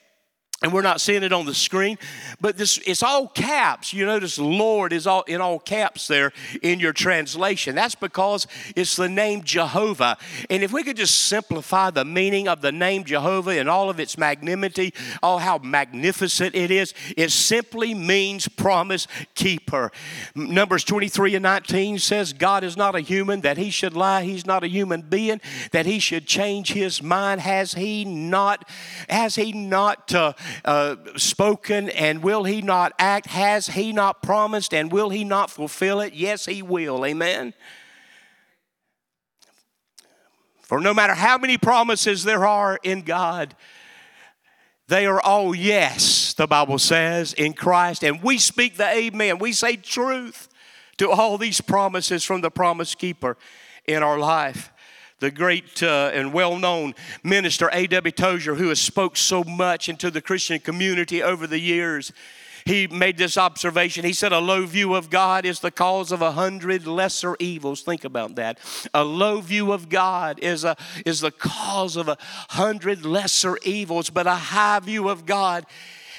and 0.63 0.73
we're 0.73 0.83
not 0.83 1.01
seeing 1.01 1.23
it 1.23 1.33
on 1.33 1.45
the 1.45 1.55
screen 1.55 1.99
but 2.41 2.57
this 2.57 2.79
it's 2.87 3.03
all 3.03 3.29
caps. 3.29 3.93
You 3.93 4.07
notice 4.07 4.39
lord 4.39 4.93
is 4.93 5.07
all 5.07 5.23
in 5.23 5.41
all 5.41 5.59
caps 5.59 6.09
there 6.09 6.33
in 6.63 6.81
your 6.81 6.93
translation. 6.93 7.75
That's 7.75 7.95
because 7.95 8.47
it's 8.75 8.97
the 8.97 9.09
name 9.09 9.43
jehovah. 9.43 10.17
And 10.49 10.63
if 10.63 10.73
we 10.73 10.83
could 10.83 10.97
just 10.97 11.25
simplify 11.25 11.91
the 11.91 12.05
meaning 12.05 12.49
of 12.49 12.63
the 12.63 12.73
name 12.73 13.05
jehovah 13.05 13.59
and 13.59 13.69
all 13.69 13.91
of 13.91 14.01
its 14.01 14.17
magnanimity 14.17 14.95
all 15.23 15.39
how 15.39 15.59
magnificent 15.59 16.55
it 16.55 16.71
is 16.71 16.95
it 17.17 17.31
simply 17.31 17.95
means 17.95 18.49
promise 18.49 19.07
keeper. 19.35 19.93
Numbers 20.35 20.85
23 20.85 21.35
and 21.37 21.43
19 21.43 21.99
says 21.99 22.33
god 22.33 22.65
is 22.65 22.77
not 22.77 22.95
a 22.95 23.01
human 23.01 23.43
that 23.43 23.59
he 23.59 23.71
should 23.71 23.95
lie. 23.95 24.23
He's 24.25 24.47
not 24.47 24.65
a 24.65 24.69
human 24.69 25.03
being 25.03 25.41
that 25.73 25.85
he 25.85 25.99
should 25.99 26.27
change 26.27 26.73
his 26.73 27.03
mind. 27.03 27.43
Has 27.43 27.75
he 27.75 28.07
not 28.07 28.69
has 29.09 29.35
he 29.35 29.53
not 29.53 30.15
uh, 30.15 30.33
uh, 30.65 30.97
spoken 31.17 31.89
and 31.91 32.23
will 32.23 32.45
he 32.45 32.63
not 32.63 32.93
act? 32.99 33.27
Has 33.27 33.69
he 33.69 33.93
not 33.93 34.23
promised 34.23 34.75
and 34.75 34.93
will 34.93 35.11
he 35.11 35.25
not 35.25 35.51
fulfill 35.51 36.01
it? 36.01 36.15
Yes, 36.15 36.47
he 36.47 36.63
will. 36.63 37.05
Amen. 37.05 37.55
For 40.63 40.81
no 40.81 40.93
matter 40.93 41.15
how 41.15 41.39
many 41.39 41.59
promises 41.59 42.25
there 42.25 42.45
are 42.45 42.79
in 42.83 43.03
God, 43.03 43.55
they 44.89 45.07
are 45.07 45.21
all 45.21 45.55
yes, 45.55 46.35
the 46.35 46.47
Bible 46.47 46.79
says, 46.79 47.33
in 47.33 47.53
Christ. 47.53 48.05
And 48.05 48.23
we 48.23 48.39
speak 48.39 48.77
the 48.77 48.89
amen. 48.89 49.39
We 49.39 49.53
say 49.53 49.77
truth 49.77 50.49
to 50.99 51.11
all 51.11 51.39
these 51.39 51.61
promises 51.61 52.25
from 52.25 52.41
the 52.41 52.51
promise 52.51 52.95
keeper 52.95 53.37
in 53.87 54.03
our 54.03 54.19
life. 54.19 54.73
The 55.19 55.31
great 55.31 55.83
uh, 55.83 56.11
and 56.13 56.33
well-known 56.33 56.95
minister 57.23 57.71
A.W. 57.73 58.13
Tozer, 58.13 58.55
who 58.55 58.69
has 58.69 58.81
spoke 58.81 59.17
so 59.17 59.43
much 59.45 59.89
into 59.89 60.11
the 60.11 60.21
Christian 60.21 60.61
community 60.61 61.23
over 61.23 61.47
the 61.47 61.59
years, 61.59 62.13
he 62.67 62.89
made 62.89 63.17
this 63.17 63.39
observation. 63.39 64.05
He 64.05 64.13
said, 64.13 64.33
A 64.33 64.41
low 64.41 64.67
view 64.67 64.95
of 64.95 65.09
God 65.09 65.47
is 65.47 65.61
the 65.61 65.71
cause 65.71 66.11
of 66.11 66.21
a 66.21 66.33
hundred 66.33 66.85
lesser 66.85 67.37
evils. 67.39 67.83
Think 67.83 68.05
about 68.05 68.35
that. 68.35 68.59
A 68.93 69.05
low 69.05 69.41
view 69.41 69.71
of 69.73 69.89
God 69.89 70.41
is, 70.41 70.65
a, 70.65 70.77
is 71.07 71.21
the 71.21 71.31
cause 71.31 71.95
of 71.95 72.09
a 72.09 72.19
hundred 72.21 73.07
lesser 73.07 73.57
evils, 73.63 74.11
but 74.11 74.27
a 74.27 74.35
high 74.35 74.81
view 74.81 75.09
of 75.09 75.27
God. 75.27 75.65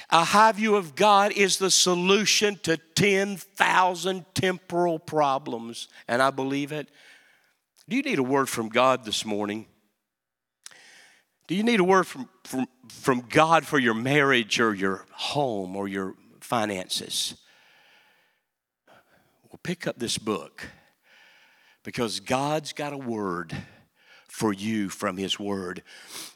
A 0.08 0.24
high 0.24 0.52
view 0.52 0.76
of 0.76 0.94
God 0.94 1.32
is 1.32 1.58
the 1.58 1.70
solution 1.70 2.58
to 2.62 2.78
10,000 2.78 4.24
temporal 4.32 4.98
problems. 4.98 5.88
And 6.08 6.22
I 6.22 6.30
believe 6.30 6.72
it. 6.72 6.88
Do 7.88 7.96
you 7.96 8.02
need 8.02 8.18
a 8.18 8.22
word 8.22 8.50
from 8.50 8.68
God 8.68 9.06
this 9.06 9.24
morning? 9.24 9.66
Do 11.46 11.54
you 11.54 11.62
need 11.62 11.80
a 11.80 11.84
word 11.84 12.06
from, 12.06 12.28
from, 12.44 12.66
from 12.90 13.24
God 13.30 13.64
for 13.64 13.78
your 13.78 13.94
marriage 13.94 14.60
or 14.60 14.74
your 14.74 15.06
home 15.12 15.74
or 15.74 15.88
your 15.88 16.14
finances? 16.40 17.34
Well, 19.48 19.58
pick 19.62 19.86
up 19.86 19.98
this 19.98 20.18
book 20.18 20.68
because 21.82 22.20
God's 22.20 22.74
got 22.74 22.92
a 22.92 22.98
word 22.98 23.56
for 24.28 24.52
you 24.52 24.90
from 24.90 25.16
His 25.16 25.40
Word. 25.40 25.82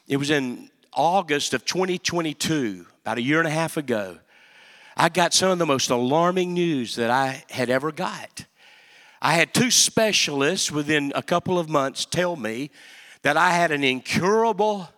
It 0.07 0.17
was 0.17 0.31
in 0.31 0.71
August 0.91 1.53
of 1.53 1.65
2022, 1.65 2.87
about 3.01 3.19
a 3.19 3.21
year 3.21 3.37
and 3.37 3.47
a 3.47 3.51
half 3.51 3.77
ago. 3.77 4.17
I 4.97 5.09
got 5.09 5.35
some 5.35 5.51
of 5.51 5.59
the 5.59 5.67
most 5.67 5.91
alarming 5.91 6.55
news 6.55 6.95
that 6.95 7.11
I 7.11 7.43
had 7.51 7.69
ever 7.69 7.91
got. 7.91 8.45
I 9.25 9.35
had 9.35 9.53
two 9.53 9.71
specialists 9.71 10.69
within 10.69 11.13
a 11.15 11.23
couple 11.23 11.57
of 11.57 11.69
months 11.69 12.03
tell 12.03 12.35
me 12.35 12.71
that 13.21 13.37
I 13.37 13.51
had 13.51 13.71
an 13.71 13.81
incurable, 13.81 14.89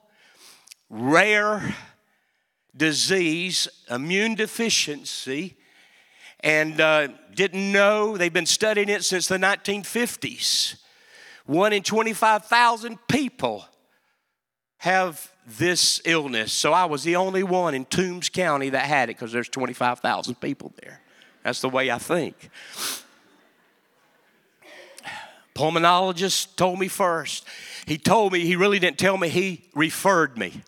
rare 0.89 1.75
disease, 2.75 3.67
immune 3.87 4.33
deficiency, 4.33 5.55
and 6.39 6.81
uh, 6.81 7.09
didn't 7.35 7.71
know. 7.71 8.17
They've 8.17 8.33
been 8.33 8.47
studying 8.47 8.89
it 8.89 9.03
since 9.03 9.27
the 9.27 9.37
1950s. 9.37 10.81
One 11.45 11.71
in 11.71 11.83
25,000 11.83 12.97
people 13.07 13.63
have 14.77 15.31
this 15.45 16.01
illness. 16.03 16.51
So 16.51 16.73
I 16.73 16.85
was 16.85 17.03
the 17.03 17.15
only 17.15 17.43
one 17.43 17.75
in 17.75 17.85
Toombs 17.85 18.29
County 18.29 18.69
that 18.69 18.85
had 18.87 19.11
it 19.11 19.17
because 19.17 19.31
there's 19.31 19.49
25,000 19.49 20.41
people 20.41 20.73
there. 20.81 20.99
That's 21.43 21.61
the 21.61 21.69
way 21.69 21.91
I 21.91 21.99
think. 21.99 22.49
Pulmonologist 25.55 26.57
told 26.57 26.79
me 26.79 26.89
first. 26.89 27.45
He 27.85 27.97
told 27.97 28.33
me, 28.33 28.41
he 28.41 28.55
really 28.55 28.77
didn't 28.77 28.99
tell 28.99 29.17
me, 29.17 29.29
he 29.29 29.69
referred 29.73 30.37
me 30.37 30.61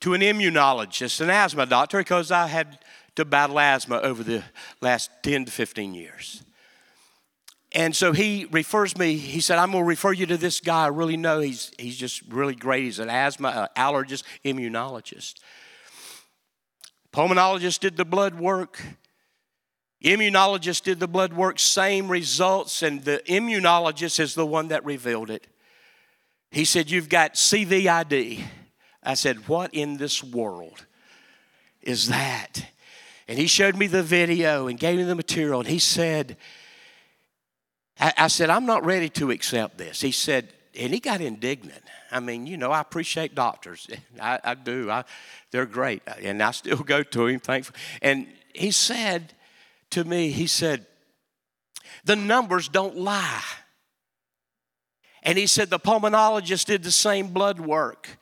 to 0.00 0.14
an 0.14 0.20
immunologist, 0.20 1.20
an 1.20 1.30
asthma 1.30 1.66
doctor, 1.66 1.98
because 1.98 2.30
I 2.30 2.46
had 2.46 2.78
to 3.16 3.24
battle 3.24 3.58
asthma 3.58 4.00
over 4.00 4.22
the 4.22 4.42
last 4.80 5.10
10 5.22 5.46
to 5.46 5.50
15 5.50 5.94
years. 5.94 6.42
And 7.72 7.94
so 7.94 8.12
he 8.12 8.46
refers 8.52 8.96
me, 8.96 9.16
he 9.16 9.40
said, 9.40 9.58
I'm 9.58 9.72
going 9.72 9.82
to 9.82 9.88
refer 9.88 10.12
you 10.12 10.26
to 10.26 10.36
this 10.36 10.60
guy 10.60 10.84
I 10.84 10.88
really 10.88 11.16
know. 11.16 11.40
He's, 11.40 11.72
he's 11.76 11.96
just 11.96 12.22
really 12.28 12.54
great. 12.54 12.84
He's 12.84 13.00
an 13.00 13.10
asthma 13.10 13.48
uh, 13.48 13.66
allergist, 13.76 14.22
immunologist. 14.44 15.34
Pulmonologist 17.12 17.80
did 17.80 17.96
the 17.96 18.04
blood 18.04 18.38
work. 18.38 18.80
Immunologist 20.04 20.82
did 20.82 21.00
the 21.00 21.08
blood 21.08 21.32
work, 21.32 21.58
same 21.58 22.08
results, 22.08 22.82
and 22.82 23.02
the 23.04 23.22
immunologist 23.26 24.20
is 24.20 24.34
the 24.34 24.44
one 24.44 24.68
that 24.68 24.84
revealed 24.84 25.30
it. 25.30 25.46
He 26.50 26.66
said, 26.66 26.90
You've 26.90 27.08
got 27.08 27.34
CVID. 27.34 28.44
I 29.02 29.14
said, 29.14 29.48
What 29.48 29.72
in 29.72 29.96
this 29.96 30.22
world 30.22 30.84
is 31.80 32.08
that? 32.08 32.66
And 33.26 33.38
he 33.38 33.46
showed 33.46 33.76
me 33.76 33.86
the 33.86 34.02
video 34.02 34.66
and 34.66 34.78
gave 34.78 34.98
me 34.98 35.04
the 35.04 35.14
material, 35.14 35.60
and 35.60 35.68
he 35.68 35.78
said, 35.78 36.36
I, 37.98 38.26
said, 38.26 38.50
I'm 38.50 38.66
not 38.66 38.84
ready 38.84 39.08
to 39.10 39.30
accept 39.30 39.78
this. 39.78 40.00
He 40.00 40.10
said, 40.10 40.52
and 40.78 40.92
he 40.92 40.98
got 40.98 41.20
indignant. 41.20 41.80
I 42.10 42.20
mean, 42.20 42.46
you 42.46 42.56
know, 42.56 42.72
I 42.72 42.80
appreciate 42.80 43.34
doctors. 43.34 43.88
I, 44.20 44.40
I 44.42 44.54
do. 44.54 44.90
I, 44.90 45.04
they're 45.52 45.64
great. 45.64 46.02
And 46.20 46.42
I 46.42 46.50
still 46.50 46.78
go 46.78 47.02
to 47.02 47.26
him, 47.26 47.40
thankful. 47.40 47.76
And 48.02 48.26
he 48.52 48.72
said, 48.72 49.32
to 49.94 50.04
me, 50.04 50.30
he 50.30 50.46
said, 50.46 50.86
The 52.04 52.16
numbers 52.16 52.68
don't 52.68 52.96
lie. 52.96 53.42
And 55.22 55.38
he 55.38 55.46
said, 55.46 55.70
The 55.70 55.78
pulmonologist 55.78 56.66
did 56.66 56.82
the 56.82 56.90
same 56.90 57.28
blood 57.28 57.60
work. 57.60 58.18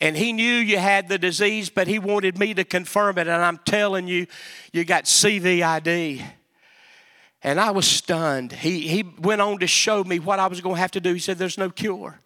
And 0.00 0.16
he 0.16 0.32
knew 0.32 0.52
you 0.52 0.78
had 0.78 1.08
the 1.08 1.16
disease, 1.16 1.70
but 1.70 1.86
he 1.86 1.98
wanted 1.98 2.38
me 2.38 2.52
to 2.54 2.64
confirm 2.64 3.16
it. 3.16 3.28
And 3.28 3.42
I'm 3.42 3.58
telling 3.58 4.08
you, 4.08 4.26
you 4.72 4.84
got 4.84 5.04
CVID. 5.04 6.22
And 7.42 7.60
I 7.60 7.70
was 7.70 7.86
stunned. 7.86 8.52
He, 8.52 8.88
he 8.88 9.02
went 9.02 9.40
on 9.40 9.58
to 9.60 9.66
show 9.66 10.02
me 10.02 10.18
what 10.18 10.40
I 10.40 10.48
was 10.48 10.60
going 10.60 10.74
to 10.74 10.80
have 10.80 10.90
to 10.92 11.00
do. 11.00 11.14
He 11.14 11.20
said, 11.20 11.38
There's 11.38 11.58
no 11.58 11.70
cure. 11.70 12.20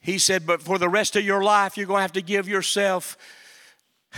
He 0.00 0.18
said, 0.18 0.46
But 0.46 0.62
for 0.62 0.78
the 0.78 0.88
rest 0.88 1.14
of 1.14 1.24
your 1.24 1.42
life, 1.42 1.76
you're 1.76 1.86
going 1.86 1.98
to 1.98 2.02
have 2.02 2.12
to 2.12 2.22
give 2.22 2.48
yourself 2.48 3.18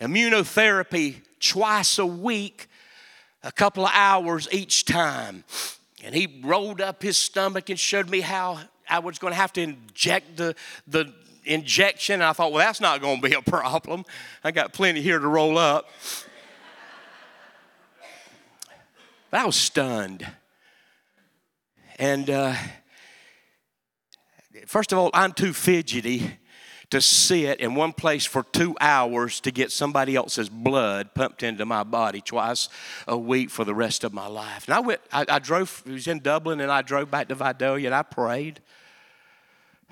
immunotherapy 0.00 1.22
twice 1.40 1.98
a 1.98 2.06
week, 2.06 2.68
a 3.42 3.52
couple 3.52 3.84
of 3.84 3.90
hours 3.94 4.48
each 4.52 4.84
time. 4.84 5.44
And 6.04 6.14
he 6.14 6.40
rolled 6.42 6.80
up 6.80 7.02
his 7.02 7.16
stomach 7.16 7.70
and 7.70 7.78
showed 7.78 8.08
me 8.08 8.20
how 8.20 8.60
I 8.88 9.00
was 9.00 9.18
going 9.18 9.32
to 9.32 9.36
have 9.36 9.52
to 9.54 9.62
inject 9.62 10.36
the, 10.36 10.54
the 10.86 11.12
injection. 11.44 12.14
And 12.14 12.24
I 12.24 12.32
thought, 12.32 12.52
well, 12.52 12.64
that's 12.64 12.80
not 12.80 13.00
going 13.00 13.20
to 13.20 13.28
be 13.28 13.34
a 13.34 13.42
problem. 13.42 14.04
I 14.44 14.50
got 14.50 14.72
plenty 14.72 15.02
here 15.02 15.18
to 15.18 15.26
roll 15.26 15.58
up. 15.58 15.88
But 19.30 19.40
I 19.40 19.44
was 19.46 19.56
stunned. 19.56 20.26
And 21.98 22.30
uh, 22.30 22.54
first 24.66 24.92
of 24.92 24.98
all, 24.98 25.10
I'm 25.12 25.32
too 25.32 25.52
fidgety 25.52 26.38
to 26.90 27.00
sit 27.02 27.60
in 27.60 27.74
one 27.74 27.92
place 27.92 28.24
for 28.24 28.42
two 28.44 28.74
hours 28.80 29.40
to 29.40 29.50
get 29.50 29.70
somebody 29.70 30.16
else's 30.16 30.48
blood 30.48 31.12
pumped 31.14 31.42
into 31.42 31.66
my 31.66 31.82
body 31.82 32.20
twice 32.20 32.68
a 33.06 33.16
week 33.16 33.50
for 33.50 33.64
the 33.64 33.74
rest 33.74 34.04
of 34.04 34.12
my 34.14 34.26
life. 34.26 34.66
And 34.66 34.74
I 34.74 34.80
went, 34.80 35.00
I, 35.12 35.26
I 35.28 35.38
drove, 35.38 35.82
it 35.84 35.92
was 35.92 36.06
in 36.06 36.20
Dublin, 36.20 36.60
and 36.60 36.72
I 36.72 36.80
drove 36.82 37.10
back 37.10 37.28
to 37.28 37.34
Vidalia 37.34 37.88
and 37.88 37.94
I 37.94 38.02
prayed. 38.02 38.60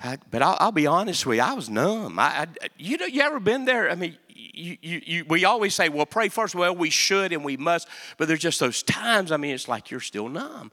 I, 0.03 0.17
but 0.29 0.41
I'll, 0.41 0.57
I'll, 0.59 0.71
be 0.71 0.87
honest 0.87 1.25
with 1.25 1.37
you, 1.37 1.43
I 1.43 1.53
was 1.53 1.69
numb. 1.69 2.19
I, 2.19 2.47
I, 2.61 2.67
you 2.77 2.97
know, 2.97 3.05
you 3.05 3.21
ever 3.21 3.39
been 3.39 3.65
there? 3.65 3.89
I 3.89 3.95
mean, 3.95 4.17
you, 4.27 4.77
you, 4.81 5.01
you, 5.05 5.25
we 5.27 5.45
always 5.45 5.73
say, 5.75 5.89
well, 5.89 6.05
pray 6.05 6.29
first. 6.29 6.55
Well, 6.55 6.75
we 6.75 6.89
should 6.89 7.31
and 7.31 7.43
we 7.43 7.57
must, 7.57 7.87
but 8.17 8.27
there's 8.27 8.39
just 8.39 8.59
those 8.59 8.83
times, 8.83 9.31
I 9.31 9.37
mean, 9.37 9.53
it's 9.53 9.67
like 9.67 9.91
you're 9.91 9.99
still 9.99 10.29
numb. 10.29 10.71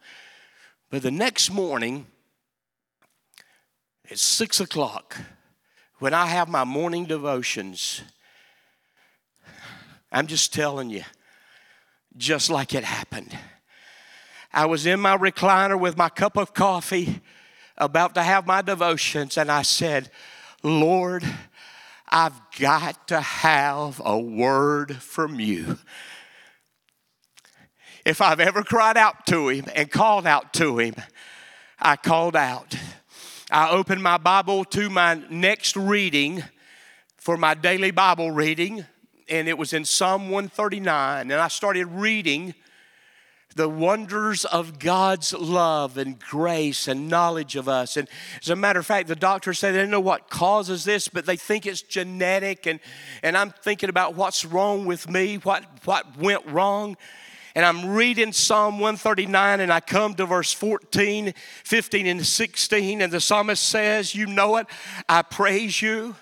But 0.91 1.03
the 1.03 1.11
next 1.11 1.51
morning, 1.51 2.07
it's 4.05 4.23
six 4.23 4.61
o'clock 4.61 5.17
when 5.99 6.15
I 6.15 6.27
have 6.27 6.49
my 6.49 6.65
morning 6.65 7.05
devotions, 7.05 8.03
I'm 10.11 10.27
just 10.27 10.53
telling 10.53 10.91
you, 10.91 11.03
just 12.17 12.51
like 12.51 12.75
it 12.75 12.85
happened. 12.85 13.37
I 14.53 14.67
was 14.67 14.87
in 14.87 15.01
my 15.01 15.17
recliner 15.17 15.79
with 15.79 15.97
my 15.97 16.09
cup 16.09 16.37
of 16.37 16.55
coffee, 16.55 17.21
about 17.77 18.15
to 18.15 18.23
have 18.23 18.47
my 18.47 18.63
devotions, 18.63 19.37
and 19.37 19.51
I 19.51 19.63
said, 19.63 20.11
Lord, 20.63 21.25
I've 22.09 22.41
got 22.61 23.09
to 23.09 23.21
have 23.21 24.01
a 24.05 24.19
word 24.19 24.95
from 24.97 25.41
you. 25.41 25.79
If 28.05 28.21
I've 28.21 28.41
ever 28.41 28.63
cried 28.63 28.97
out 28.97 29.27
to 29.27 29.49
him 29.49 29.65
and 29.75 29.91
called 29.91 30.27
out 30.27 30.53
to 30.55 30.79
him, 30.79 30.95
I 31.81 31.97
called 31.97 32.37
out. 32.37 32.77
I 33.55 33.71
opened 33.71 34.03
my 34.03 34.19
Bible 34.19 34.65
to 34.65 34.91
my 34.91 35.23
next 35.31 35.77
reading 35.77 36.43
for 37.17 37.37
my 37.37 37.55
daily 37.55 37.93
Bible 37.93 38.33
reading, 38.33 38.85
and 39.29 39.47
it 39.47 39.57
was 39.57 39.73
in 39.73 39.85
Psalm 39.85 40.23
139. 40.23 41.31
And 41.31 41.41
I 41.41 41.47
started 41.47 41.87
reading 41.87 42.55
the 43.55 43.69
wonders 43.69 44.45
of 44.45 44.81
God's 44.81 45.33
love 45.33 45.99
and 45.99 46.19
grace 46.19 46.89
and 46.89 47.09
knowledge 47.09 47.55
of 47.55 47.69
us. 47.69 47.97
And 47.97 48.09
as 48.43 48.51
a 48.51 48.57
matter 48.57 48.81
of 48.81 48.87
fact, 48.87 49.07
the 49.07 49.15
doctors 49.15 49.61
say 49.61 49.71
they 49.71 49.79
don't 49.79 49.91
know 49.91 50.01
what 50.01 50.29
causes 50.29 50.85
this, 50.85 51.07
but 51.07 51.25
they 51.25 51.37
think 51.37 51.65
it's 51.65 51.83
genetic. 51.83 52.67
And, 52.67 52.81
and 53.23 53.37
I'm 53.37 53.51
thinking 53.63 53.89
about 53.89 54.17
what's 54.17 54.45
wrong 54.45 54.85
with 54.85 55.09
me, 55.09 55.37
what, 55.37 55.65
what 55.85 56.19
went 56.19 56.45
wrong 56.47 56.97
and 57.55 57.65
I'm 57.65 57.91
reading 57.91 58.33
Psalm 58.33 58.75
139 58.81 59.61
and 59.61 59.73
I 59.73 59.81
come 59.81 60.15
to 60.15 60.27
verse 60.27 60.53
14, 60.53 61.33
15, 61.65 62.07
and 62.07 62.27
16, 62.27 63.01
and 63.01 63.13
the 63.13 63.21
psalmist 63.21 63.63
says, 63.63 64.15
You 64.15 64.27
know 64.27 64.57
it, 64.57 64.67
I 65.09 65.23
praise 65.23 65.81
you 65.81 66.17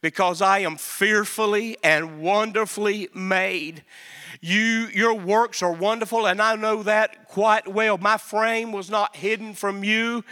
because 0.00 0.40
I 0.40 0.60
am 0.60 0.76
fearfully 0.76 1.76
and 1.82 2.20
wonderfully 2.20 3.08
made. 3.14 3.82
You, 4.40 4.88
your 4.94 5.14
works 5.14 5.62
are 5.62 5.72
wonderful, 5.72 6.26
and 6.26 6.40
I 6.40 6.54
know 6.56 6.84
that 6.84 7.26
quite 7.28 7.66
well. 7.66 7.98
My 7.98 8.16
frame 8.16 8.72
was 8.72 8.88
not 8.88 9.16
hidden 9.16 9.54
from 9.54 9.82
you 9.82 10.24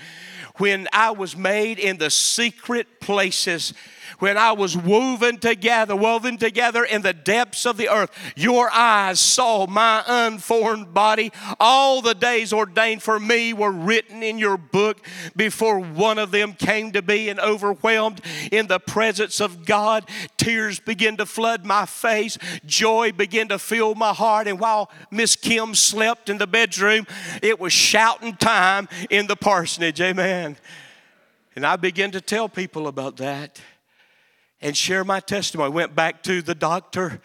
when 0.57 0.89
I 0.93 1.11
was 1.11 1.37
made 1.37 1.79
in 1.79 1.99
the 1.99 2.11
secret 2.11 3.01
places 3.01 3.75
when 4.19 4.37
I 4.37 4.53
was 4.53 4.77
woven 4.77 5.39
together, 5.39 5.95
woven 5.95 6.37
together 6.39 6.85
in 6.85 7.03
the 7.03 7.13
depths 7.13 7.67
of 7.67 7.77
the 7.77 7.89
earth, 7.89 8.11
your 8.37 8.71
eyes 8.71 9.21
saw 9.21 9.67
my 9.67 10.03
unformed 10.07 10.95
body. 10.95 11.33
All 11.61 12.03
the 12.03 12.15
days 12.15 12.53
ordained 12.53 13.03
for 13.03 13.19
me 13.19 13.53
were 13.53 13.73
written 13.73 14.23
in 14.23 14.39
your 14.39 14.57
book 14.57 14.99
before 15.35 15.79
one 15.79 16.19
of 16.19 16.31
them 16.31 16.55
came 16.55 16.93
to 16.93 17.03
be 17.03 17.29
and 17.29 17.41
overwhelmed 17.41 18.21
in 18.53 18.67
the 18.67 18.81
presence 18.81 19.41
of 19.41 19.65
God. 19.65 20.09
Tears 20.37 20.81
began 20.81 21.17
to 21.17 21.27
flood 21.27 21.65
my 21.65 21.87
face, 21.87 22.39
joy 22.65 23.13
began 23.13 23.49
to 23.49 23.59
fill 23.59 23.95
my 23.95 24.13
heart. 24.13 24.47
And 24.47 24.61
while 24.61 24.91
Miss 25.11 25.37
Kim 25.37 25.75
slept 25.75 26.29
in 26.29 26.39
the 26.39 26.47
bedroom, 26.47 27.07
it 27.43 27.59
was 27.61 27.73
shouting 27.73 28.37
time 28.37 28.89
in 29.11 29.27
the 29.27 29.37
parsonage. 29.37 30.01
Amen. 30.01 30.57
And 31.55 31.67
I 31.67 31.77
began 31.77 32.11
to 32.11 32.21
tell 32.21 32.49
people 32.49 32.87
about 32.87 33.17
that 33.17 33.59
and 34.61 34.77
share 34.77 35.05
my 35.05 35.21
testimony. 35.21 35.71
Went 35.71 35.95
back 35.95 36.23
to 36.25 36.43
the 36.43 36.55
doctor 36.55 37.21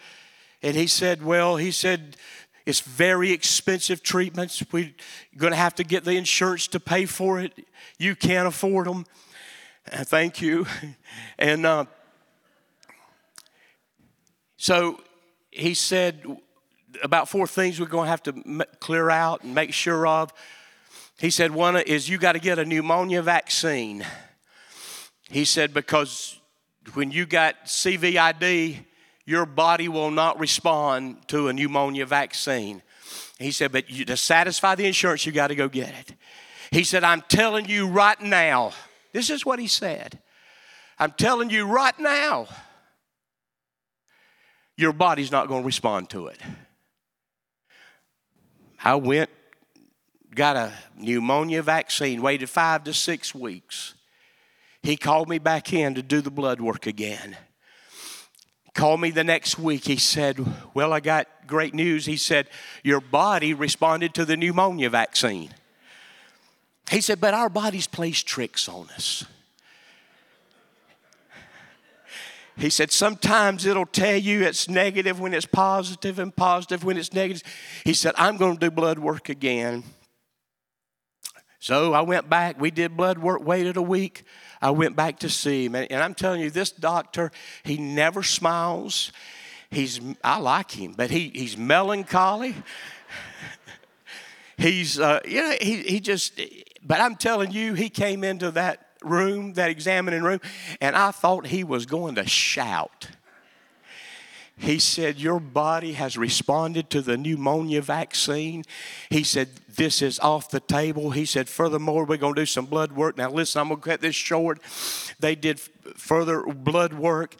and 0.62 0.76
he 0.76 0.86
said, 0.86 1.22
Well, 1.22 1.56
he 1.56 1.70
said, 1.70 2.16
it's 2.64 2.80
very 2.80 3.32
expensive 3.32 4.02
treatments. 4.02 4.62
We're 4.70 4.94
going 5.36 5.52
to 5.52 5.56
have 5.56 5.74
to 5.76 5.84
get 5.84 6.04
the 6.04 6.12
insurance 6.12 6.68
to 6.68 6.80
pay 6.80 7.06
for 7.06 7.40
it. 7.40 7.52
You 7.98 8.14
can't 8.14 8.46
afford 8.46 8.86
them. 8.86 9.04
Uh, 9.90 10.04
thank 10.04 10.40
you. 10.40 10.66
And 11.38 11.66
uh, 11.66 11.84
so 14.56 15.00
he 15.50 15.74
said 15.74 16.24
about 17.02 17.28
four 17.28 17.46
things 17.46 17.78
we're 17.78 17.86
going 17.86 18.06
to 18.06 18.10
have 18.10 18.22
to 18.22 18.66
clear 18.80 19.10
out 19.10 19.42
and 19.42 19.54
make 19.54 19.72
sure 19.72 20.06
of. 20.06 20.32
He 21.18 21.30
said, 21.30 21.50
one 21.50 21.76
is 21.76 22.08
you 22.08 22.16
got 22.16 22.32
to 22.32 22.38
get 22.38 22.58
a 22.58 22.64
pneumonia 22.64 23.20
vaccine. 23.20 24.06
He 25.30 25.44
said, 25.44 25.74
because 25.74 26.40
when 26.94 27.10
you 27.10 27.26
got 27.26 27.66
CVID, 27.66 28.78
your 29.24 29.46
body 29.46 29.88
will 29.88 30.10
not 30.10 30.38
respond 30.38 31.28
to 31.28 31.48
a 31.48 31.52
pneumonia 31.52 32.06
vaccine. 32.06 32.82
He 33.38 33.50
said, 33.50 33.72
but 33.72 33.90
you, 33.90 34.04
to 34.04 34.16
satisfy 34.16 34.74
the 34.74 34.86
insurance, 34.86 35.24
you 35.26 35.32
got 35.32 35.48
to 35.48 35.54
go 35.54 35.68
get 35.68 35.90
it. 35.90 36.14
He 36.70 36.84
said, 36.84 37.04
I'm 37.04 37.22
telling 37.22 37.68
you 37.68 37.86
right 37.86 38.20
now, 38.20 38.72
this 39.12 39.30
is 39.30 39.44
what 39.44 39.58
he 39.58 39.66
said. 39.66 40.18
I'm 40.98 41.12
telling 41.12 41.50
you 41.50 41.66
right 41.66 41.98
now, 41.98 42.46
your 44.76 44.92
body's 44.92 45.30
not 45.30 45.48
going 45.48 45.62
to 45.62 45.66
respond 45.66 46.10
to 46.10 46.28
it. 46.28 46.40
I 48.82 48.96
went, 48.96 49.30
got 50.34 50.56
a 50.56 50.72
pneumonia 50.96 51.62
vaccine, 51.62 52.22
waited 52.22 52.48
five 52.48 52.84
to 52.84 52.94
six 52.94 53.34
weeks. 53.34 53.94
He 54.82 54.96
called 54.96 55.28
me 55.28 55.38
back 55.38 55.72
in 55.72 55.94
to 55.94 56.02
do 56.02 56.20
the 56.20 56.30
blood 56.30 56.60
work 56.60 56.86
again. 56.86 57.36
Called 58.74 59.00
me 59.00 59.10
the 59.10 59.22
next 59.22 59.58
week. 59.58 59.84
He 59.84 59.96
said, 59.96 60.44
Well, 60.74 60.92
I 60.92 61.00
got 61.00 61.28
great 61.46 61.74
news. 61.74 62.06
He 62.06 62.16
said, 62.16 62.48
Your 62.82 63.00
body 63.00 63.54
responded 63.54 64.14
to 64.14 64.24
the 64.24 64.36
pneumonia 64.36 64.90
vaccine. 64.90 65.50
He 66.90 67.00
said, 67.00 67.20
But 67.20 67.34
our 67.34 67.48
bodies 67.48 67.86
plays 67.86 68.22
tricks 68.22 68.68
on 68.68 68.88
us. 68.94 69.24
He 72.56 72.70
said, 72.70 72.90
Sometimes 72.90 73.66
it'll 73.66 73.86
tell 73.86 74.16
you 74.16 74.42
it's 74.42 74.68
negative 74.68 75.20
when 75.20 75.34
it's 75.34 75.46
positive 75.46 76.18
and 76.18 76.34
positive 76.34 76.82
when 76.82 76.96
it's 76.96 77.12
negative. 77.12 77.42
He 77.84 77.94
said, 77.94 78.14
I'm 78.16 78.36
going 78.36 78.54
to 78.54 78.60
do 78.60 78.70
blood 78.70 78.98
work 78.98 79.28
again. 79.28 79.84
So 81.58 81.92
I 81.92 82.00
went 82.00 82.28
back, 82.28 82.60
we 82.60 82.72
did 82.72 82.96
blood 82.96 83.18
work, 83.18 83.46
waited 83.46 83.76
a 83.76 83.82
week. 83.82 84.24
I 84.62 84.70
went 84.70 84.94
back 84.94 85.18
to 85.18 85.28
see 85.28 85.66
him. 85.66 85.74
And 85.74 85.94
I'm 85.94 86.14
telling 86.14 86.40
you, 86.40 86.50
this 86.50 86.70
doctor, 86.70 87.32
he 87.64 87.76
never 87.76 88.22
smiles. 88.22 89.12
He's, 89.70 90.00
I 90.22 90.38
like 90.38 90.70
him, 90.70 90.94
but 90.96 91.10
he, 91.10 91.30
he's 91.34 91.56
melancholy. 91.56 92.54
he's, 94.56 95.00
uh, 95.00 95.20
you 95.26 95.42
know, 95.42 95.56
he, 95.60 95.78
he 95.82 96.00
just, 96.00 96.40
but 96.84 97.00
I'm 97.00 97.16
telling 97.16 97.50
you, 97.50 97.74
he 97.74 97.90
came 97.90 98.22
into 98.22 98.52
that 98.52 98.86
room, 99.02 99.54
that 99.54 99.68
examining 99.70 100.22
room, 100.22 100.40
and 100.80 100.94
I 100.94 101.10
thought 101.10 101.48
he 101.48 101.64
was 101.64 101.84
going 101.84 102.14
to 102.14 102.26
shout. 102.26 103.08
He 104.56 104.78
said, 104.78 105.18
Your 105.18 105.40
body 105.40 105.94
has 105.94 106.16
responded 106.16 106.88
to 106.90 107.02
the 107.02 107.16
pneumonia 107.16 107.82
vaccine. 107.82 108.62
He 109.10 109.24
said, 109.24 109.48
This 109.76 110.02
is 110.02 110.18
off 110.20 110.50
the 110.50 110.60
table. 110.60 111.10
He 111.10 111.24
said, 111.24 111.48
Furthermore, 111.48 112.04
we're 112.04 112.18
going 112.18 112.34
to 112.34 112.42
do 112.42 112.46
some 112.46 112.66
blood 112.66 112.92
work. 112.92 113.16
Now, 113.16 113.30
listen, 113.30 113.60
I'm 113.60 113.68
going 113.68 113.80
to 113.80 113.88
cut 113.88 114.00
this 114.00 114.14
short. 114.14 114.60
They 115.18 115.34
did 115.34 115.60
further 115.96 116.42
blood 116.42 116.92
work, 116.92 117.36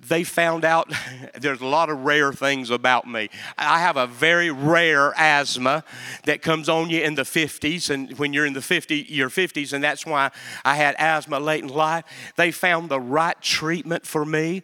they 0.00 0.24
found 0.24 0.64
out 0.64 0.92
there's 1.40 1.60
a 1.60 1.66
lot 1.66 1.88
of 1.90 2.04
rare 2.04 2.32
things 2.32 2.70
about 2.70 3.06
me. 3.06 3.30
I 3.56 3.80
have 3.80 3.96
a 3.96 4.06
very 4.06 4.50
rare 4.50 5.12
asthma 5.16 5.84
that 6.24 6.42
comes 6.42 6.68
on 6.68 6.90
you 6.90 7.02
in 7.02 7.14
the 7.14 7.22
50s, 7.22 7.90
and 7.90 8.16
when 8.18 8.32
you're 8.32 8.46
in 8.46 8.52
the 8.52 8.62
50, 8.62 9.06
your 9.08 9.30
50s, 9.30 9.72
and 9.72 9.82
that's 9.82 10.04
why 10.04 10.30
I 10.64 10.74
had 10.76 10.94
asthma 10.98 11.38
late 11.38 11.62
in 11.62 11.68
life. 11.68 12.04
They 12.36 12.50
found 12.50 12.88
the 12.88 13.00
right 13.00 13.40
treatment 13.40 14.06
for 14.06 14.24
me 14.24 14.62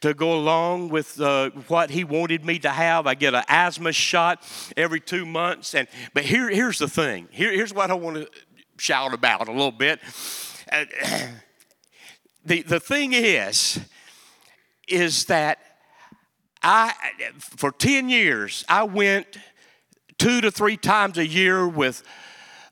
to 0.00 0.14
go 0.14 0.34
along 0.34 0.90
with 0.90 1.20
uh, 1.20 1.50
what 1.68 1.90
he 1.90 2.04
wanted 2.04 2.44
me 2.44 2.58
to 2.60 2.70
have. 2.70 3.06
I 3.06 3.14
get 3.14 3.34
an 3.34 3.44
asthma 3.48 3.92
shot 3.92 4.46
every 4.76 5.00
two 5.00 5.24
months, 5.24 5.74
and 5.74 5.88
but 6.14 6.24
here, 6.24 6.50
here's 6.62 6.78
the 6.78 6.86
thing. 6.86 7.26
Here, 7.32 7.50
here's 7.50 7.74
what 7.74 7.90
I 7.90 7.94
want 7.94 8.18
to 8.18 8.28
shout 8.78 9.12
about 9.12 9.48
a 9.48 9.50
little 9.50 9.72
bit. 9.72 9.98
Uh, 10.70 10.84
the, 12.44 12.62
the 12.62 12.78
thing 12.78 13.12
is, 13.12 13.80
is 14.86 15.24
that 15.24 15.58
I, 16.62 16.94
for 17.40 17.72
10 17.72 18.08
years, 18.08 18.64
I 18.68 18.84
went 18.84 19.26
two 20.18 20.40
to 20.40 20.52
three 20.52 20.76
times 20.76 21.18
a 21.18 21.26
year 21.26 21.66
with 21.66 22.04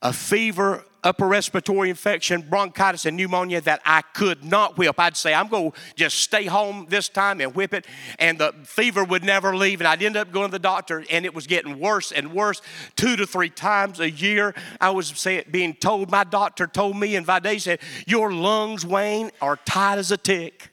a 0.00 0.12
fever, 0.12 0.84
upper 1.02 1.26
respiratory 1.26 1.90
infection, 1.90 2.42
bronchitis, 2.42 3.06
and 3.06 3.16
pneumonia 3.16 3.60
that 3.62 3.80
I 3.84 4.02
could 4.02 4.44
not 4.44 4.76
whip. 4.76 4.98
I'd 4.98 5.16
say, 5.16 5.34
I'm 5.34 5.48
going 5.48 5.72
to 5.72 5.78
just 5.96 6.18
stay 6.18 6.46
home 6.46 6.86
this 6.88 7.08
time 7.08 7.40
and 7.40 7.54
whip 7.54 7.74
it. 7.74 7.86
And 8.18 8.38
the 8.38 8.54
fever 8.64 9.04
would 9.04 9.24
never 9.24 9.56
leave. 9.56 9.80
And 9.80 9.88
I'd 9.88 10.02
end 10.02 10.16
up 10.16 10.32
going 10.32 10.48
to 10.48 10.52
the 10.52 10.58
doctor, 10.58 11.04
and 11.10 11.24
it 11.24 11.34
was 11.34 11.46
getting 11.46 11.78
worse 11.78 12.12
and 12.12 12.32
worse. 12.32 12.60
Two 12.96 13.16
to 13.16 13.26
three 13.26 13.50
times 13.50 14.00
a 14.00 14.10
year, 14.10 14.54
I 14.80 14.90
was 14.90 15.26
being 15.50 15.74
told, 15.74 16.10
my 16.10 16.24
doctor 16.24 16.66
told 16.66 16.96
me, 16.96 17.16
and 17.16 17.26
Vade 17.26 17.60
said, 17.60 17.80
Your 18.06 18.32
lungs, 18.32 18.84
Wayne, 18.84 19.30
are 19.40 19.56
tight 19.64 19.98
as 19.98 20.10
a 20.10 20.16
tick. 20.16 20.70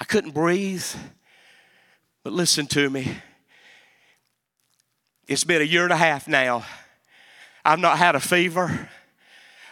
I 0.00 0.04
couldn't 0.04 0.32
breathe. 0.32 0.84
But 2.24 2.32
listen 2.32 2.66
to 2.68 2.88
me. 2.88 3.16
It's 5.26 5.44
been 5.44 5.62
a 5.62 5.64
year 5.64 5.84
and 5.84 5.92
a 5.92 5.96
half 5.96 6.28
now 6.28 6.64
I've 7.64 7.78
not 7.78 7.98
had 7.98 8.14
a 8.14 8.20
fever. 8.20 8.88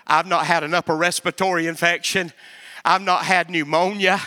I've 0.07 0.26
not 0.26 0.47
had 0.47 0.64
an 0.64 0.74
upper 0.74 0.97
respiratory 0.97 1.66
infection. 1.66 2.32
I've 2.84 3.03
not 3.03 3.24
had 3.24 3.51
pneumonia 3.51 4.20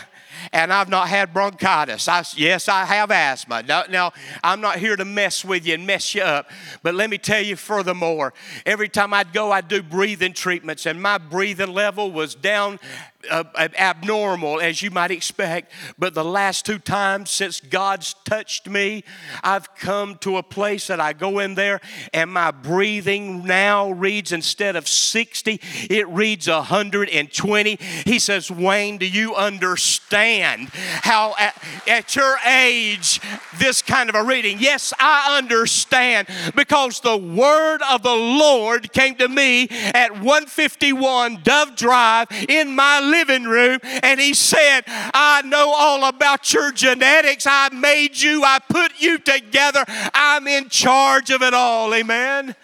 and 0.52 0.72
I've 0.72 0.88
not 0.88 1.08
had 1.08 1.32
bronchitis. 1.32 2.08
I, 2.08 2.24
yes, 2.36 2.68
I 2.68 2.84
have 2.84 3.10
asthma. 3.10 3.62
Now, 3.62 3.84
now, 3.88 4.12
I'm 4.42 4.60
not 4.60 4.78
here 4.78 4.96
to 4.96 5.04
mess 5.04 5.44
with 5.44 5.66
you 5.66 5.74
and 5.74 5.86
mess 5.86 6.14
you 6.14 6.22
up, 6.22 6.50
but 6.82 6.94
let 6.94 7.10
me 7.10 7.18
tell 7.18 7.42
you 7.42 7.56
furthermore, 7.56 8.34
every 8.66 8.88
time 8.88 9.14
I'd 9.14 9.32
go, 9.32 9.52
I'd 9.52 9.68
do 9.68 9.82
breathing 9.82 10.32
treatments, 10.32 10.86
and 10.86 11.00
my 11.00 11.18
breathing 11.18 11.72
level 11.72 12.12
was 12.12 12.34
down 12.34 12.78
uh, 13.30 13.44
abnormal, 13.56 14.60
as 14.60 14.82
you 14.82 14.90
might 14.90 15.10
expect. 15.10 15.72
But 15.98 16.14
the 16.14 16.24
last 16.24 16.66
two 16.66 16.78
times 16.78 17.30
since 17.30 17.60
God's 17.60 18.14
touched 18.24 18.68
me, 18.68 19.04
I've 19.42 19.74
come 19.74 20.16
to 20.18 20.36
a 20.36 20.42
place 20.42 20.86
that 20.88 21.00
I 21.00 21.12
go 21.12 21.38
in 21.38 21.54
there 21.54 21.80
and 22.12 22.32
my 22.32 22.50
breathing 22.50 23.44
now 23.44 23.90
reads 23.90 24.32
instead 24.32 24.76
of 24.76 24.88
60, 24.88 25.60
it 25.90 26.08
reads 26.08 26.48
120. 26.48 27.78
He 28.04 28.18
says, 28.18 28.50
Wayne, 28.50 28.98
do 28.98 29.06
you 29.06 29.34
understand 29.34 30.68
how 30.72 31.34
at, 31.38 31.62
at 31.86 32.16
your 32.16 32.36
age 32.46 33.20
this 33.58 33.82
kind 33.82 34.08
of 34.08 34.14
a 34.14 34.22
reading? 34.22 34.58
Yes, 34.60 34.92
I 34.98 35.36
understand 35.38 36.28
because 36.54 37.00
the 37.00 37.16
word 37.16 37.80
of 37.90 38.02
the 38.02 38.14
Lord 38.14 38.92
came 38.92 39.14
to 39.16 39.28
me 39.28 39.68
at 39.70 40.12
151 40.12 41.40
Dove 41.42 41.76
Drive 41.76 42.28
in 42.48 42.74
my 42.74 43.00
living 43.14 43.44
room 43.44 43.78
and 44.02 44.18
he 44.18 44.34
said, 44.34 44.82
I 44.86 45.42
know 45.44 45.72
all 45.72 46.04
about 46.04 46.52
your 46.52 46.72
genetics. 46.72 47.46
I 47.48 47.68
made 47.72 48.20
you, 48.20 48.42
I 48.42 48.58
put 48.68 49.00
you 49.00 49.18
together. 49.18 49.84
I'm 50.12 50.48
in 50.48 50.68
charge 50.68 51.30
of 51.30 51.42
it 51.42 51.54
all. 51.54 51.94
Amen. 51.94 52.56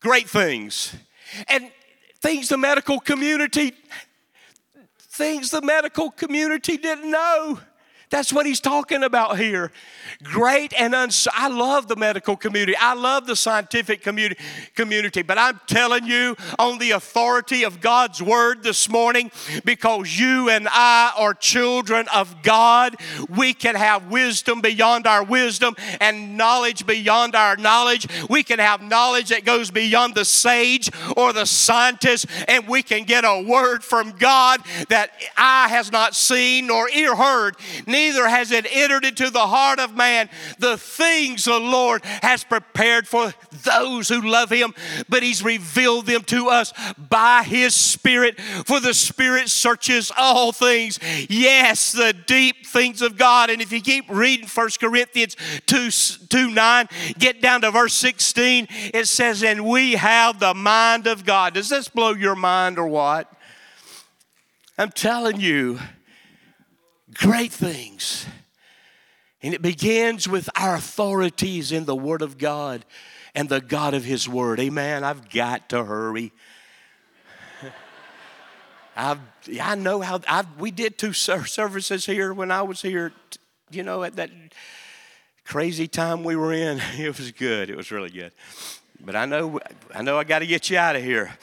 Great 0.00 0.28
things. 0.28 0.94
And 1.48 1.70
things 2.20 2.48
the 2.48 2.58
medical 2.58 3.00
community 3.00 3.72
things 5.14 5.50
the 5.50 5.62
medical 5.62 6.10
community 6.10 6.76
didn't 6.76 7.08
know. 7.08 7.60
That's 8.14 8.32
what 8.32 8.46
he's 8.46 8.60
talking 8.60 9.02
about 9.02 9.40
here. 9.40 9.72
Great 10.22 10.72
and 10.78 10.94
uns. 10.94 11.26
I 11.32 11.48
love 11.48 11.88
the 11.88 11.96
medical 11.96 12.36
community. 12.36 12.76
I 12.80 12.94
love 12.94 13.26
the 13.26 13.34
scientific 13.34 14.02
community, 14.02 14.40
community. 14.76 15.22
But 15.22 15.36
I'm 15.36 15.60
telling 15.66 16.04
you, 16.04 16.36
on 16.56 16.78
the 16.78 16.92
authority 16.92 17.64
of 17.64 17.80
God's 17.80 18.22
word 18.22 18.62
this 18.62 18.88
morning, 18.88 19.32
because 19.64 20.16
you 20.16 20.48
and 20.48 20.68
I 20.70 21.12
are 21.18 21.34
children 21.34 22.06
of 22.14 22.40
God, 22.44 22.94
we 23.28 23.52
can 23.52 23.74
have 23.74 24.12
wisdom 24.12 24.60
beyond 24.60 25.08
our 25.08 25.24
wisdom 25.24 25.74
and 26.00 26.36
knowledge 26.36 26.86
beyond 26.86 27.34
our 27.34 27.56
knowledge. 27.56 28.06
We 28.30 28.44
can 28.44 28.60
have 28.60 28.80
knowledge 28.80 29.30
that 29.30 29.44
goes 29.44 29.72
beyond 29.72 30.14
the 30.14 30.24
sage 30.24 30.88
or 31.16 31.32
the 31.32 31.46
scientist, 31.46 32.26
and 32.46 32.68
we 32.68 32.84
can 32.84 33.02
get 33.02 33.24
a 33.24 33.42
word 33.42 33.82
from 33.82 34.12
God 34.12 34.60
that 34.88 35.10
eye 35.36 35.66
has 35.66 35.90
not 35.90 36.14
seen 36.14 36.68
nor 36.68 36.88
ear 36.90 37.16
heard. 37.16 37.56
Neither 37.88 38.03
neither 38.04 38.28
has 38.28 38.50
it 38.50 38.66
entered 38.70 39.04
into 39.04 39.30
the 39.30 39.46
heart 39.46 39.78
of 39.78 39.96
man 39.96 40.28
the 40.58 40.76
things 40.76 41.44
the 41.44 41.58
Lord 41.58 42.04
has 42.22 42.44
prepared 42.44 43.08
for 43.08 43.32
those 43.62 44.08
who 44.08 44.20
love 44.20 44.50
him, 44.50 44.74
but 45.08 45.22
he's 45.22 45.42
revealed 45.42 46.06
them 46.06 46.22
to 46.24 46.48
us 46.48 46.72
by 46.98 47.42
his 47.42 47.74
Spirit. 47.74 48.38
For 48.66 48.80
the 48.80 48.94
Spirit 48.94 49.48
searches 49.48 50.12
all 50.16 50.52
things, 50.52 50.98
yes, 51.28 51.92
the 51.92 52.12
deep 52.12 52.66
things 52.66 53.00
of 53.00 53.16
God. 53.16 53.50
And 53.50 53.62
if 53.62 53.72
you 53.72 53.80
keep 53.80 54.04
reading 54.08 54.46
1 54.46 54.68
Corinthians 54.80 55.36
2, 55.66 55.90
2 56.28 56.50
9, 56.50 56.88
get 57.18 57.40
down 57.40 57.62
to 57.62 57.70
verse 57.70 57.94
16, 57.94 58.68
it 58.92 59.08
says, 59.08 59.42
And 59.42 59.64
we 59.64 59.92
have 59.92 60.40
the 60.40 60.54
mind 60.54 61.06
of 61.06 61.24
God. 61.24 61.54
Does 61.54 61.68
this 61.70 61.88
blow 61.88 62.12
your 62.12 62.36
mind 62.36 62.78
or 62.78 62.86
what? 62.86 63.32
I'm 64.76 64.90
telling 64.90 65.40
you, 65.40 65.78
great 67.14 67.52
things. 67.52 68.26
And 69.42 69.52
it 69.52 69.62
begins 69.62 70.28
with 70.28 70.48
our 70.56 70.74
authorities 70.74 71.70
in 71.70 71.84
the 71.84 71.94
Word 71.94 72.22
of 72.22 72.38
God 72.38 72.84
and 73.34 73.48
the 73.48 73.60
God 73.60 73.94
of 73.94 74.04
His 74.04 74.28
Word. 74.28 74.58
Amen. 74.60 75.04
I've 75.04 75.28
got 75.28 75.68
to 75.70 75.84
hurry. 75.84 76.32
I've, 78.96 79.18
I 79.60 79.74
know 79.74 80.00
how 80.00 80.20
I've, 80.28 80.46
we 80.58 80.70
did 80.70 80.96
two 80.96 81.12
services 81.12 82.06
here 82.06 82.32
when 82.32 82.50
I 82.50 82.62
was 82.62 82.80
here, 82.80 83.12
you 83.70 83.82
know, 83.82 84.02
at 84.02 84.16
that 84.16 84.30
crazy 85.44 85.88
time 85.88 86.24
we 86.24 86.36
were 86.36 86.52
in. 86.52 86.80
It 86.98 87.18
was 87.18 87.30
good. 87.32 87.70
It 87.70 87.76
was 87.76 87.90
really 87.90 88.10
good. 88.10 88.32
But 89.00 89.16
I 89.16 89.26
know, 89.26 89.60
I 89.94 90.02
know 90.02 90.18
I 90.18 90.24
got 90.24 90.38
to 90.38 90.46
get 90.46 90.70
you 90.70 90.78
out 90.78 90.96
of 90.96 91.02
here. 91.02 91.36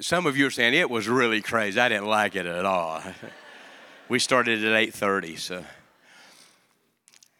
Some 0.00 0.26
of 0.26 0.36
you 0.36 0.46
are 0.46 0.50
saying 0.50 0.72
it 0.72 0.88
was 0.88 1.08
really 1.08 1.42
crazy. 1.42 1.78
I 1.78 1.90
didn't 1.90 2.06
like 2.06 2.34
it 2.34 2.46
at 2.46 2.64
all. 2.64 3.02
we 4.08 4.18
started 4.18 4.64
at 4.64 4.72
8:30, 4.72 5.38
so 5.38 5.64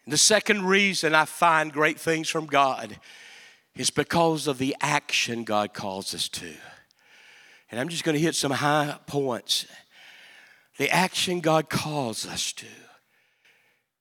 the 0.05 0.17
second 0.17 0.65
reason 0.65 1.15
I 1.15 1.25
find 1.25 1.73
great 1.73 1.99
things 1.99 2.29
from 2.29 2.45
God 2.45 2.99
is 3.75 3.89
because 3.89 4.47
of 4.47 4.57
the 4.57 4.75
action 4.79 5.43
God 5.43 5.73
calls 5.73 6.13
us 6.13 6.29
to. 6.29 6.53
And 7.71 7.79
I'm 7.79 7.89
just 7.89 8.03
going 8.03 8.15
to 8.15 8.21
hit 8.21 8.35
some 8.35 8.51
high 8.51 8.97
points. 9.07 9.65
The 10.77 10.89
action 10.89 11.39
God 11.39 11.69
calls 11.69 12.27
us 12.27 12.51
to. 12.53 12.67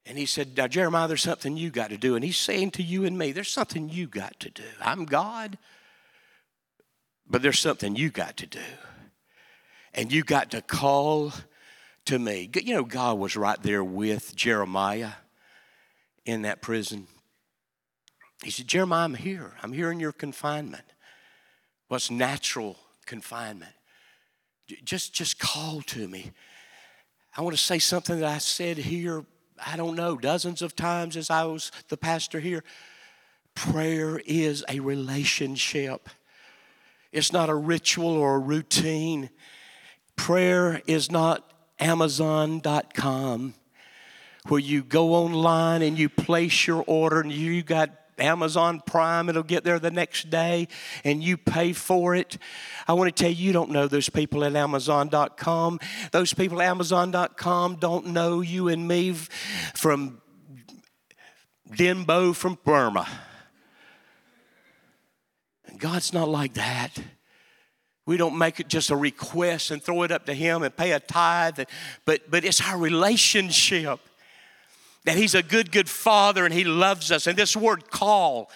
And 0.04 0.18
he 0.18 0.26
said, 0.26 0.56
Now, 0.56 0.66
Jeremiah, 0.66 1.06
there's 1.06 1.22
something 1.22 1.56
you 1.56 1.70
got 1.70 1.90
to 1.90 1.96
do. 1.96 2.14
And 2.14 2.24
he's 2.24 2.36
saying 2.36 2.72
to 2.72 2.82
you 2.82 3.04
and 3.04 3.16
me, 3.16 3.32
There's 3.32 3.50
something 3.50 3.88
you 3.88 4.06
got 4.06 4.38
to 4.40 4.50
do. 4.50 4.64
I'm 4.80 5.04
God. 5.04 5.56
But 7.30 7.42
there's 7.42 7.60
something 7.60 7.94
you 7.94 8.10
got 8.10 8.36
to 8.38 8.46
do. 8.46 8.58
And 9.94 10.12
you 10.12 10.24
got 10.24 10.50
to 10.50 10.60
call 10.60 11.32
to 12.06 12.18
me. 12.18 12.50
You 12.54 12.74
know, 12.74 12.84
God 12.84 13.18
was 13.18 13.36
right 13.36 13.60
there 13.62 13.84
with 13.84 14.34
Jeremiah 14.34 15.12
in 16.26 16.42
that 16.42 16.60
prison. 16.60 17.06
He 18.42 18.50
said, 18.50 18.66
Jeremiah, 18.66 19.04
I'm 19.04 19.14
here. 19.14 19.52
I'm 19.62 19.72
here 19.72 19.92
in 19.92 20.00
your 20.00 20.12
confinement. 20.12 20.84
What's 21.88 22.10
natural 22.10 22.76
confinement? 23.06 23.72
Just, 24.84 25.12
just 25.12 25.38
call 25.38 25.82
to 25.82 26.08
me. 26.08 26.32
I 27.36 27.42
want 27.42 27.56
to 27.56 27.62
say 27.62 27.78
something 27.78 28.20
that 28.20 28.28
I 28.28 28.38
said 28.38 28.78
here, 28.78 29.24
I 29.64 29.76
don't 29.76 29.96
know, 29.96 30.16
dozens 30.16 30.62
of 30.62 30.74
times 30.74 31.16
as 31.16 31.30
I 31.30 31.44
was 31.44 31.70
the 31.88 31.96
pastor 31.96 32.40
here. 32.40 32.64
Prayer 33.54 34.20
is 34.24 34.64
a 34.68 34.80
relationship. 34.80 36.08
It's 37.12 37.32
not 37.32 37.48
a 37.48 37.54
ritual 37.54 38.16
or 38.16 38.36
a 38.36 38.38
routine. 38.38 39.30
Prayer 40.16 40.80
is 40.86 41.10
not 41.10 41.52
Amazon.com 41.78 43.54
where 44.48 44.60
you 44.60 44.82
go 44.82 45.14
online 45.14 45.82
and 45.82 45.98
you 45.98 46.08
place 46.08 46.66
your 46.66 46.82
order 46.86 47.20
and 47.20 47.32
you 47.32 47.62
got 47.62 47.90
Amazon 48.18 48.82
Prime, 48.84 49.28
it'll 49.28 49.42
get 49.42 49.64
there 49.64 49.78
the 49.78 49.90
next 49.90 50.30
day 50.30 50.68
and 51.04 51.22
you 51.22 51.36
pay 51.36 51.72
for 51.72 52.14
it. 52.14 52.38
I 52.86 52.92
want 52.92 53.14
to 53.14 53.22
tell 53.22 53.30
you, 53.32 53.46
you 53.46 53.52
don't 53.52 53.70
know 53.70 53.88
those 53.88 54.08
people 54.08 54.44
at 54.44 54.54
Amazon.com. 54.54 55.80
Those 56.12 56.34
people 56.34 56.60
at 56.60 56.68
Amazon.com 56.68 57.76
don't 57.76 58.08
know 58.08 58.40
you 58.40 58.68
and 58.68 58.86
me 58.86 59.14
from 59.74 60.20
Denbo 61.70 62.34
from 62.34 62.58
Burma. 62.64 63.08
God's 65.80 66.12
not 66.12 66.28
like 66.28 66.54
that. 66.54 66.90
We 68.06 68.16
don't 68.16 68.36
make 68.36 68.60
it 68.60 68.68
just 68.68 68.90
a 68.90 68.96
request 68.96 69.70
and 69.70 69.82
throw 69.82 70.02
it 70.02 70.10
up 70.10 70.26
to 70.26 70.34
Him 70.34 70.62
and 70.62 70.76
pay 70.76 70.92
a 70.92 71.00
tithe, 71.00 71.60
but, 72.04 72.30
but 72.30 72.44
it's 72.44 72.60
our 72.60 72.78
relationship 72.78 74.00
that 75.04 75.16
He's 75.16 75.34
a 75.34 75.42
good, 75.42 75.72
good 75.72 75.88
Father 75.88 76.44
and 76.44 76.52
He 76.52 76.64
loves 76.64 77.10
us. 77.10 77.26
And 77.26 77.38
this 77.38 77.56
word 77.56 77.90
call 77.90 78.50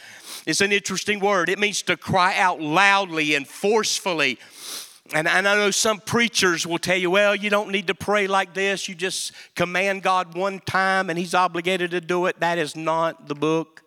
is 0.47 0.61
an 0.61 0.73
interesting 0.73 1.21
word. 1.21 1.49
It 1.49 1.59
means 1.59 1.83
to 1.83 1.97
cry 1.97 2.37
out 2.37 2.61
loudly 2.61 3.35
and 3.35 3.47
forcefully. 3.47 4.39
And, 5.15 5.29
and 5.29 5.47
I 5.47 5.55
know 5.55 5.71
some 5.71 6.01
preachers 6.01 6.67
will 6.67 6.79
tell 6.79 6.97
you, 6.97 7.11
well, 7.11 7.35
you 7.35 7.49
don't 7.49 7.71
need 7.71 7.87
to 7.87 7.95
pray 7.95 8.27
like 8.27 8.55
this. 8.55 8.89
You 8.89 8.95
just 8.95 9.33
command 9.55 10.03
God 10.03 10.35
one 10.35 10.61
time 10.61 11.11
and 11.11 11.19
He's 11.19 11.35
obligated 11.35 11.93
to 11.93 12.01
do 12.01 12.27
it. 12.27 12.41
That 12.41 12.59
is 12.59 12.75
not 12.77 13.29
the 13.29 13.35
book. 13.35 13.84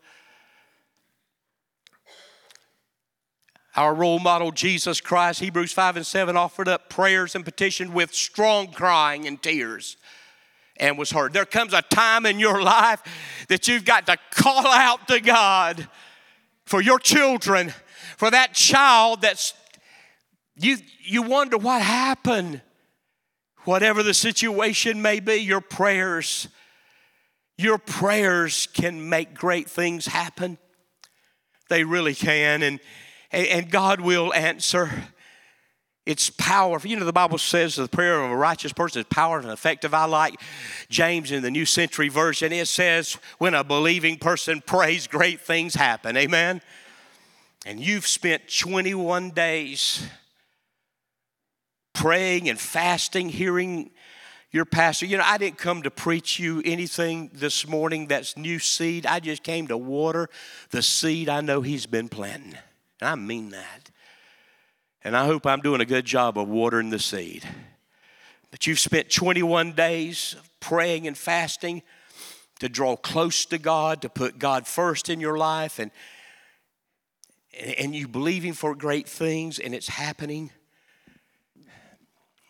Our 3.77 3.93
role 3.93 4.17
model, 4.17 4.51
Jesus 4.51 4.99
Christ, 4.99 5.39
Hebrews 5.39 5.71
5 5.71 5.97
and 5.97 6.05
7, 6.05 6.35
offered 6.35 6.67
up 6.67 6.89
prayers 6.89 7.35
and 7.35 7.45
petition 7.45 7.93
with 7.93 8.11
strong 8.13 8.71
crying 8.71 9.27
and 9.27 9.41
tears 9.41 9.97
and 10.77 10.97
was 10.97 11.11
heard. 11.11 11.31
There 11.31 11.45
comes 11.45 11.73
a 11.73 11.83
time 11.83 12.25
in 12.25 12.39
your 12.39 12.61
life 12.61 13.03
that 13.49 13.67
you've 13.67 13.85
got 13.85 14.07
to 14.07 14.17
call 14.31 14.65
out 14.65 15.07
to 15.09 15.19
God 15.19 15.87
for 16.65 16.81
your 16.81 16.97
children, 16.97 17.71
for 18.17 18.31
that 18.31 18.53
child 18.53 19.21
that's 19.21 19.53
you 20.55 20.77
you 21.03 21.21
wonder 21.21 21.57
what 21.57 21.81
happened. 21.81 22.61
Whatever 23.65 24.01
the 24.01 24.13
situation 24.13 25.01
may 25.01 25.19
be, 25.19 25.35
your 25.35 25.61
prayers 25.61 26.47
your 27.57 27.79
prayers 27.79 28.67
can 28.73 29.09
make 29.09 29.33
great 29.33 29.69
things 29.69 30.05
happen. 30.05 30.57
They 31.69 31.83
really 31.83 32.13
can 32.13 32.61
and 32.61 32.79
and 33.31 33.69
God 33.69 34.01
will 34.01 34.33
answer. 34.33 34.89
It's 36.05 36.29
powerful. 36.29 36.89
You 36.89 36.95
know, 36.95 37.05
the 37.05 37.11
Bible 37.11 37.37
says 37.37 37.75
the 37.75 37.87
prayer 37.89 38.23
of 38.23 38.31
a 38.31 38.35
righteous 38.35 38.71
person 38.71 39.01
is 39.01 39.07
powerful 39.09 39.49
and 39.49 39.57
effective. 39.57 39.93
I 39.93 40.05
like 40.05 40.39
James 40.87 41.33
in 41.33 41.43
the 41.43 41.51
New 41.51 41.65
Century 41.65 42.07
Version. 42.07 42.53
It 42.53 42.69
says, 42.69 43.17
when 43.39 43.53
a 43.53 43.61
believing 43.61 44.17
person 44.17 44.61
prays, 44.61 45.05
great 45.05 45.41
things 45.41 45.75
happen. 45.75 46.15
Amen? 46.15 46.61
And 47.65 47.81
you've 47.81 48.07
spent 48.07 48.43
21 48.47 49.31
days 49.31 50.07
praying 51.93 52.47
and 52.47 52.57
fasting, 52.57 53.27
hearing 53.27 53.91
your 54.51 54.63
pastor. 54.63 55.05
You 55.05 55.17
know, 55.17 55.25
I 55.25 55.37
didn't 55.37 55.57
come 55.57 55.83
to 55.83 55.91
preach 55.91 56.39
you 56.39 56.61
anything 56.63 57.31
this 57.33 57.67
morning 57.67 58.07
that's 58.07 58.37
new 58.37 58.59
seed. 58.59 59.05
I 59.05 59.19
just 59.19 59.43
came 59.43 59.67
to 59.67 59.77
water 59.77 60.29
the 60.69 60.81
seed 60.81 61.27
I 61.27 61.41
know 61.41 61.61
he's 61.61 61.85
been 61.85 62.07
planting. 62.07 62.55
And 63.01 63.09
I 63.09 63.15
mean 63.15 63.49
that. 63.49 63.89
And 65.03 65.15
I 65.15 65.25
hope 65.25 65.45
I'm 65.45 65.61
doing 65.61 65.81
a 65.81 65.85
good 65.85 66.05
job 66.05 66.37
of 66.37 66.47
watering 66.47 66.89
the 66.89 66.99
seed. 66.99 67.47
But 68.51 68.65
you've 68.65 68.79
spent 68.79 69.09
21 69.09 69.73
days 69.73 70.35
praying 70.59 71.07
and 71.07 71.17
fasting 71.17 71.83
to 72.59 72.69
draw 72.69 72.95
close 72.95 73.45
to 73.45 73.57
God, 73.57 74.01
to 74.01 74.09
put 74.09 74.39
God 74.39 74.67
first 74.67 75.09
in 75.09 75.19
your 75.19 75.37
life, 75.37 75.79
and, 75.79 75.91
and 77.77 77.95
you 77.95 78.07
believing 78.07 78.53
for 78.53 78.73
great 78.73 79.07
things, 79.07 79.59
and 79.59 79.75
it's 79.75 79.87
happening. 79.87 80.51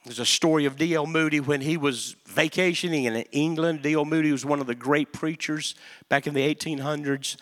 There's 0.06 0.20
a 0.20 0.26
story 0.26 0.66
of 0.66 0.78
D.L. 0.78 1.06
Moody 1.06 1.42
when 1.42 1.60
he 1.60 1.76
was 1.76 2.16
vacationing 2.26 3.04
in 3.04 3.18
England. 3.34 3.82
D.L. 3.82 4.06
Moody 4.06 4.32
was 4.32 4.46
one 4.46 4.62
of 4.62 4.68
the 4.68 4.76
great 4.76 5.12
preachers 5.12 5.76
back 6.08 6.28
in 6.28 6.34
the 6.34 6.56
1800s, 6.56 7.36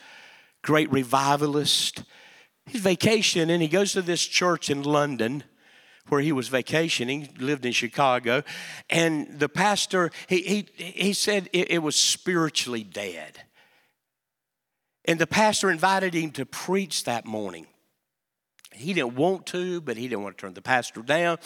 great 0.64 0.92
revivalist. 0.92 2.04
He's 2.66 2.82
vacation 2.82 3.50
and 3.50 3.62
he 3.62 3.68
goes 3.68 3.94
to 3.94 4.02
this 4.02 4.26
church 4.26 4.70
in 4.70 4.84
London 4.84 5.44
where 6.10 6.22
he 6.22 6.32
was 6.32 6.50
vacationing, 6.50 7.22
He 7.22 7.44
lived 7.44 7.66
in 7.66 7.72
Chicago, 7.72 8.44
and 8.90 9.40
the 9.40 9.50
pastor, 9.50 10.12
he, 10.28 10.42
he, 10.42 10.68
he 10.76 11.14
said 11.14 11.50
it, 11.52 11.72
it 11.72 11.80
was 11.80 11.96
spiritually 11.96 12.84
dead. 12.84 13.42
And 15.06 15.20
the 15.20 15.28
pastor 15.28 15.70
invited 15.72 16.14
him 16.14 16.32
to 16.32 16.46
preach 16.46 17.04
that 17.06 17.26
morning. 17.26 17.68
He 18.72 18.94
didn't 18.94 19.16
want 19.16 19.46
to, 19.48 19.82
but 19.82 19.98
he 19.98 20.08
didn't 20.08 20.24
want 20.24 20.38
to 20.38 20.42
turn 20.42 20.54
the 20.54 20.62
pastor 20.62 21.02
down. 21.02 21.38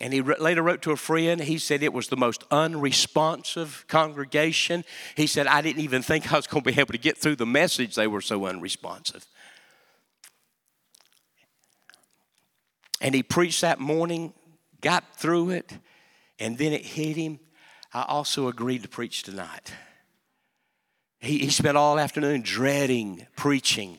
And 0.00 0.12
he 0.12 0.20
later 0.20 0.62
wrote 0.62 0.82
to 0.82 0.90
a 0.90 0.96
friend, 0.96 1.40
he 1.40 1.58
said 1.58 1.82
it 1.82 1.92
was 1.92 2.08
the 2.08 2.16
most 2.16 2.44
unresponsive 2.50 3.84
congregation. 3.88 4.84
He 5.16 5.26
said, 5.26 5.46
I 5.46 5.60
didn't 5.60 5.82
even 5.82 6.02
think 6.02 6.32
I 6.32 6.36
was 6.36 6.46
going 6.46 6.64
to 6.64 6.72
be 6.72 6.80
able 6.80 6.92
to 6.92 6.98
get 6.98 7.18
through 7.18 7.36
the 7.36 7.46
message, 7.46 7.94
they 7.94 8.06
were 8.06 8.20
so 8.20 8.46
unresponsive. 8.46 9.26
And 13.02 13.16
he 13.16 13.24
preached 13.24 13.60
that 13.62 13.80
morning, 13.80 14.32
got 14.80 15.16
through 15.16 15.50
it, 15.50 15.76
and 16.38 16.56
then 16.56 16.72
it 16.72 16.86
hit 16.86 17.16
him. 17.16 17.40
I 17.92 18.04
also 18.06 18.46
agreed 18.46 18.84
to 18.84 18.88
preach 18.88 19.24
tonight. 19.24 19.74
He, 21.20 21.38
he 21.38 21.50
spent 21.50 21.76
all 21.76 21.98
afternoon 21.98 22.42
dreading 22.42 23.26
preaching 23.36 23.98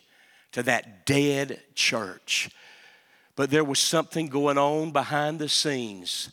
to 0.54 0.64
that 0.64 1.06
dead 1.06 1.60
church. 1.76 2.50
But 3.36 3.50
there 3.50 3.64
was 3.64 3.80
something 3.80 4.28
going 4.28 4.58
on 4.58 4.92
behind 4.92 5.38
the 5.38 5.50
scenes, 5.50 6.30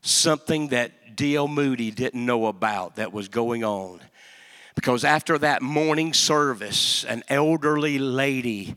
something 0.00 0.68
that 0.68 1.16
D.L. 1.16 1.48
Moody 1.48 1.90
didn't 1.90 2.24
know 2.24 2.46
about 2.46 2.96
that 2.96 3.12
was 3.12 3.28
going 3.28 3.64
on. 3.64 4.00
Because 4.76 5.04
after 5.04 5.36
that 5.38 5.62
morning 5.62 6.12
service, 6.12 7.04
an 7.04 7.24
elderly 7.28 7.98
lady 7.98 8.76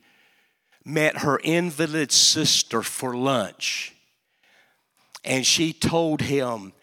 met 0.86 1.20
her 1.20 1.40
invalid 1.44 2.12
sister 2.12 2.82
for 2.82 3.16
lunch. 3.16 3.96
And 5.24 5.46
she 5.46 5.74
told 5.74 6.22
him, 6.22 6.74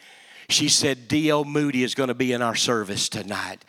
she 0.48 0.68
said, 0.68 1.08
D.L. 1.08 1.44
Moody 1.44 1.82
is 1.82 1.94
going 1.94 2.08
to 2.08 2.14
be 2.14 2.32
in 2.32 2.40
our 2.40 2.54
service 2.54 3.08
tonight. 3.08 3.64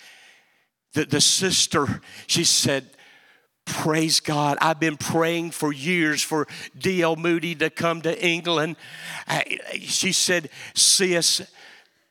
The, 0.93 1.05
the 1.05 1.21
sister, 1.21 2.01
she 2.27 2.43
said, 2.43 2.89
Praise 3.65 4.19
God. 4.19 4.57
I've 4.61 4.80
been 4.80 4.97
praying 4.97 5.51
for 5.51 5.71
years 5.71 6.23
for 6.23 6.47
D.L. 6.77 7.15
Moody 7.15 7.53
to 7.55 7.69
come 7.69 8.01
to 8.01 8.25
England. 8.25 8.77
She 9.80 10.11
said, 10.11 10.49
Sis, 10.73 11.41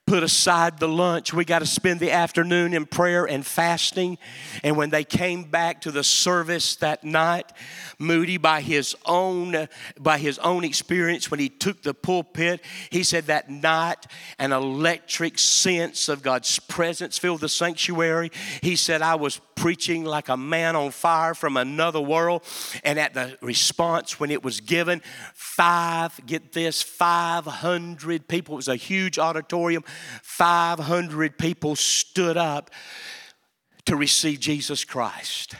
put 0.08 0.22
aside 0.22 0.78
the 0.78 0.88
lunch. 0.88 1.34
We 1.34 1.44
got 1.44 1.58
to 1.58 1.66
spend 1.66 2.00
the 2.00 2.12
afternoon 2.12 2.72
in 2.72 2.86
prayer 2.86 3.26
and 3.26 3.44
fasting. 3.44 4.16
And 4.64 4.74
when 4.74 4.88
they 4.88 5.04
came 5.04 5.44
back 5.44 5.82
to 5.82 5.90
the 5.90 6.02
service 6.02 6.76
that 6.76 7.04
night, 7.04 7.52
Moody, 7.98 8.38
by 8.38 8.62
his 8.62 8.96
own 9.04 9.68
by 10.00 10.18
his 10.18 10.38
own 10.38 10.64
experience, 10.64 11.30
when 11.30 11.40
he 11.40 11.50
took 11.50 11.82
the 11.82 11.92
pulpit, 11.92 12.62
he 12.90 13.02
said 13.02 13.26
that 13.26 13.50
night 13.50 14.06
an 14.38 14.52
electric 14.52 15.38
sense 15.38 16.08
of 16.08 16.22
God's 16.22 16.58
presence 16.58 17.18
filled 17.18 17.42
the 17.42 17.48
sanctuary. 17.48 18.30
He 18.62 18.76
said, 18.76 19.02
I 19.02 19.16
was 19.16 19.40
preaching 19.58 20.04
like 20.04 20.28
a 20.28 20.36
man 20.36 20.76
on 20.76 20.90
fire 20.90 21.34
from 21.34 21.56
another 21.56 22.00
world. 22.00 22.44
And 22.84 22.98
at 22.98 23.12
the 23.12 23.36
response, 23.42 24.20
when 24.20 24.30
it 24.30 24.42
was 24.42 24.60
given, 24.60 25.02
five, 25.34 26.18
get 26.26 26.52
this, 26.52 26.80
500 26.80 28.28
people, 28.28 28.54
it 28.54 28.56
was 28.56 28.68
a 28.68 28.76
huge 28.76 29.18
auditorium, 29.18 29.84
500 30.22 31.38
people 31.38 31.76
stood 31.76 32.36
up 32.36 32.70
to 33.86 33.96
receive 33.96 34.40
Jesus 34.40 34.84
Christ. 34.84 35.54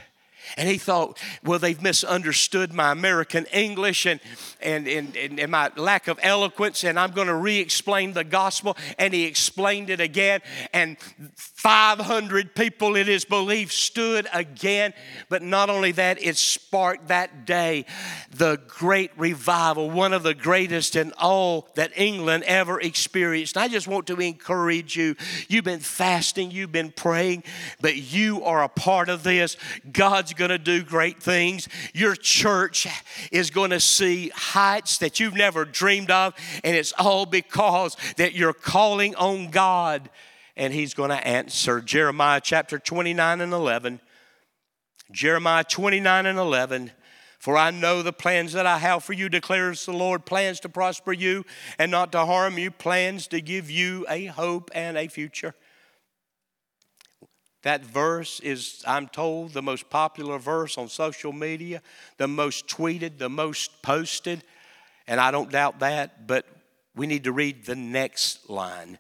And 0.57 0.69
he 0.69 0.79
thought, 0.79 1.19
well, 1.45 1.59
they've 1.59 1.81
misunderstood 1.81 2.73
my 2.73 2.93
American 2.93 3.47
English 3.47 4.07
and, 4.07 4.21
and, 4.61 4.89
and, 4.89 5.17
and, 5.17 5.51
my 5.51 5.71
lack 5.77 6.09
of 6.09 6.19
eloquence, 6.23 6.85
and 6.85 6.99
I'm 6.99 7.13
going 7.13 7.27
to 7.27 7.35
re 7.35 7.59
explain 7.59 8.13
the 8.13 8.25
gospel. 8.25 8.77
And 8.99 9.15
he 9.15 9.25
explained 9.25 9.91
it 9.91 10.01
again, 10.01 10.41
and 10.73 10.97
500 11.37 12.55
people, 12.55 12.97
it 12.97 13.09
is 13.09 13.25
believed, 13.25 13.73
stood 13.73 14.27
again. 14.33 14.95
But 15.29 15.43
not 15.43 15.71
only 15.71 15.93
that, 15.93 16.23
it 16.23 16.37
sparked 16.37 17.09
that 17.09 17.47
day 17.47 17.85
the 18.31 18.61
great 18.67 19.11
revival, 19.17 19.91
one 19.91 20.13
of 20.13 20.23
the 20.23 20.35
greatest 20.35 20.97
in 20.97 21.13
all 21.19 21.69
that 21.75 21.93
England 21.97 22.45
ever 22.45 22.81
experienced. 22.81 23.57
I 23.57 23.69
just 23.69 23.89
want 23.89 24.07
to 24.09 24.21
encourage 24.21 24.97
you. 24.97 25.17
You've 25.49 25.65
been 25.65 25.81
fasting, 25.81 26.51
you've 26.51 26.73
been 26.73 26.93
praying, 26.93 27.45
but 27.81 27.97
you 27.97 28.45
are 28.45 28.63
a 28.63 28.69
part 28.69 29.09
of 29.09 29.23
this. 29.23 29.57
God's 29.93 30.35
going 30.39 30.51
to 30.51 30.59
do 30.59 30.83
great 30.83 31.23
things. 31.23 31.69
Your 31.93 32.15
church 32.15 32.87
is 33.31 33.51
going 33.51 33.71
to 33.71 33.81
see 33.81 34.31
heights 34.31 34.99
that 34.99 35.21
you've 35.21 35.37
never 35.37 35.67
dreamed 35.67 36.11
of, 36.11 36.35
and 36.65 36.75
it's 36.75 36.93
all 36.99 37.27
because 37.27 37.97
that 38.17 38.33
you're 38.33 38.55
calling 38.55 39.15
on 39.17 39.51
God 39.51 40.09
and 40.57 40.73
He's 40.73 40.95
going 40.95 41.11
to 41.11 41.27
answer. 41.27 41.81
Jeremiah 41.81 42.41
chapter 42.43 42.79
29 42.79 43.41
and 43.41 43.53
11. 43.53 44.01
Jeremiah 45.11 45.65
29 45.65 46.27
and 46.27 46.39
11. 46.39 46.91
For 47.39 47.57
I 47.57 47.71
know 47.71 48.03
the 48.03 48.13
plans 48.13 48.53
that 48.55 48.67
I 48.67 48.79
have 48.79 49.05
for 49.05 49.13
you, 49.13 49.29
declares 49.29 49.87
the 49.87 49.93
Lord 49.93 50.27
plans 50.27 50.59
to 50.61 50.69
prosper 50.69 51.13
you 51.13 51.45
and 51.79 51.91
not 51.91 52.11
to 52.13 52.27
harm 52.27 52.59
you, 52.59 52.73
plans 52.73 53.29
to 53.29 53.41
give 53.41 53.71
you 53.71 54.05
a 54.09 54.27
hope 54.27 54.71
and 54.75 54.99
a 54.99 55.07
future. 55.07 55.55
That 57.63 57.85
verse 57.85 58.41
is, 58.41 58.85
I'm 58.87 59.09
told, 59.09 59.53
the 59.53 59.63
most 59.63 59.91
popular 59.91 60.39
verse 60.39 60.79
on 60.79 60.89
social 60.89 61.33
media, 61.33 61.83
the 62.17 62.29
most 62.29 62.69
tweeted, 62.69 63.19
the 63.19 63.29
most 63.29 63.83
posted, 63.83 64.45
and 65.09 65.21
I 65.21 65.31
don't 65.31 65.51
doubt 65.51 65.81
that, 65.81 66.27
but 66.27 66.47
we 66.95 67.07
need 67.07 67.25
to 67.25 67.33
read 67.33 67.65
the 67.65 67.75
next 67.77 68.49
line. 68.49 68.99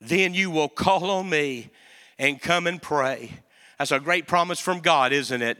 Then 0.00 0.34
you 0.34 0.50
will 0.50 0.68
call 0.68 1.10
on 1.10 1.28
me 1.28 1.70
and 2.18 2.40
come 2.40 2.66
and 2.66 2.82
pray. 2.82 3.30
That's 3.78 3.92
a 3.92 4.00
great 4.00 4.26
promise 4.26 4.58
from 4.58 4.80
God, 4.80 5.12
isn't 5.12 5.42
it? 5.42 5.58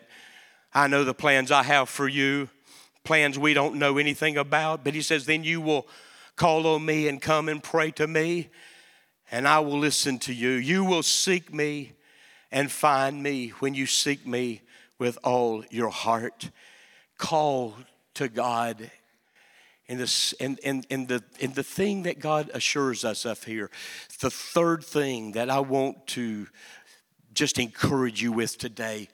I 0.73 0.89
know 0.89 1.05
the 1.05 1.15
plans 1.15 1.51
I 1.51 1.63
have 1.63 1.89
for 1.89 2.09
you, 2.09 2.49
plans 3.05 3.39
we 3.39 3.55
don't 3.55 3.77
know 3.77 3.99
anything 3.99 4.37
about, 4.37 4.85
but 4.85 4.95
He 4.95 5.03
says, 5.03 5.27
Then 5.27 5.45
you 5.45 5.61
will 5.61 5.87
call 6.35 6.67
on 6.67 6.85
me 6.85 7.09
and 7.09 7.21
come 7.21 7.49
and 7.49 7.63
pray 7.63 7.91
to 7.93 8.07
me, 8.07 8.49
and 9.31 9.47
I 9.47 9.61
will 9.61 9.79
listen 9.79 10.19
to 10.21 10.35
you. 10.35 10.51
You 10.51 10.85
will 10.85 11.03
seek 11.03 11.53
me 11.53 11.93
and 12.51 12.71
find 12.71 13.23
me 13.23 13.49
when 13.59 13.75
you 13.75 13.87
seek 13.87 14.27
me 14.27 14.63
with 14.99 15.19
all 15.25 15.65
your 15.71 15.91
heart. 15.91 16.51
Call 17.19 17.75
to 18.15 18.29
God. 18.29 18.91
And, 19.89 20.01
this, 20.01 20.33
and, 20.41 20.59
the, 20.59 21.23
and 21.41 21.55
the 21.55 21.63
thing 21.63 22.03
that 22.05 22.19
God 22.19 22.51
assures 22.53 23.05
us 23.05 23.25
of 23.25 23.45
here, 23.45 23.71
the 24.21 24.31
third 24.31 24.83
thing 24.85 25.33
that 25.33 25.49
I 25.49 25.61
want 25.61 26.07
to 26.09 26.49
just 27.33 27.59
encourage 27.59 28.23
you 28.23 28.33
with 28.33 28.59
today 28.59 29.09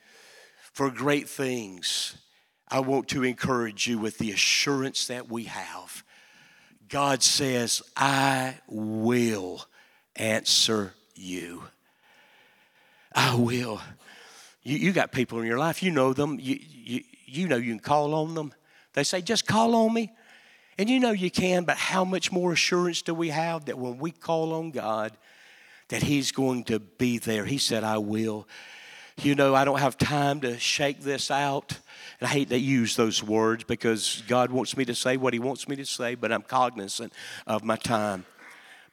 for 0.72 0.90
great 0.90 1.28
things, 1.28 2.16
I 2.68 2.80
want 2.80 3.08
to 3.08 3.22
encourage 3.22 3.86
you 3.86 3.98
with 3.98 4.16
the 4.16 4.30
assurance 4.30 5.08
that 5.08 5.28
we 5.28 5.44
have. 5.44 6.02
God 6.88 7.22
says, 7.22 7.82
I 7.96 8.56
will 8.66 9.66
answer 10.16 10.94
you. 11.14 11.64
I 13.14 13.34
will. 13.34 13.80
You, 14.62 14.76
you 14.76 14.92
got 14.92 15.12
people 15.12 15.40
in 15.40 15.46
your 15.46 15.58
life, 15.58 15.82
you 15.82 15.90
know 15.90 16.12
them, 16.12 16.38
you, 16.40 16.58
you, 16.60 17.02
you 17.26 17.48
know 17.48 17.56
you 17.56 17.72
can 17.72 17.80
call 17.80 18.14
on 18.14 18.34
them. 18.34 18.52
They 18.94 19.04
say, 19.04 19.20
just 19.20 19.46
call 19.46 19.74
on 19.74 19.94
me. 19.94 20.12
And 20.78 20.88
you 20.88 21.00
know 21.00 21.10
you 21.10 21.30
can, 21.30 21.64
but 21.64 21.76
how 21.76 22.04
much 22.04 22.32
more 22.32 22.52
assurance 22.52 23.02
do 23.02 23.14
we 23.14 23.28
have 23.28 23.66
that 23.66 23.78
when 23.78 23.98
we 23.98 24.10
call 24.10 24.54
on 24.54 24.70
God, 24.70 25.12
that 25.88 26.02
He's 26.02 26.32
going 26.32 26.64
to 26.64 26.78
be 26.78 27.18
there? 27.18 27.44
He 27.44 27.58
said, 27.58 27.84
I 27.84 27.98
will. 27.98 28.48
You 29.20 29.34
know, 29.34 29.54
I 29.54 29.64
don't 29.64 29.78
have 29.78 29.98
time 29.98 30.40
to 30.40 30.58
shake 30.58 31.00
this 31.00 31.30
out. 31.30 31.78
And 32.20 32.28
I 32.28 32.32
hate 32.32 32.48
to 32.48 32.58
use 32.58 32.96
those 32.96 33.22
words 33.22 33.64
because 33.64 34.22
God 34.26 34.50
wants 34.50 34.76
me 34.76 34.84
to 34.86 34.94
say 34.94 35.16
what 35.16 35.34
He 35.34 35.38
wants 35.38 35.68
me 35.68 35.76
to 35.76 35.84
say, 35.84 36.14
but 36.14 36.32
I'm 36.32 36.42
cognizant 36.42 37.12
of 37.46 37.62
my 37.62 37.76
time. 37.76 38.24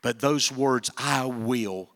But 0.01 0.19
those 0.19 0.51
words, 0.51 0.91
I 0.97 1.25
will, 1.25 1.89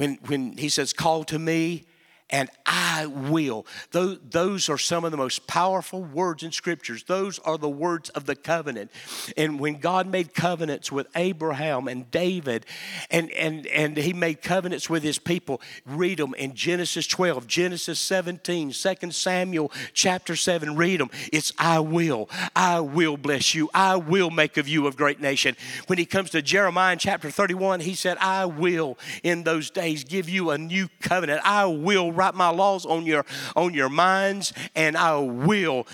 when, 0.00 0.18
when 0.28 0.56
he 0.56 0.70
says, 0.70 0.94
Call 0.94 1.24
to 1.24 1.38
me, 1.38 1.84
and 2.30 2.48
I 2.64 3.06
will. 3.06 3.66
Those, 3.90 4.68
are 4.68 4.78
some 4.78 5.04
of 5.04 5.10
the 5.10 5.16
most 5.16 5.46
powerful 5.46 6.02
words 6.02 6.42
in 6.42 6.52
scriptures. 6.52 7.04
Those 7.04 7.38
are 7.40 7.58
the 7.58 7.68
words 7.68 8.08
of 8.10 8.26
the 8.26 8.36
covenant. 8.36 8.90
And 9.36 9.58
when 9.58 9.78
God 9.78 10.06
made 10.06 10.34
covenants 10.34 10.92
with 10.92 11.06
Abraham 11.16 11.88
and 11.88 12.10
David, 12.10 12.66
and, 13.10 13.30
and, 13.32 13.66
and 13.68 13.96
he 13.96 14.12
made 14.12 14.42
covenants 14.42 14.88
with 14.88 15.02
his 15.02 15.18
people, 15.18 15.60
read 15.86 16.18
them 16.18 16.34
in 16.34 16.54
Genesis 16.54 17.06
12, 17.06 17.46
Genesis 17.46 17.98
17, 17.98 18.72
2 18.72 19.10
Samuel 19.10 19.72
chapter 19.92 20.36
7, 20.36 20.76
read 20.76 21.00
them. 21.00 21.10
It's 21.32 21.52
I 21.58 21.80
will. 21.80 22.28
I 22.54 22.80
will 22.80 23.16
bless 23.16 23.54
you. 23.54 23.70
I 23.74 23.96
will 23.96 24.30
make 24.30 24.56
of 24.56 24.68
you 24.68 24.86
a 24.86 24.92
great 24.92 25.20
nation. 25.20 25.56
When 25.86 25.98
he 25.98 26.06
comes 26.06 26.30
to 26.30 26.42
Jeremiah 26.42 26.96
chapter 26.96 27.30
31, 27.30 27.80
he 27.80 27.94
said, 27.94 28.16
I 28.18 28.44
will 28.44 28.98
in 29.22 29.42
those 29.42 29.70
days 29.70 30.04
give 30.04 30.28
you 30.28 30.50
a 30.50 30.58
new 30.58 30.88
covenant. 31.00 31.40
I 31.44 31.66
will 31.66 32.12
write 32.20 32.34
my 32.34 32.50
laws 32.50 32.84
on 32.84 33.06
your 33.06 33.24
on 33.56 33.72
your 33.72 33.88
minds, 33.88 34.52
and 34.74 34.94
I 34.94 35.16
will 35.16 35.86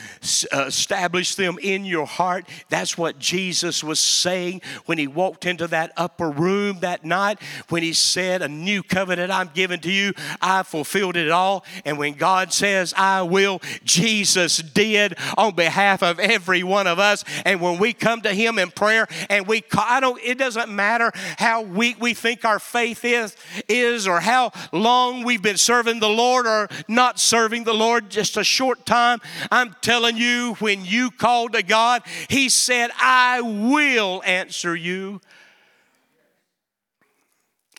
uh, 0.53 0.65
establish 0.67 1.37
them 1.37 1.57
in 1.63 1.85
your 1.85 2.07
heart. 2.07 2.49
That's 2.69 2.99
what 2.99 3.21
Jesus 3.21 3.85
was 3.85 4.01
saying 4.01 4.61
when 4.87 4.99
he 4.99 5.07
walked 5.07 5.47
into 5.47 5.69
that 5.69 5.93
upper 5.97 6.29
room 6.29 6.81
that 6.81 7.05
night 7.05 7.39
when 7.69 7.85
he 7.85 7.93
said, 7.93 8.43
"A 8.43 8.49
new 8.49 8.83
covenant 8.83 9.31
I'm 9.31 9.51
giving 9.55 9.79
to 9.81 9.93
you. 9.93 10.15
I 10.43 10.65
fulfilled 10.65 11.17
it 11.17 11.31
all." 11.31 11.65
And 11.85 11.97
when 11.97 12.15
God 12.15 12.53
says, 12.53 12.93
"I 12.97 13.23
will," 13.23 13.61
Jesus 13.85 14.57
did 14.59 15.15
on 15.39 15.55
behalf 15.55 16.03
of 16.03 16.19
every 16.19 16.65
one 16.65 16.89
of 16.89 16.99
us. 16.99 17.25
And 17.45 17.61
when 17.61 17.79
we 17.79 17.93
come 17.93 18.21
to 18.23 18.35
Him 18.35 18.59
in 18.59 18.73
prayer, 18.73 19.07
and 19.31 19.47
we, 19.47 19.63
I 19.79 20.01
don't, 20.01 20.21
it 20.25 20.39
doesn't 20.39 20.71
matter 20.75 21.13
how 21.39 21.63
weak 21.63 22.01
we 22.01 22.15
think 22.15 22.45
our 22.45 22.59
faith 22.59 23.05
is, 23.05 23.37
is 23.69 24.09
or 24.09 24.19
how 24.19 24.51
long 24.73 25.23
we've 25.23 25.43
been 25.43 25.57
serving 25.57 26.01
the 26.01 26.16
Lord 26.17 26.47
or 26.47 26.69
not 26.89 27.19
serving 27.19 27.65
the 27.65 27.75
Lord, 27.75 28.11
just 28.11 28.37
a 28.37 28.45
short 28.45 28.87
time. 28.87 29.21
I'm 29.51 29.77
telling 29.81 30.17
you, 30.17 30.55
when 30.59 30.85
you 30.85 31.11
called 31.11 31.53
to 31.53 31.63
God, 31.63 32.03
He 32.29 32.49
said, 32.49 32.91
I 32.99 33.41
will 33.41 34.23
answer 34.25 34.75
you. 34.75 35.21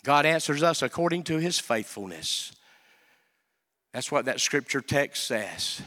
God 0.04 0.26
answers 0.26 0.64
us 0.64 0.82
according 0.82 1.24
to 1.24 1.38
His 1.38 1.60
faithfulness. 1.60 2.54
That's 3.94 4.12
what 4.12 4.26
that 4.26 4.40
scripture 4.40 4.82
text 4.82 5.26
says. 5.26 5.82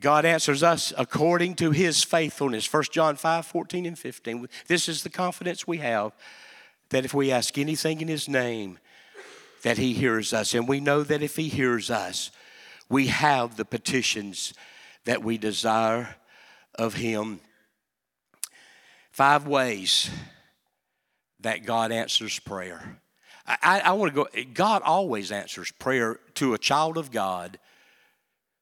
God 0.00 0.24
answers 0.24 0.62
us 0.62 0.92
according 0.96 1.54
to 1.56 1.70
his 1.70 2.04
faithfulness. 2.04 2.70
1 2.72 2.84
John 2.92 3.16
5 3.16 3.46
14 3.46 3.86
and 3.86 3.98
15. 3.98 4.48
This 4.66 4.88
is 4.88 5.02
the 5.02 5.10
confidence 5.10 5.66
we 5.66 5.78
have 5.78 6.12
that 6.90 7.04
if 7.04 7.14
we 7.14 7.32
ask 7.32 7.56
anything 7.58 8.00
in 8.00 8.08
his 8.08 8.28
name, 8.28 8.78
that 9.66 9.78
he 9.78 9.94
hears 9.94 10.32
us. 10.32 10.54
And 10.54 10.68
we 10.68 10.78
know 10.78 11.02
that 11.02 11.24
if 11.24 11.34
he 11.34 11.48
hears 11.48 11.90
us, 11.90 12.30
we 12.88 13.08
have 13.08 13.56
the 13.56 13.64
petitions 13.64 14.54
that 15.06 15.24
we 15.24 15.38
desire 15.38 16.14
of 16.76 16.94
him. 16.94 17.40
Five 19.10 19.48
ways 19.48 20.08
that 21.40 21.66
God 21.66 21.90
answers 21.90 22.38
prayer. 22.38 23.00
I, 23.44 23.80
I 23.86 23.92
want 23.94 24.14
to 24.14 24.22
go, 24.22 24.28
God 24.54 24.82
always 24.84 25.32
answers 25.32 25.72
prayer 25.72 26.20
to 26.34 26.54
a 26.54 26.58
child 26.58 26.96
of 26.96 27.10
God 27.10 27.58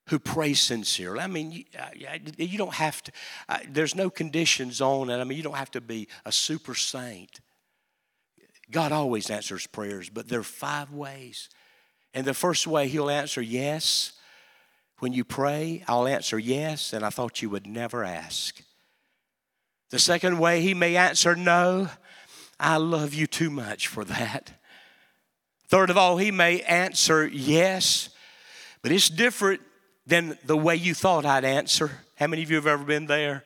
who 0.09 0.17
prays 0.17 0.59
sincerely. 0.59 1.19
I 1.19 1.27
mean, 1.27 1.51
you, 1.51 1.65
you 2.35 2.57
don't 2.57 2.73
have 2.73 3.03
to, 3.03 3.11
there's 3.69 3.93
no 3.93 4.09
conditions 4.09 4.81
on 4.81 5.11
it. 5.11 5.17
I 5.19 5.23
mean, 5.23 5.37
you 5.37 5.43
don't 5.43 5.53
have 5.53 5.71
to 5.71 5.81
be 5.81 6.07
a 6.25 6.31
super 6.31 6.73
saint. 6.73 7.41
God 8.71 8.91
always 8.91 9.29
answers 9.29 9.67
prayers, 9.67 10.09
but 10.09 10.27
there 10.27 10.39
are 10.39 10.43
five 10.43 10.91
ways. 10.91 11.49
And 12.13 12.25
the 12.25 12.33
first 12.33 12.65
way 12.65 12.87
He'll 12.87 13.09
answer 13.09 13.41
yes. 13.41 14.13
When 14.99 15.13
you 15.13 15.25
pray, 15.25 15.83
I'll 15.87 16.07
answer 16.07 16.39
yes, 16.39 16.93
and 16.93 17.03
I 17.03 17.09
thought 17.09 17.41
you 17.41 17.49
would 17.49 17.67
never 17.67 18.03
ask. 18.03 18.61
The 19.89 19.99
second 19.99 20.39
way 20.39 20.61
He 20.61 20.73
may 20.73 20.95
answer 20.95 21.35
no. 21.35 21.89
I 22.59 22.77
love 22.77 23.13
you 23.13 23.27
too 23.27 23.49
much 23.49 23.87
for 23.87 24.05
that. 24.05 24.53
Third 25.67 25.89
of 25.89 25.97
all, 25.97 26.17
He 26.17 26.31
may 26.31 26.61
answer 26.61 27.27
yes, 27.27 28.09
but 28.81 28.91
it's 28.91 29.09
different 29.09 29.61
than 30.07 30.37
the 30.45 30.57
way 30.57 30.75
you 30.75 30.93
thought 30.93 31.25
I'd 31.25 31.43
answer. 31.43 31.91
How 32.15 32.27
many 32.27 32.43
of 32.43 32.49
you 32.49 32.55
have 32.55 32.67
ever 32.67 32.83
been 32.83 33.07
there? 33.07 33.43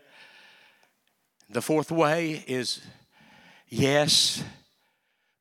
The 1.49 1.61
fourth 1.61 1.91
way 1.91 2.43
is 2.47 2.81
yes, 3.67 4.43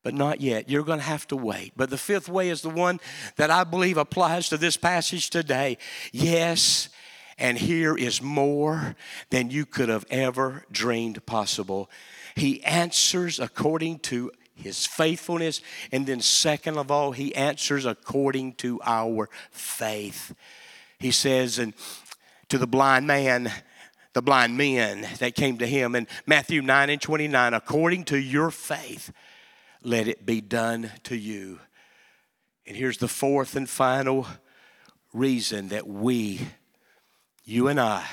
but 0.08 0.14
not 0.14 0.40
yet. 0.40 0.70
You're 0.70 0.84
going 0.84 1.00
to 1.00 1.04
have 1.04 1.26
to 1.26 1.36
wait. 1.36 1.74
But 1.76 1.90
the 1.90 1.98
fifth 1.98 2.30
way 2.30 2.48
is 2.48 2.62
the 2.62 2.70
one 2.70 2.98
that 3.36 3.50
I 3.50 3.62
believe 3.62 3.98
applies 3.98 4.48
to 4.48 4.56
this 4.56 4.78
passage 4.78 5.28
today. 5.28 5.76
Yes, 6.12 6.88
and 7.36 7.58
here 7.58 7.94
is 7.94 8.22
more 8.22 8.96
than 9.28 9.50
you 9.50 9.66
could 9.66 9.90
have 9.90 10.06
ever 10.08 10.64
dreamed 10.72 11.26
possible. 11.26 11.90
He 12.36 12.64
answers 12.64 13.38
according 13.38 13.98
to 13.98 14.32
his 14.54 14.86
faithfulness. 14.86 15.60
And 15.92 16.06
then, 16.06 16.22
second 16.22 16.78
of 16.78 16.90
all, 16.90 17.12
he 17.12 17.34
answers 17.34 17.84
according 17.84 18.54
to 18.54 18.80
our 18.86 19.28
faith 19.50 20.34
he 20.98 21.10
says, 21.10 21.58
and 21.58 21.74
to 22.48 22.58
the 22.58 22.66
blind 22.66 23.06
man, 23.06 23.52
the 24.14 24.22
blind 24.22 24.56
men 24.56 25.06
that 25.18 25.34
came 25.34 25.58
to 25.58 25.66
him 25.66 25.94
in 25.94 26.08
Matthew 26.26 26.60
9 26.60 26.90
and 26.90 27.00
29, 27.00 27.54
according 27.54 28.04
to 28.04 28.18
your 28.18 28.50
faith, 28.50 29.12
let 29.82 30.08
it 30.08 30.26
be 30.26 30.40
done 30.40 30.90
to 31.04 31.16
you. 31.16 31.60
And 32.66 32.76
here's 32.76 32.98
the 32.98 33.08
fourth 33.08 33.56
and 33.56 33.68
final 33.68 34.26
reason 35.12 35.68
that 35.68 35.86
we, 35.86 36.40
you 37.44 37.68
and 37.68 37.80
I, 37.80 38.04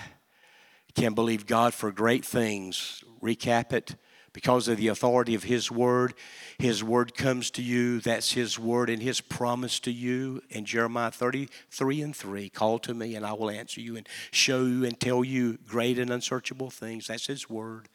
can 0.95 1.13
believe 1.13 1.45
God 1.45 1.73
for 1.73 1.91
great 1.91 2.25
things. 2.25 3.03
Recap 3.21 3.73
it 3.73 3.95
because 4.31 4.67
of 4.67 4.77
the 4.77 4.89
authority 4.89 5.35
of 5.35 5.43
His 5.43 5.71
Word. 5.71 6.13
His 6.57 6.83
Word 6.83 7.15
comes 7.15 7.51
to 7.51 7.61
you. 7.61 7.99
That's 7.99 8.33
His 8.33 8.57
Word 8.57 8.89
and 8.89 9.01
His 9.01 9.21
promise 9.21 9.79
to 9.81 9.91
you 9.91 10.41
in 10.49 10.65
Jeremiah 10.65 11.11
33 11.11 12.01
and 12.01 12.15
3. 12.15 12.49
Call 12.49 12.79
to 12.79 12.93
me 12.93 13.15
and 13.15 13.25
I 13.25 13.33
will 13.33 13.49
answer 13.49 13.81
you 13.81 13.95
and 13.95 14.07
show 14.31 14.65
you 14.65 14.85
and 14.85 14.99
tell 14.99 15.23
you 15.23 15.57
great 15.67 15.99
and 15.99 16.09
unsearchable 16.11 16.69
things. 16.69 17.07
That's 17.07 17.27
His 17.27 17.49
Word. 17.49 17.89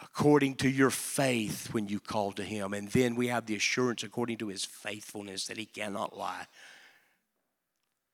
According 0.00 0.56
to 0.56 0.68
your 0.68 0.90
faith 0.90 1.72
when 1.72 1.88
you 1.88 2.00
call 2.00 2.32
to 2.32 2.44
Him. 2.44 2.72
And 2.72 2.88
then 2.88 3.16
we 3.16 3.28
have 3.28 3.46
the 3.46 3.56
assurance 3.56 4.02
according 4.02 4.38
to 4.38 4.48
His 4.48 4.64
faithfulness 4.64 5.46
that 5.46 5.56
He 5.56 5.66
cannot 5.66 6.16
lie. 6.16 6.46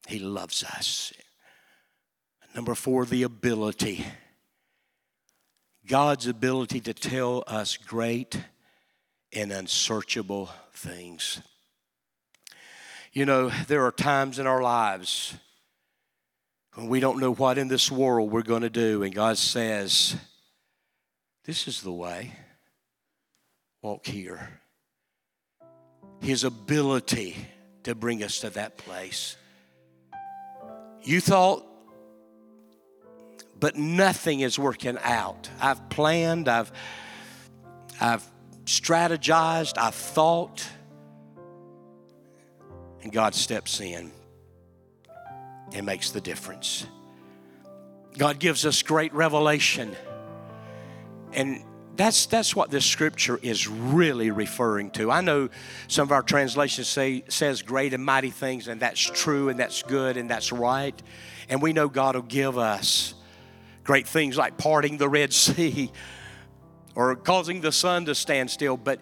He 0.07 0.19
loves 0.19 0.65
us. 0.65 1.13
Number 2.55 2.75
four, 2.75 3.05
the 3.05 3.23
ability 3.23 4.05
God's 5.87 6.27
ability 6.27 6.81
to 6.81 6.95
tell 6.95 7.45
us 7.47 7.77
great 7.77 8.41
and 9.35 9.53
unsearchable 9.53 10.49
things. 10.73 11.43
You 13.13 13.27
know, 13.27 13.51
there 13.69 13.85
are 13.85 13.93
times 13.93 14.39
in 14.39 14.47
our 14.47 14.63
lives 14.63 15.35
when 16.75 16.89
we 16.89 17.01
don't 17.01 17.21
know 17.21 17.35
what 17.35 17.59
in 17.59 17.69
this 17.69 17.91
world 17.91 18.33
we're 18.33 18.43
going 18.43 18.63
to 18.63 18.71
do, 18.71 19.03
and 19.03 19.15
God 19.15 19.37
says, 19.37 20.17
This 21.45 21.69
is 21.69 21.83
the 21.83 21.93
way. 21.93 22.33
Walk 23.83 24.07
here. 24.07 24.61
His 26.21 26.45
ability 26.45 27.37
to 27.83 27.95
bring 27.95 28.23
us 28.23 28.41
to 28.41 28.51
that 28.51 28.79
place. 28.79 29.37
You 31.03 31.21
thought 31.21 31.67
but 33.65 33.77
nothing 33.77 34.41
is 34.41 34.59
working 34.59 34.99
out. 35.03 35.49
I've 35.61 35.89
planned, 35.89 36.49
I've, 36.49 36.71
I've 38.01 38.23
strategized, 38.65 39.79
I've 39.79 39.95
thought, 39.95 40.69
and 43.03 43.13
God 43.13 43.35
steps 43.35 43.81
in 43.81 44.13
and 45.73 45.87
makes 45.87 46.11
the 46.11 46.21
difference. 46.21 46.87
God 48.19 48.39
gives 48.39 48.67
us 48.67 48.83
great 48.83 49.13
revelation. 49.15 49.97
And 51.35 51.65
that's, 51.97 52.27
that's 52.27 52.57
what 52.57 52.71
this 52.71 52.85
scripture 52.85 53.39
is 53.43 53.69
really 53.69 54.31
referring 54.31 54.91
to. 54.93 55.11
I 55.11 55.21
know 55.21 55.49
some 55.87 56.09
of 56.09 56.13
our 56.13 56.23
translations 56.23 56.89
say 56.89 57.25
says 57.29 57.63
great 57.63 57.95
and 57.95 58.05
mighty 58.05 58.31
things, 58.31 58.69
and 58.69 58.81
that's 58.81 59.01
true 59.01 59.49
and 59.49 59.59
that's 59.59 59.83
good 59.83 60.17
and 60.17 60.29
that's 60.29 60.51
right. 60.53 61.01
And 61.49 61.63
we 61.63 61.73
know 61.73 61.89
God 61.89 62.17
will 62.17 62.23
give 62.23 62.59
us 62.59 63.15
great 63.85 64.09
things 64.09 64.37
like 64.37 64.57
parting 64.57 64.97
the 64.97 65.09
Red 65.09 65.33
Sea 65.45 65.93
or 66.95 67.15
causing 67.17 67.61
the 67.61 67.73
sun 67.73 68.07
to 68.07 68.15
stand 68.15 68.51
still. 68.51 68.77
But 68.77 69.01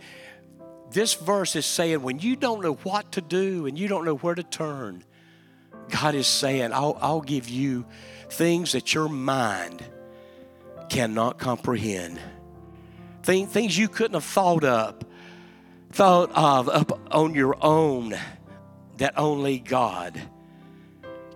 this 0.91 1.15
verse 1.15 1.57
is 1.57 1.67
saying 1.67 2.03
when 2.03 2.19
you 2.19 2.37
don't 2.37 2.63
know 2.63 2.75
what 2.75 3.13
to 3.13 3.21
do 3.21 3.67
and 3.67 3.79
you 3.79 3.89
don't 3.89 4.05
know 4.05 4.17
where 4.17 4.35
to 4.35 4.43
turn, 4.43 5.05
God 5.89 6.15
is 6.15 6.27
saying, 6.27 6.73
I'll, 6.73 6.99
I'll 7.01 7.21
give 7.21 7.49
you 7.49 7.87
things 8.29 8.73
that 8.73 8.95
your 8.95 9.09
mind 9.09 9.83
cannot 10.89 11.39
comprehend. 11.39 12.21
things 13.23 13.77
you 13.77 13.89
couldn't 13.89 14.15
have 14.15 14.25
thought 14.25 14.65
up, 14.65 15.05
thought 15.91 16.31
of 16.35 16.69
up 16.69 17.01
on 17.15 17.35
your 17.35 17.57
own, 17.61 18.15
that 18.99 19.19
only 19.19 19.59
God 19.59 20.21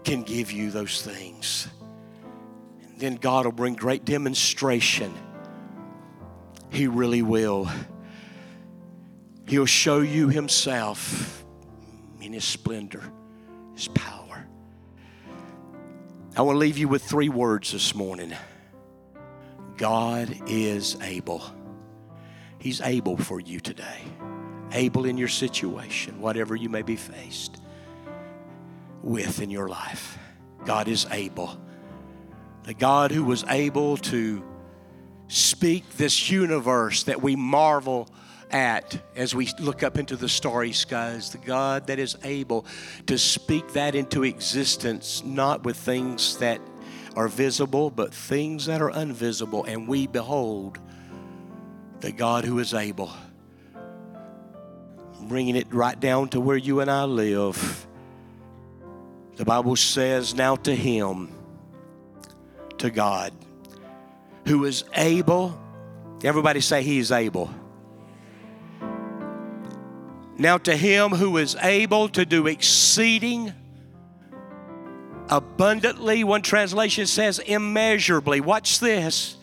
can 0.04 0.22
give 0.22 0.52
you 0.52 0.70
those 0.70 1.02
things 1.02 1.68
then 2.98 3.16
God 3.16 3.44
will 3.44 3.52
bring 3.52 3.74
great 3.74 4.04
demonstration. 4.04 5.12
He 6.70 6.86
really 6.86 7.22
will. 7.22 7.70
He'll 9.46 9.66
show 9.66 10.00
you 10.00 10.28
Himself 10.28 11.44
in 12.20 12.32
His 12.32 12.44
splendor, 12.44 13.02
His 13.74 13.88
power. 13.88 14.46
I 16.36 16.42
want 16.42 16.56
to 16.56 16.58
leave 16.58 16.78
you 16.78 16.88
with 16.88 17.02
three 17.02 17.28
words 17.28 17.72
this 17.72 17.94
morning 17.94 18.34
God 19.76 20.34
is 20.46 20.96
able. 21.02 21.42
He's 22.58 22.80
able 22.80 23.16
for 23.16 23.40
you 23.40 23.60
today. 23.60 24.00
able 24.72 25.06
in 25.06 25.16
your 25.16 25.28
situation, 25.28 26.20
whatever 26.20 26.56
you 26.56 26.68
may 26.68 26.82
be 26.82 26.96
faced 26.96 27.60
with 29.02 29.40
in 29.40 29.48
your 29.50 29.68
life. 29.68 30.18
God 30.64 30.88
is 30.88 31.06
able. 31.12 31.60
The 32.64 32.74
God 32.74 33.12
who 33.12 33.24
was 33.24 33.44
able 33.48 33.96
to 33.98 34.44
speak 35.28 35.88
this 35.96 36.30
universe 36.30 37.04
that 37.04 37.22
we 37.22 37.36
marvel 37.36 38.08
at 38.50 39.00
as 39.14 39.34
we 39.34 39.48
look 39.60 39.82
up 39.82 39.98
into 39.98 40.16
the 40.16 40.28
starry 40.28 40.72
skies, 40.72 41.30
the 41.30 41.38
God 41.38 41.86
that 41.86 41.98
is 41.98 42.16
able 42.24 42.66
to 43.06 43.18
speak 43.18 43.72
that 43.72 43.94
into 43.94 44.24
existence, 44.24 45.22
not 45.24 45.64
with 45.64 45.76
things 45.76 46.38
that 46.38 46.60
are 47.16 47.28
visible, 47.28 47.90
but 47.90 48.12
things 48.14 48.66
that 48.66 48.82
are 48.82 48.90
invisible. 48.90 49.64
And 49.64 49.88
we 49.88 50.06
behold 50.06 50.78
the 52.00 52.12
God 52.12 52.44
who 52.44 52.58
is 52.58 52.74
able. 52.74 53.10
Bringing 55.22 55.56
it 55.56 55.66
right 55.72 55.98
down 55.98 56.28
to 56.28 56.40
where 56.40 56.58
you 56.58 56.80
and 56.80 56.90
I 56.90 57.04
live. 57.04 57.86
The 59.36 59.46
Bible 59.46 59.76
says, 59.76 60.34
Now 60.34 60.56
to 60.56 60.74
Him, 60.74 61.32
to 62.78 62.90
God, 62.90 63.32
who 64.46 64.66
is 64.66 64.84
able, 64.94 65.58
everybody 66.22 66.60
say 66.60 66.82
He 66.82 66.98
is 66.98 67.10
able. 67.10 67.50
Now 70.38 70.58
to 70.58 70.76
Him 70.76 71.12
who 71.12 71.38
is 71.38 71.56
able 71.62 72.10
to 72.10 72.26
do 72.26 72.46
exceeding 72.46 73.54
abundantly, 75.28 76.24
one 76.24 76.42
translation 76.42 77.06
says 77.06 77.38
immeasurably. 77.38 78.40
Watch 78.40 78.80
this 78.80 79.36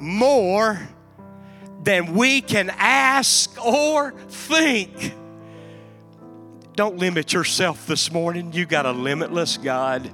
more 0.00 0.88
than 1.82 2.14
we 2.14 2.40
can 2.40 2.70
ask 2.76 3.64
or 3.64 4.12
think. 4.28 5.14
Don't 6.74 6.96
limit 6.96 7.32
yourself 7.32 7.86
this 7.86 8.10
morning. 8.10 8.52
You 8.52 8.66
got 8.66 8.86
a 8.86 8.92
limitless 8.92 9.58
God. 9.58 10.12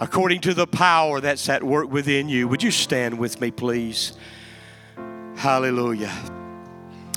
According 0.00 0.42
to 0.42 0.54
the 0.54 0.66
power 0.66 1.20
that's 1.20 1.48
at 1.48 1.62
work 1.62 1.90
within 1.90 2.28
you. 2.28 2.46
Would 2.48 2.62
you 2.62 2.70
stand 2.70 3.18
with 3.18 3.40
me, 3.40 3.50
please? 3.50 4.12
Hallelujah. 5.36 6.12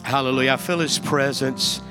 Hallelujah. 0.04 0.54
I 0.54 0.58
feel 0.58 0.80
His 0.80 0.98
presence. 0.98 1.82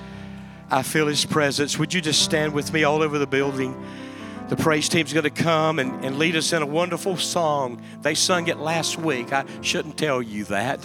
I 0.70 0.82
feel 0.82 1.06
His 1.06 1.24
presence. 1.24 1.78
Would 1.78 1.92
you 1.92 2.00
just 2.00 2.22
stand 2.22 2.54
with 2.54 2.72
me 2.72 2.84
all 2.84 3.02
over 3.02 3.18
the 3.18 3.26
building? 3.26 3.76
The 4.50 4.56
praise 4.56 4.88
team's 4.88 5.12
going 5.12 5.22
to 5.22 5.30
come 5.30 5.78
and, 5.78 6.04
and 6.04 6.18
lead 6.18 6.34
us 6.34 6.52
in 6.52 6.60
a 6.60 6.66
wonderful 6.66 7.16
song. 7.16 7.80
They 8.02 8.16
sung 8.16 8.48
it 8.48 8.58
last 8.58 8.98
week. 8.98 9.32
I 9.32 9.44
shouldn't 9.60 9.96
tell 9.96 10.20
you 10.20 10.42
that. 10.46 10.84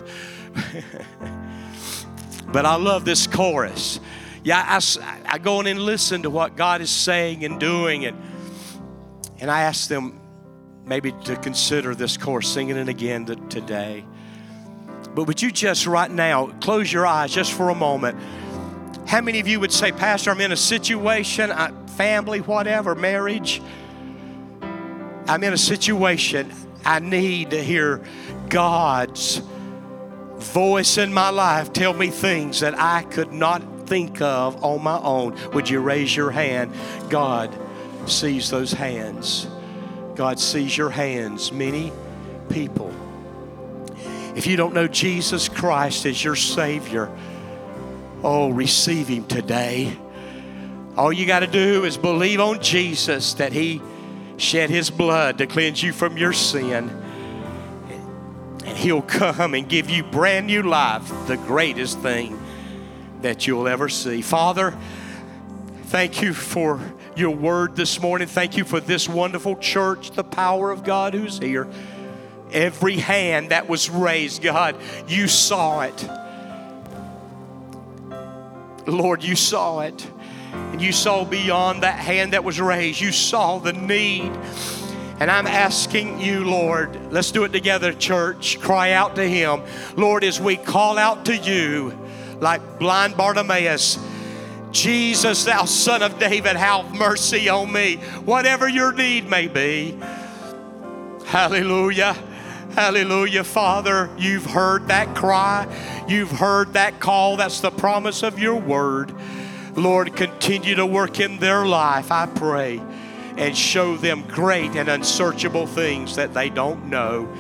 but 2.52 2.68
I 2.68 2.76
love 2.76 3.06
this 3.06 3.26
chorus. 3.26 4.00
Yeah, 4.44 4.64
I, 4.64 4.80
I 5.26 5.38
go 5.40 5.62
in 5.62 5.66
and 5.66 5.80
listen 5.80 6.22
to 6.22 6.30
what 6.30 6.56
God 6.56 6.80
is 6.80 6.92
saying 6.92 7.44
and 7.44 7.60
doing, 7.60 8.06
and, 8.06 8.22
and 9.40 9.50
I 9.50 9.62
ask 9.62 9.88
them 9.88 10.22
maybe 10.86 11.12
to 11.24 11.36
consider 11.36 11.96
this 11.96 12.18
chorus, 12.18 12.48
singing 12.48 12.78
it 12.78 12.88
again 12.88 13.26
today. 13.26 14.06
But 15.16 15.24
would 15.24 15.42
you 15.42 15.50
just 15.50 15.88
right 15.88 16.12
now 16.12 16.52
close 16.62 16.94
your 16.94 17.08
eyes 17.08 17.34
just 17.34 17.52
for 17.52 17.70
a 17.70 17.76
moment? 17.76 18.20
How 19.08 19.22
many 19.22 19.40
of 19.40 19.48
you 19.48 19.60
would 19.60 19.72
say, 19.72 19.92
Pastor, 19.92 20.32
I'm 20.32 20.42
in 20.42 20.52
a 20.52 20.58
situation, 20.58 21.52
family, 21.96 22.42
whatever, 22.42 22.96
marriage? 22.96 23.62
I'm 25.28 25.44
in 25.44 25.54
a 25.54 25.58
situation 25.58 26.52
I 26.84 27.00
need 27.00 27.52
to 27.52 27.64
hear 27.64 28.04
God's 28.50 29.42
voice 30.38 30.98
in 30.98 31.14
my 31.14 31.30
life 31.30 31.74
tell 31.74 31.94
me 31.94 32.10
things 32.10 32.60
that 32.60 32.80
I 32.80 33.04
could 33.04 33.32
not 33.32 33.88
think 33.88 34.22
of 34.22 34.64
on 34.64 34.84
my 34.84 35.00
own. 35.00 35.36
Would 35.54 35.70
you 35.70 35.80
raise 35.80 36.16
your 36.16 36.32
hand? 36.32 36.74
God 37.10 37.56
sees 38.08 38.50
those 38.50 38.72
hands. 38.72 39.48
God 40.16 40.40
sees 40.40 40.78
your 40.78 40.90
hands. 40.90 41.52
Many 41.52 41.92
people. 42.50 42.94
If 44.36 44.46
you 44.46 44.58
don't 44.58 44.74
know 44.74 44.88
Jesus 44.88 45.50
Christ 45.50 46.06
as 46.06 46.24
your 46.24 46.36
Savior, 46.36 47.10
oh, 48.24 48.50
receive 48.50 49.08
Him 49.08 49.26
today. 49.26 49.98
All 50.98 51.12
you 51.12 51.26
got 51.26 51.42
to 51.42 51.48
do 51.48 51.84
is 51.84 51.98
believe 51.98 52.40
on 52.40 52.62
Jesus 52.62 53.34
that 53.36 53.52
He 53.52 53.82
shed 54.38 54.70
His 54.70 54.90
blood 54.90 55.38
to 55.40 55.48
cleanse 55.48 55.84
you 55.84 55.92
from 55.92 56.18
your 56.18 56.34
sin. 56.34 56.90
And 58.66 58.78
He'll 58.78 59.02
come 59.02 59.54
and 59.54 59.68
give 59.68 59.90
you 59.90 60.04
brand 60.04 60.48
new 60.48 60.64
life, 60.64 61.08
the 61.28 61.38
greatest 61.38 62.00
thing 62.00 62.40
that 63.22 63.46
you'll 63.46 63.68
ever 63.68 63.90
see. 63.90 64.22
Father, 64.22 64.78
thank 65.86 66.22
you 66.22 66.34
for 66.34 66.80
your 67.16 67.32
word 67.32 67.76
this 67.76 68.02
morning. 68.02 68.28
Thank 68.28 68.58
you 68.58 68.64
for 68.64 68.80
this 68.80 69.08
wonderful 69.08 69.56
church, 69.58 70.12
the 70.12 70.24
power 70.24 70.72
of 70.72 70.84
God 70.84 71.14
who's 71.14 71.40
here. 71.40 71.68
Every 72.52 72.98
hand 72.98 73.50
that 73.50 73.68
was 73.68 73.90
raised, 73.90 74.42
God, 74.42 74.76
you 75.08 75.28
saw 75.28 75.82
it. 75.82 76.10
Lord, 78.88 79.24
you 79.24 79.36
saw 79.36 79.82
it. 79.82 80.08
And 80.54 80.82
you 80.82 80.92
saw 80.92 81.26
beyond 81.26 81.84
that 81.84 82.00
hand 82.00 82.34
that 82.34 82.44
was 82.44 82.60
raised. 82.60 83.00
You 83.00 83.12
saw 83.12 83.60
the 83.60 83.74
need. 83.74 84.32
And 85.20 85.32
I'm 85.32 85.48
asking 85.48 86.20
you, 86.20 86.44
Lord, 86.44 87.12
let's 87.12 87.32
do 87.32 87.46
it 87.46 87.54
together, 87.54 87.94
church. 87.94 88.60
Cry 88.60 88.92
out 88.92 89.16
to 89.16 89.28
Him. 89.28 89.62
Lord, 89.96 90.24
as 90.24 90.42
we 90.42 90.58
call 90.58 90.98
out 90.98 91.26
to 91.26 91.38
you, 91.38 91.98
like 92.42 92.80
blind 92.80 93.16
Bartimaeus, 93.16 93.98
Jesus, 94.72 95.46
thou 95.46 95.64
son 95.64 96.04
of 96.04 96.20
David, 96.20 96.58
have 96.58 96.94
mercy 96.94 97.48
on 97.48 97.72
me. 97.72 97.96
Whatever 98.26 98.68
your 98.68 98.92
need 98.92 99.30
may 99.30 99.48
be. 99.48 99.98
Hallelujah. 101.26 102.18
Hallelujah, 102.76 103.46
Father. 103.46 104.10
You've 104.18 104.46
heard 104.46 104.90
that 104.90 105.16
cry. 105.16 105.66
You've 106.10 106.32
heard 106.32 106.74
that 106.74 107.00
call. 107.00 107.38
That's 107.38 107.62
the 107.62 107.72
promise 107.72 108.22
of 108.22 108.38
your 108.38 108.58
word. 108.58 109.16
Lord, 109.78 110.14
continue 110.14 110.76
to 110.76 110.86
work 110.86 111.22
in 111.22 111.38
their 111.40 111.66
life, 111.66 112.12
I 112.12 112.26
pray, 112.26 112.82
and 113.38 113.58
show 113.58 113.96
them 113.96 114.24
great 114.28 114.76
and 114.76 114.90
unsearchable 114.90 115.68
things 115.68 116.18
that 116.18 116.34
they 116.34 116.50
don't 116.50 116.90
know. 116.90 117.34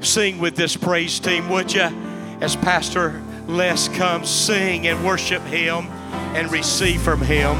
Sing 0.00 0.38
with 0.38 0.54
this 0.54 0.76
praise 0.76 1.18
team, 1.18 1.48
would 1.48 1.72
you? 1.72 1.88
As 2.42 2.54
Pastor 2.54 3.22
Les 3.46 3.88
comes, 3.88 4.28
sing 4.28 4.86
and 4.86 5.02
worship 5.02 5.42
Him 5.44 5.86
and 6.34 6.52
receive 6.52 7.00
from 7.00 7.22
Him. 7.22 7.56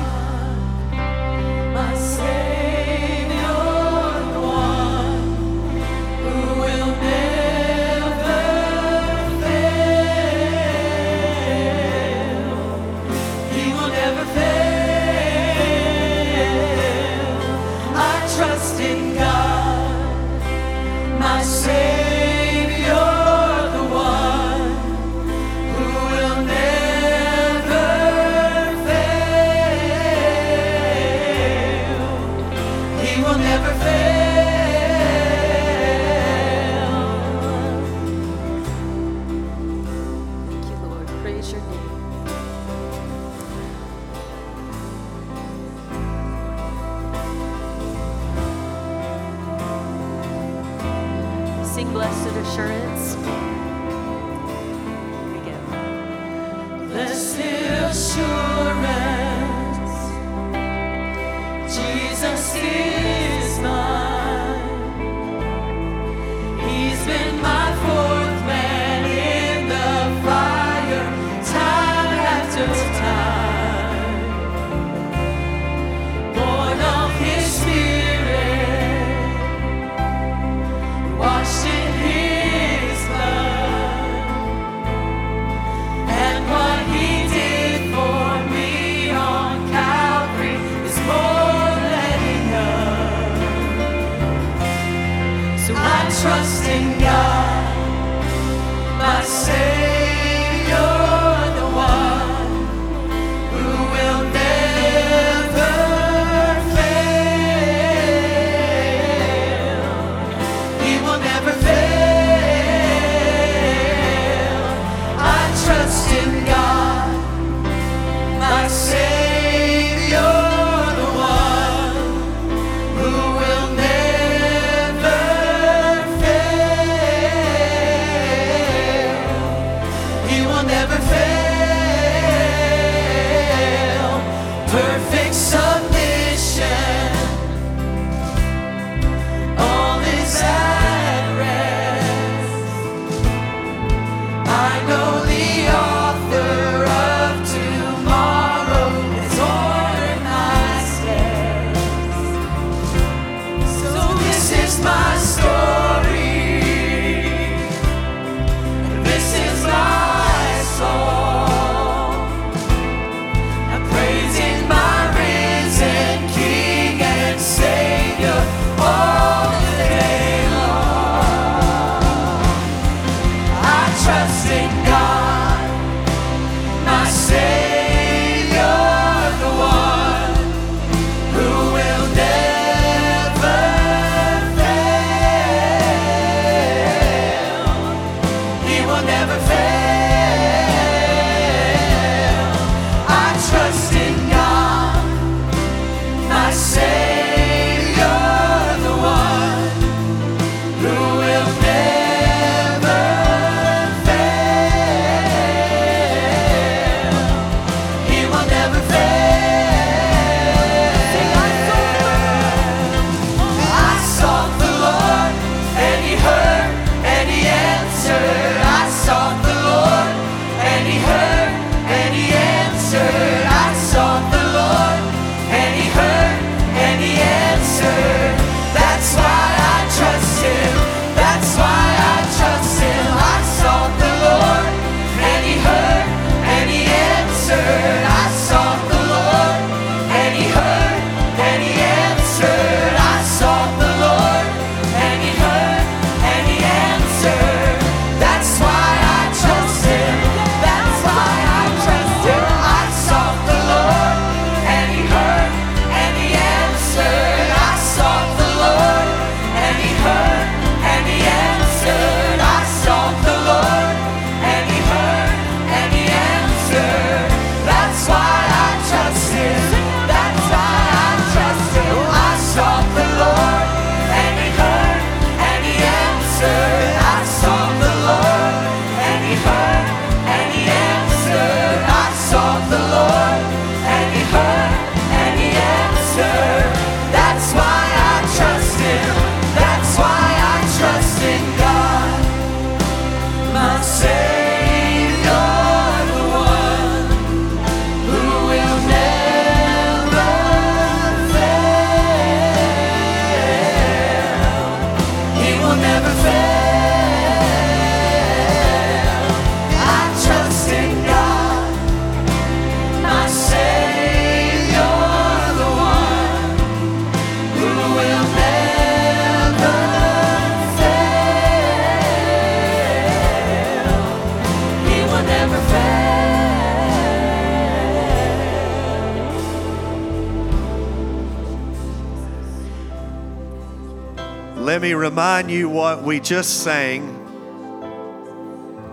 you 335.62 335.68
what 335.68 336.02
we 336.02 336.18
just 336.18 336.64
sang. 336.64 337.06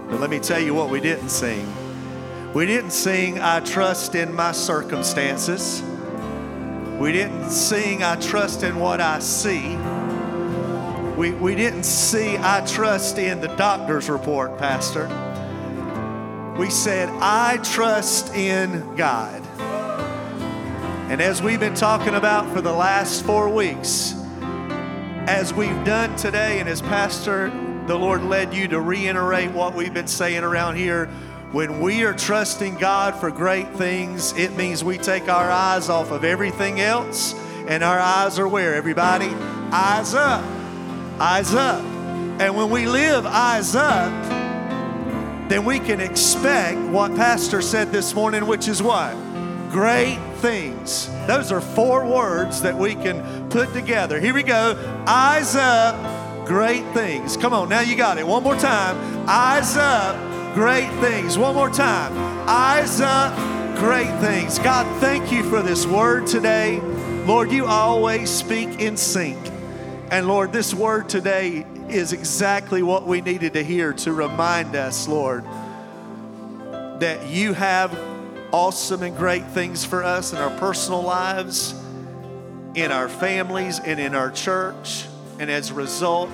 But 0.07 0.19
let 0.19 0.29
me 0.29 0.37
tell 0.37 0.59
you 0.59 0.75
what 0.75 0.91
we 0.91 0.99
didn't 0.99 1.29
sing. 1.29 1.67
We 2.53 2.67
didn't 2.67 2.91
sing, 2.91 3.39
I 3.39 3.59
trust 3.61 4.13
in 4.13 4.35
my 4.35 4.51
circumstances. 4.51 5.81
We 6.99 7.11
didn't 7.11 7.49
sing, 7.49 8.03
I 8.03 8.17
trust 8.17 8.61
in 8.61 8.77
what 8.77 9.01
I 9.01 9.17
see. 9.17 9.77
We, 11.17 11.31
we 11.31 11.55
didn't 11.55 11.85
see, 11.85 12.37
I 12.37 12.63
trust 12.67 13.17
in 13.17 13.41
the 13.41 13.47
doctor's 13.55 14.07
report, 14.07 14.59
Pastor. 14.59 15.07
We 16.55 16.69
said, 16.69 17.09
I 17.19 17.57
trust 17.63 18.35
in 18.35 18.95
God. 18.95 19.41
And 21.09 21.19
as 21.19 21.41
we've 21.41 21.59
been 21.59 21.73
talking 21.73 22.13
about 22.13 22.53
for 22.53 22.61
the 22.61 22.73
last 22.73 23.25
four 23.25 23.49
weeks, 23.49 24.18
as 25.29 25.53
we've 25.53 25.85
done 25.85 26.15
today, 26.15 26.59
and 26.59 26.67
as 26.67 26.81
Pastor, 26.81 27.51
the 27.85 27.95
Lord 27.95 28.23
led 28.23 28.51
you 28.51 28.67
to 28.69 28.81
reiterate 28.81 29.51
what 29.51 29.75
we've 29.75 29.93
been 29.93 30.07
saying 30.07 30.43
around 30.43 30.75
here. 30.75 31.05
When 31.51 31.81
we 31.81 32.03
are 32.03 32.15
trusting 32.15 32.77
God 32.77 33.13
for 33.13 33.29
great 33.29 33.69
things, 33.75 34.35
it 34.35 34.57
means 34.57 34.83
we 34.83 34.97
take 34.97 35.29
our 35.29 35.51
eyes 35.51 35.87
off 35.87 36.09
of 36.09 36.23
everything 36.23 36.81
else, 36.81 37.35
and 37.67 37.83
our 37.83 37.99
eyes 37.99 38.39
are 38.39 38.47
where? 38.47 38.73
Everybody? 38.73 39.27
Eyes 39.71 40.15
up. 40.15 40.43
Eyes 41.19 41.53
up. 41.53 41.83
And 42.41 42.57
when 42.57 42.71
we 42.71 42.87
live 42.87 43.27
eyes 43.27 43.75
up, 43.75 44.11
then 45.47 45.63
we 45.63 45.77
can 45.77 46.01
expect 46.01 46.79
what 46.89 47.15
Pastor 47.15 47.61
said 47.61 47.91
this 47.91 48.15
morning, 48.15 48.47
which 48.47 48.67
is 48.67 48.81
what? 48.81 49.13
Great 49.69 50.17
things. 50.37 51.07
Those 51.27 51.51
are 51.51 51.61
four 51.61 52.03
words 52.03 52.63
that 52.63 52.75
we 52.75 52.95
can 52.95 53.38
put 53.49 53.73
together. 53.73 54.19
Here 54.19 54.33
we 54.33 54.43
go. 54.43 55.03
Eyes 55.07 55.55
up, 55.55 56.45
great 56.45 56.85
things. 56.93 57.35
Come 57.35 57.53
on, 57.53 57.69
now 57.69 57.81
you 57.81 57.95
got 57.95 58.17
it. 58.17 58.27
One 58.27 58.43
more 58.43 58.55
time. 58.55 59.25
Eyes 59.27 59.75
up, 59.75 60.15
great 60.53 60.89
things. 60.99 61.37
One 61.37 61.55
more 61.55 61.69
time. 61.69 62.13
Eyes 62.47 63.01
up, 63.01 63.35
great 63.77 64.15
things. 64.19 64.59
God, 64.59 64.85
thank 64.99 65.31
you 65.31 65.43
for 65.43 65.61
this 65.61 65.85
word 65.85 66.27
today. 66.27 66.79
Lord, 67.25 67.51
you 67.51 67.65
always 67.65 68.29
speak 68.29 68.79
in 68.79 68.97
sync. 68.97 69.37
And 70.11 70.27
Lord, 70.27 70.51
this 70.51 70.73
word 70.73 71.09
today 71.09 71.65
is 71.87 72.13
exactly 72.13 72.83
what 72.83 73.07
we 73.07 73.21
needed 73.21 73.53
to 73.53 73.63
hear 73.63 73.93
to 73.93 74.13
remind 74.13 74.75
us, 74.75 75.07
Lord, 75.07 75.43
that 76.99 77.27
you 77.27 77.53
have 77.53 77.97
awesome 78.51 79.03
and 79.03 79.15
great 79.15 79.45
things 79.47 79.85
for 79.85 80.03
us 80.03 80.33
in 80.33 80.39
our 80.39 80.55
personal 80.59 81.01
lives 81.01 81.78
in 82.75 82.91
our 82.91 83.09
families, 83.09 83.79
and 83.79 83.99
in 83.99 84.15
our 84.15 84.31
church. 84.31 85.05
And 85.39 85.49
as 85.49 85.71
a 85.71 85.73
result 85.73 86.29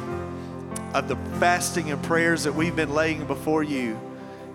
of 0.93 1.07
the 1.07 1.15
fasting 1.39 1.91
and 1.91 2.01
prayers 2.03 2.43
that 2.43 2.53
we've 2.53 2.75
been 2.75 2.93
laying 2.93 3.25
before 3.25 3.63
you, 3.63 3.99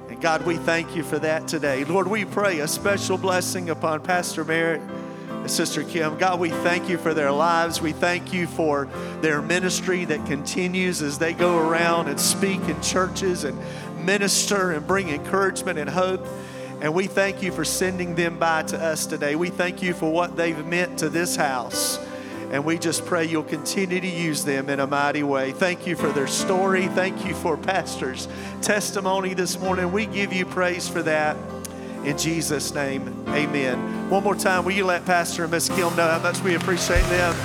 and 0.08 0.20
God, 0.20 0.44
we 0.44 0.56
thank 0.56 0.96
you 0.96 1.04
for 1.04 1.18
that 1.20 1.46
today. 1.46 1.84
Lord, 1.84 2.08
we 2.08 2.24
pray 2.24 2.60
a 2.60 2.68
special 2.68 3.16
blessing 3.16 3.70
upon 3.70 4.00
Pastor 4.00 4.44
Merritt 4.44 4.80
and 5.30 5.50
Sister 5.50 5.84
Kim. 5.84 6.18
God, 6.18 6.40
we 6.40 6.50
thank 6.50 6.88
you 6.88 6.98
for 6.98 7.14
their 7.14 7.30
lives. 7.30 7.80
We 7.80 7.92
thank 7.92 8.32
you 8.32 8.48
for 8.48 8.88
their 9.20 9.40
ministry 9.40 10.04
that 10.06 10.26
continues 10.26 11.00
as 11.00 11.18
they 11.18 11.32
go 11.32 11.58
around 11.58 12.08
and 12.08 12.20
speak 12.20 12.60
in 12.68 12.80
churches 12.82 13.44
and 13.44 13.56
minister 14.04 14.72
and 14.72 14.86
bring 14.86 15.10
encouragement 15.10 15.78
and 15.78 15.88
hope. 15.88 16.26
And 16.80 16.94
we 16.94 17.06
thank 17.06 17.42
you 17.42 17.52
for 17.52 17.64
sending 17.64 18.14
them 18.14 18.38
by 18.38 18.62
to 18.64 18.82
us 18.82 19.04
today. 19.04 19.36
We 19.36 19.50
thank 19.50 19.82
you 19.82 19.92
for 19.92 20.10
what 20.10 20.36
they've 20.36 20.64
meant 20.66 20.98
to 21.00 21.10
this 21.10 21.36
house. 21.36 21.98
And 22.50 22.64
we 22.64 22.78
just 22.78 23.04
pray 23.04 23.26
you'll 23.26 23.44
continue 23.44 24.00
to 24.00 24.06
use 24.06 24.44
them 24.44 24.68
in 24.70 24.80
a 24.80 24.86
mighty 24.86 25.22
way. 25.22 25.52
Thank 25.52 25.86
you 25.86 25.94
for 25.94 26.08
their 26.10 26.26
story. 26.26 26.88
Thank 26.88 27.24
you 27.24 27.34
for 27.34 27.56
Pastor's 27.56 28.26
testimony 28.60 29.34
this 29.34 29.58
morning. 29.60 29.92
We 29.92 30.06
give 30.06 30.32
you 30.32 30.46
praise 30.46 30.88
for 30.88 31.02
that. 31.02 31.36
In 32.04 32.16
Jesus' 32.16 32.74
name, 32.74 33.24
amen. 33.28 34.08
One 34.08 34.24
more 34.24 34.34
time, 34.34 34.64
will 34.64 34.72
you 34.72 34.86
let 34.86 35.04
Pastor 35.04 35.42
and 35.42 35.52
Miss 35.52 35.68
Kim 35.68 35.94
know 35.96 36.08
how 36.08 36.18
much 36.18 36.40
we 36.40 36.54
appreciate 36.54 37.04
them? 37.04 37.36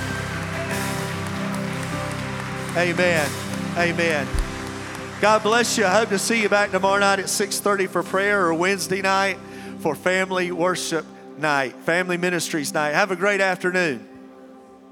Amen. 2.74 3.30
Amen. 3.76 4.45
God 5.20 5.42
bless 5.42 5.78
you. 5.78 5.86
I 5.86 5.98
hope 5.98 6.10
to 6.10 6.18
see 6.18 6.42
you 6.42 6.50
back 6.50 6.72
tomorrow 6.72 7.00
night 7.00 7.18
at 7.20 7.30
6:30 7.30 7.86
for 7.86 8.02
prayer 8.02 8.44
or 8.44 8.52
Wednesday 8.52 9.00
night 9.00 9.38
for 9.80 9.94
family 9.94 10.52
worship 10.52 11.06
night, 11.38 11.74
family 11.84 12.18
ministries 12.18 12.74
night. 12.74 12.92
Have 12.92 13.10
a 13.10 13.16
great 13.16 13.40
afternoon. 13.40 14.06